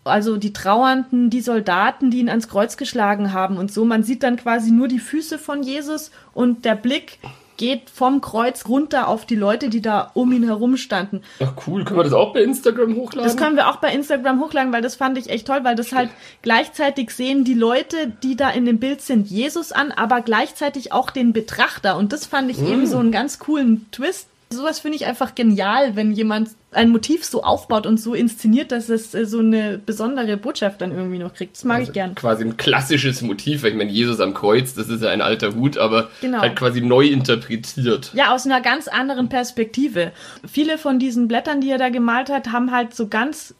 Also 0.05 0.37
die 0.37 0.53
Trauernden, 0.53 1.31
die 1.31 1.43
Soldaten, 1.43 2.11
die 2.11 2.21
ihn 2.21 2.29
ans 2.29 2.49
Kreuz 2.49 2.77
geschlagen 2.77 3.33
haben 3.33 3.59
und 3.59 3.71
so. 3.71 3.85
Man 3.85 4.03
sieht 4.03 4.23
dann 4.23 4.37
quasi 4.37 4.71
nur 4.71 4.89
die 4.89 4.99
Füße 4.99 5.39
von 5.39 5.63
Jesus 5.63 6.11
und 6.33 6.65
der 6.65 6.75
Blick 6.75 7.19
geht 7.61 7.91
vom 7.91 8.23
Kreuz 8.23 8.67
runter 8.67 9.07
auf 9.07 9.27
die 9.27 9.35
Leute, 9.37 9.69
die 9.69 9.83
da 9.83 10.11
um 10.15 10.33
ihn 10.33 10.45
herum 10.45 10.79
standen. 10.79 11.21
Ach 11.41 11.53
cool, 11.67 11.85
können 11.85 11.99
wir 11.99 12.05
das 12.05 12.15
auch 12.15 12.33
bei 12.33 12.41
Instagram 12.41 12.97
hochladen? 12.97 13.29
Das 13.29 13.37
können 13.37 13.55
wir 13.55 13.69
auch 13.69 13.77
bei 13.77 13.93
Instagram 13.93 14.41
hochladen, 14.41 14.73
weil 14.73 14.81
das 14.81 14.97
fand 14.97 15.19
ich 15.19 15.29
echt 15.29 15.47
toll, 15.47 15.61
weil 15.63 15.77
das 15.77 15.93
halt 15.93 16.09
gleichzeitig 16.41 17.11
sehen 17.11 17.45
die 17.45 17.53
Leute, 17.53 18.11
die 18.23 18.35
da 18.35 18.49
in 18.49 18.65
dem 18.65 18.79
Bild 18.79 19.03
sind, 19.03 19.29
Jesus 19.29 19.73
an, 19.73 19.93
aber 19.93 20.23
gleichzeitig 20.23 20.93
auch 20.93 21.11
den 21.11 21.35
Betrachter. 21.35 21.99
Und 21.99 22.15
das 22.15 22.25
fand 22.25 22.51
ich 22.51 22.57
mm. 22.57 22.67
eben 22.67 22.87
so 22.87 22.97
einen 22.97 23.13
ganz 23.13 23.39
coolen 23.39 23.85
Twist. 23.93 24.30
Sowas 24.53 24.81
finde 24.81 24.97
ich 24.97 25.07
einfach 25.07 25.37
genial, 25.37 25.95
wenn 25.95 26.11
jemand 26.11 26.51
ein 26.73 26.91
Motiv 26.91 27.25
so 27.25 27.45
aufbaut 27.45 27.87
und 27.87 28.01
so 28.01 28.15
inszeniert, 28.15 28.73
dass 28.73 28.89
es 28.89 29.15
äh, 29.15 29.25
so 29.25 29.39
eine 29.39 29.79
besondere 29.79 30.37
Botschaft 30.37 30.81
dann 30.81 30.91
irgendwie 30.91 31.19
noch 31.19 31.35
kriegt. 31.35 31.57
Das 31.57 31.65
mag 31.65 31.79
also 31.79 31.91
ich 31.91 31.95
gern. 31.95 32.17
Quasi 32.17 32.45
ein 32.45 32.57
klassisches 32.57 33.23
Motiv. 33.23 33.63
Ich 33.63 33.75
meine, 33.75 33.93
Jesus 33.93 34.19
am 34.19 34.35
Kreuz, 34.35 34.75
das 34.75 34.89
ist 34.89 35.05
ja 35.05 35.11
ein 35.11 35.23
alter 35.23 35.55
Hut, 35.55 35.79
aber 35.79 36.11
genau. 36.21 36.41
halt 36.41 36.57
quasi 36.57 36.81
neu 36.81 37.07
interpretiert. 37.07 38.11
Ja, 38.13 38.35
aus 38.35 38.45
einer 38.45 38.61
ganz 38.61 38.89
anderen 38.89 39.29
Perspektive. 39.29 40.11
Viele 40.51 40.79
von 40.79 40.99
diesen 40.99 41.29
Blättern, 41.29 41.61
die 41.61 41.71
er 41.71 41.79
da 41.79 41.89
gemalt 41.89 42.29
hat, 42.29 42.51
haben 42.51 42.73
halt 42.73 42.93
so 42.93 43.07
ganz 43.07 43.55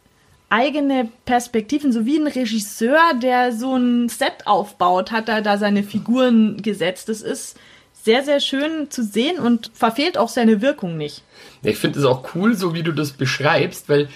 eigene 0.49 1.09
Perspektiven, 1.25 1.93
so 1.93 2.05
wie 2.05 2.19
ein 2.19 2.27
Regisseur, 2.27 3.15
der 3.23 3.53
so 3.53 3.77
ein 3.77 4.09
Set 4.09 4.47
aufbaut, 4.47 5.13
hat 5.13 5.29
er 5.29 5.41
da 5.41 5.57
seine 5.57 5.85
Figuren 5.85 6.61
gesetzt. 6.61 7.09
Das 7.09 7.23
ist 7.23 7.57
sehr, 8.03 8.25
sehr 8.25 8.41
schön 8.41 8.91
zu 8.91 9.03
sehen 9.03 9.39
und 9.39 9.71
verfehlt 9.75 10.17
auch 10.17 10.29
seine 10.29 10.63
Wirkung 10.63 10.97
nicht. 10.97 11.23
Ich 11.63 11.77
finde 11.77 11.99
es 11.99 12.05
auch 12.05 12.35
cool, 12.35 12.55
so 12.55 12.75
wie 12.75 12.83
du 12.83 12.93
das 12.93 13.13
beschreibst, 13.13 13.89
weil 13.89 14.09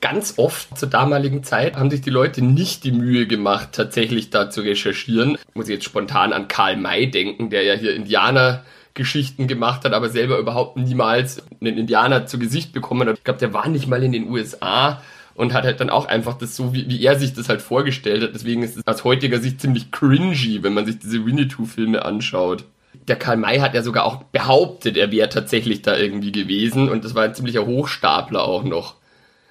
ganz 0.00 0.34
oft 0.36 0.78
zur 0.78 0.88
damaligen 0.88 1.42
Zeit 1.42 1.76
haben 1.76 1.90
sich 1.90 2.02
die 2.02 2.10
Leute 2.10 2.42
nicht 2.42 2.84
die 2.84 2.92
Mühe 2.92 3.26
gemacht, 3.26 3.70
tatsächlich 3.72 4.30
da 4.30 4.50
zu 4.50 4.60
recherchieren. 4.60 5.38
Muss 5.54 5.66
ich 5.66 5.74
jetzt 5.74 5.84
spontan 5.84 6.32
an 6.32 6.48
Karl 6.48 6.76
May 6.76 7.10
denken, 7.10 7.50
der 7.50 7.64
ja 7.64 7.74
hier 7.74 7.94
Indianer 7.94 8.64
Geschichten 8.94 9.48
gemacht 9.48 9.84
hat, 9.84 9.94
aber 9.94 10.10
selber 10.10 10.38
überhaupt 10.38 10.76
niemals 10.76 11.42
einen 11.60 11.78
Indianer 11.78 12.26
zu 12.26 12.38
Gesicht 12.38 12.72
bekommen 12.72 13.08
hat. 13.08 13.18
Ich 13.18 13.24
glaube, 13.24 13.40
der 13.40 13.54
war 13.54 13.68
nicht 13.68 13.88
mal 13.88 14.02
in 14.02 14.12
den 14.12 14.30
USA 14.30 15.02
und 15.34 15.54
hat 15.54 15.64
halt 15.64 15.80
dann 15.80 15.90
auch 15.90 16.06
einfach 16.06 16.36
das 16.36 16.54
so, 16.54 16.74
wie, 16.74 16.88
wie 16.88 17.02
er 17.02 17.18
sich 17.18 17.32
das 17.32 17.48
halt 17.48 17.62
vorgestellt 17.62 18.22
hat. 18.22 18.34
Deswegen 18.34 18.62
ist 18.62 18.76
es 18.76 18.86
aus 18.86 19.02
heutiger 19.02 19.40
Sicht 19.40 19.60
ziemlich 19.60 19.90
cringy, 19.90 20.62
wenn 20.62 20.74
man 20.74 20.84
sich 20.84 20.98
diese 20.98 21.24
Winnetou-Filme 21.24 22.04
anschaut 22.04 22.64
der 22.94 23.16
Karl 23.16 23.36
May 23.36 23.58
hat 23.58 23.74
ja 23.74 23.82
sogar 23.82 24.04
auch 24.04 24.22
behauptet, 24.24 24.96
er 24.96 25.10
wäre 25.10 25.28
tatsächlich 25.28 25.82
da 25.82 25.96
irgendwie 25.96 26.32
gewesen 26.32 26.88
und 26.88 27.04
das 27.04 27.14
war 27.14 27.24
ein 27.24 27.34
ziemlicher 27.34 27.66
Hochstapler 27.66 28.42
auch 28.44 28.64
noch. 28.64 28.96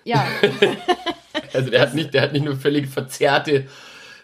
Ja. 0.03 0.25
also 1.53 1.69
der 1.69 1.81
hat 1.81 1.93
nicht, 1.93 2.13
der 2.13 2.21
hat 2.21 2.33
nicht 2.33 2.45
nur 2.45 2.55
völlig 2.55 2.87
verzerrte 2.87 3.65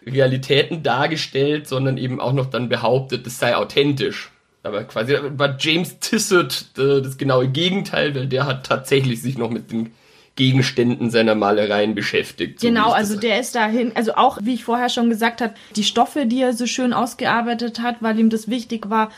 Realitäten 0.06 0.84
dargestellt, 0.84 1.68
sondern 1.68 1.98
eben 1.98 2.20
auch 2.22 2.34
noch 2.34 2.46
dann 2.46 2.70
behauptet, 2.70 3.26
das 3.26 3.40
sei 3.40 3.56
authentisch. 3.56 4.32
Aber 4.64 4.84
quasi 4.84 5.18
war 5.22 5.56
James 5.60 6.00
Tissot 6.00 6.66
äh, 6.78 7.02
das 7.02 7.18
genaue 7.18 7.48
Gegenteil, 7.48 8.16
weil 8.16 8.28
der 8.28 8.46
hat 8.46 8.66
tatsächlich 8.66 9.22
sich 9.22 9.38
noch 9.38 9.50
mit 9.50 9.72
den 9.72 9.92
Gegenständen 10.38 11.10
seiner 11.10 11.36
Malereien 11.36 11.94
beschäftigt. 11.94 12.62
So 12.62 12.68
genau, 12.68 12.92
also 12.92 13.20
der 13.20 13.42
ist 13.42 13.54
dahin, 13.56 13.92
also 13.96 14.16
auch, 14.16 14.40
wie 14.44 14.54
ich 14.54 14.64
vorher 14.64 14.88
schon 14.88 15.10
gesagt 15.10 15.42
habe, 15.42 15.54
die 15.76 15.84
Stoffe, 15.84 16.26
die 16.26 16.42
er 16.42 16.54
so 16.54 16.66
schön 16.66 16.94
ausgearbeitet 16.94 17.82
hat, 17.82 17.98
weil 18.00 18.18
ihm 18.18 18.30
das 18.30 18.48
wichtig 18.48 18.90
war. 18.90 19.12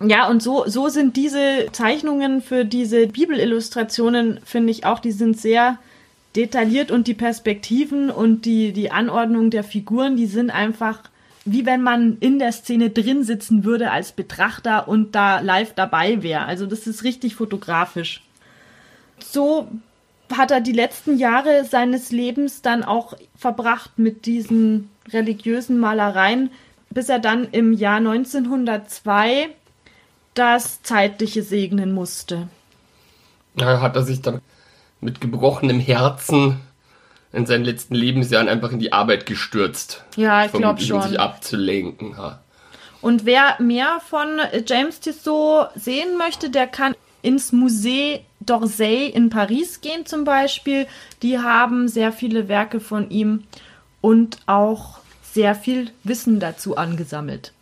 Ja, 0.00 0.28
und 0.28 0.42
so, 0.42 0.64
so 0.66 0.88
sind 0.88 1.16
diese 1.16 1.66
Zeichnungen 1.72 2.42
für 2.42 2.66
diese 2.66 3.06
Bibelillustrationen, 3.06 4.40
finde 4.44 4.70
ich 4.70 4.84
auch, 4.84 4.98
die 4.98 5.12
sind 5.12 5.40
sehr 5.40 5.78
detailliert 6.36 6.90
und 6.90 7.06
die 7.06 7.14
Perspektiven 7.14 8.10
und 8.10 8.44
die, 8.44 8.72
die 8.72 8.90
Anordnung 8.90 9.50
der 9.50 9.64
Figuren, 9.64 10.16
die 10.16 10.26
sind 10.26 10.50
einfach 10.50 11.00
wie 11.50 11.64
wenn 11.64 11.82
man 11.82 12.18
in 12.20 12.38
der 12.38 12.52
Szene 12.52 12.90
drin 12.90 13.24
sitzen 13.24 13.64
würde 13.64 13.90
als 13.90 14.12
Betrachter 14.12 14.86
und 14.86 15.14
da 15.14 15.40
live 15.40 15.72
dabei 15.72 16.22
wäre. 16.22 16.44
Also 16.44 16.66
das 16.66 16.86
ist 16.86 17.04
richtig 17.04 17.36
fotografisch. 17.36 18.22
So 19.18 19.68
hat 20.36 20.50
er 20.50 20.60
die 20.60 20.72
letzten 20.72 21.18
Jahre 21.18 21.64
seines 21.64 22.10
Lebens 22.10 22.62
dann 22.62 22.84
auch 22.84 23.14
verbracht 23.36 23.98
mit 23.98 24.26
diesen 24.26 24.90
religiösen 25.10 25.78
Malereien, 25.78 26.50
bis 26.90 27.08
er 27.08 27.18
dann 27.18 27.48
im 27.50 27.72
Jahr 27.72 27.96
1902 27.96 29.48
das 30.34 30.82
Zeitliche 30.82 31.42
segnen 31.42 31.92
musste. 31.92 32.48
Da 33.56 33.80
hat 33.80 33.96
er 33.96 34.02
sich 34.02 34.22
dann 34.22 34.40
mit 35.00 35.20
gebrochenem 35.20 35.80
Herzen 35.80 36.60
in 37.32 37.46
seinen 37.46 37.64
letzten 37.64 37.94
Lebensjahren 37.94 38.48
einfach 38.48 38.72
in 38.72 38.78
die 38.78 38.92
Arbeit 38.92 39.26
gestürzt. 39.26 40.04
Ja, 40.16 40.44
ich 40.44 40.52
glaube 40.52 40.62
Vermutlich, 40.62 40.92
um 40.92 41.00
schon. 41.00 41.10
sich 41.10 41.20
abzulenken. 41.20 42.14
Ja. 42.16 42.40
Und 43.00 43.24
wer 43.26 43.56
mehr 43.60 44.00
von 44.00 44.40
James 44.66 45.00
Tissot 45.00 45.68
sehen 45.74 46.16
möchte, 46.16 46.50
der 46.50 46.66
kann 46.66 46.94
ins 47.22 47.52
Musée 47.52 48.20
d'Orsay 48.44 49.06
in 49.06 49.30
Paris 49.30 49.80
gehen 49.80 50.06
zum 50.06 50.24
Beispiel. 50.24 50.86
Die 51.22 51.38
haben 51.38 51.88
sehr 51.88 52.12
viele 52.12 52.48
Werke 52.48 52.80
von 52.80 53.10
ihm 53.10 53.44
und 54.00 54.38
auch 54.46 54.98
sehr 55.22 55.54
viel 55.54 55.90
Wissen 56.04 56.40
dazu 56.40 56.76
angesammelt. 56.76 57.52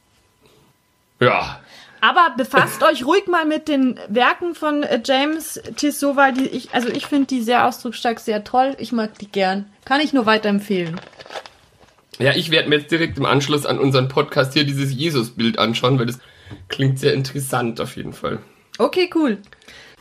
ja, 1.21 1.61
Aber 2.01 2.35
befasst 2.37 2.83
euch 2.83 3.05
ruhig 3.05 3.27
mal 3.27 3.45
mit 3.45 3.69
den 3.69 3.99
Werken 4.09 4.55
von 4.55 4.83
äh, 4.83 5.01
James 5.05 5.61
Tissot, 5.77 6.17
weil 6.17 6.33
die 6.33 6.47
ich, 6.47 6.73
also 6.75 6.89
ich 6.89 7.07
finde 7.07 7.27
die 7.27 7.43
sehr 7.43 7.67
ausdrucksstark, 7.67 8.21
sehr 8.21 8.45
toll. 8.45 8.77
Ich 8.79 8.93
mag 8.93 9.19
die 9.19 9.29
gern. 9.29 9.67
Kann 9.85 10.01
ich 10.01 10.13
nur 10.13 10.27
weiterempfehlen. 10.27 11.01
Ja, 12.19 12.35
ich 12.35 12.51
werde 12.51 12.69
mir 12.69 12.79
jetzt 12.79 12.91
direkt 12.91 13.19
im 13.19 13.27
Anschluss 13.27 13.67
an 13.67 13.79
unseren 13.79 14.09
Podcast 14.09 14.55
hier 14.55 14.65
dieses 14.65 14.93
Jesus-Bild 14.93 15.59
anschauen, 15.59 15.99
weil 15.99 16.07
das 16.07 16.19
klingt 16.69 16.99
sehr 16.99 17.13
interessant 17.13 17.81
auf 17.81 17.97
jeden 17.97 18.13
Fall. 18.13 18.39
Okay, 18.79 19.11
cool. 19.15 19.39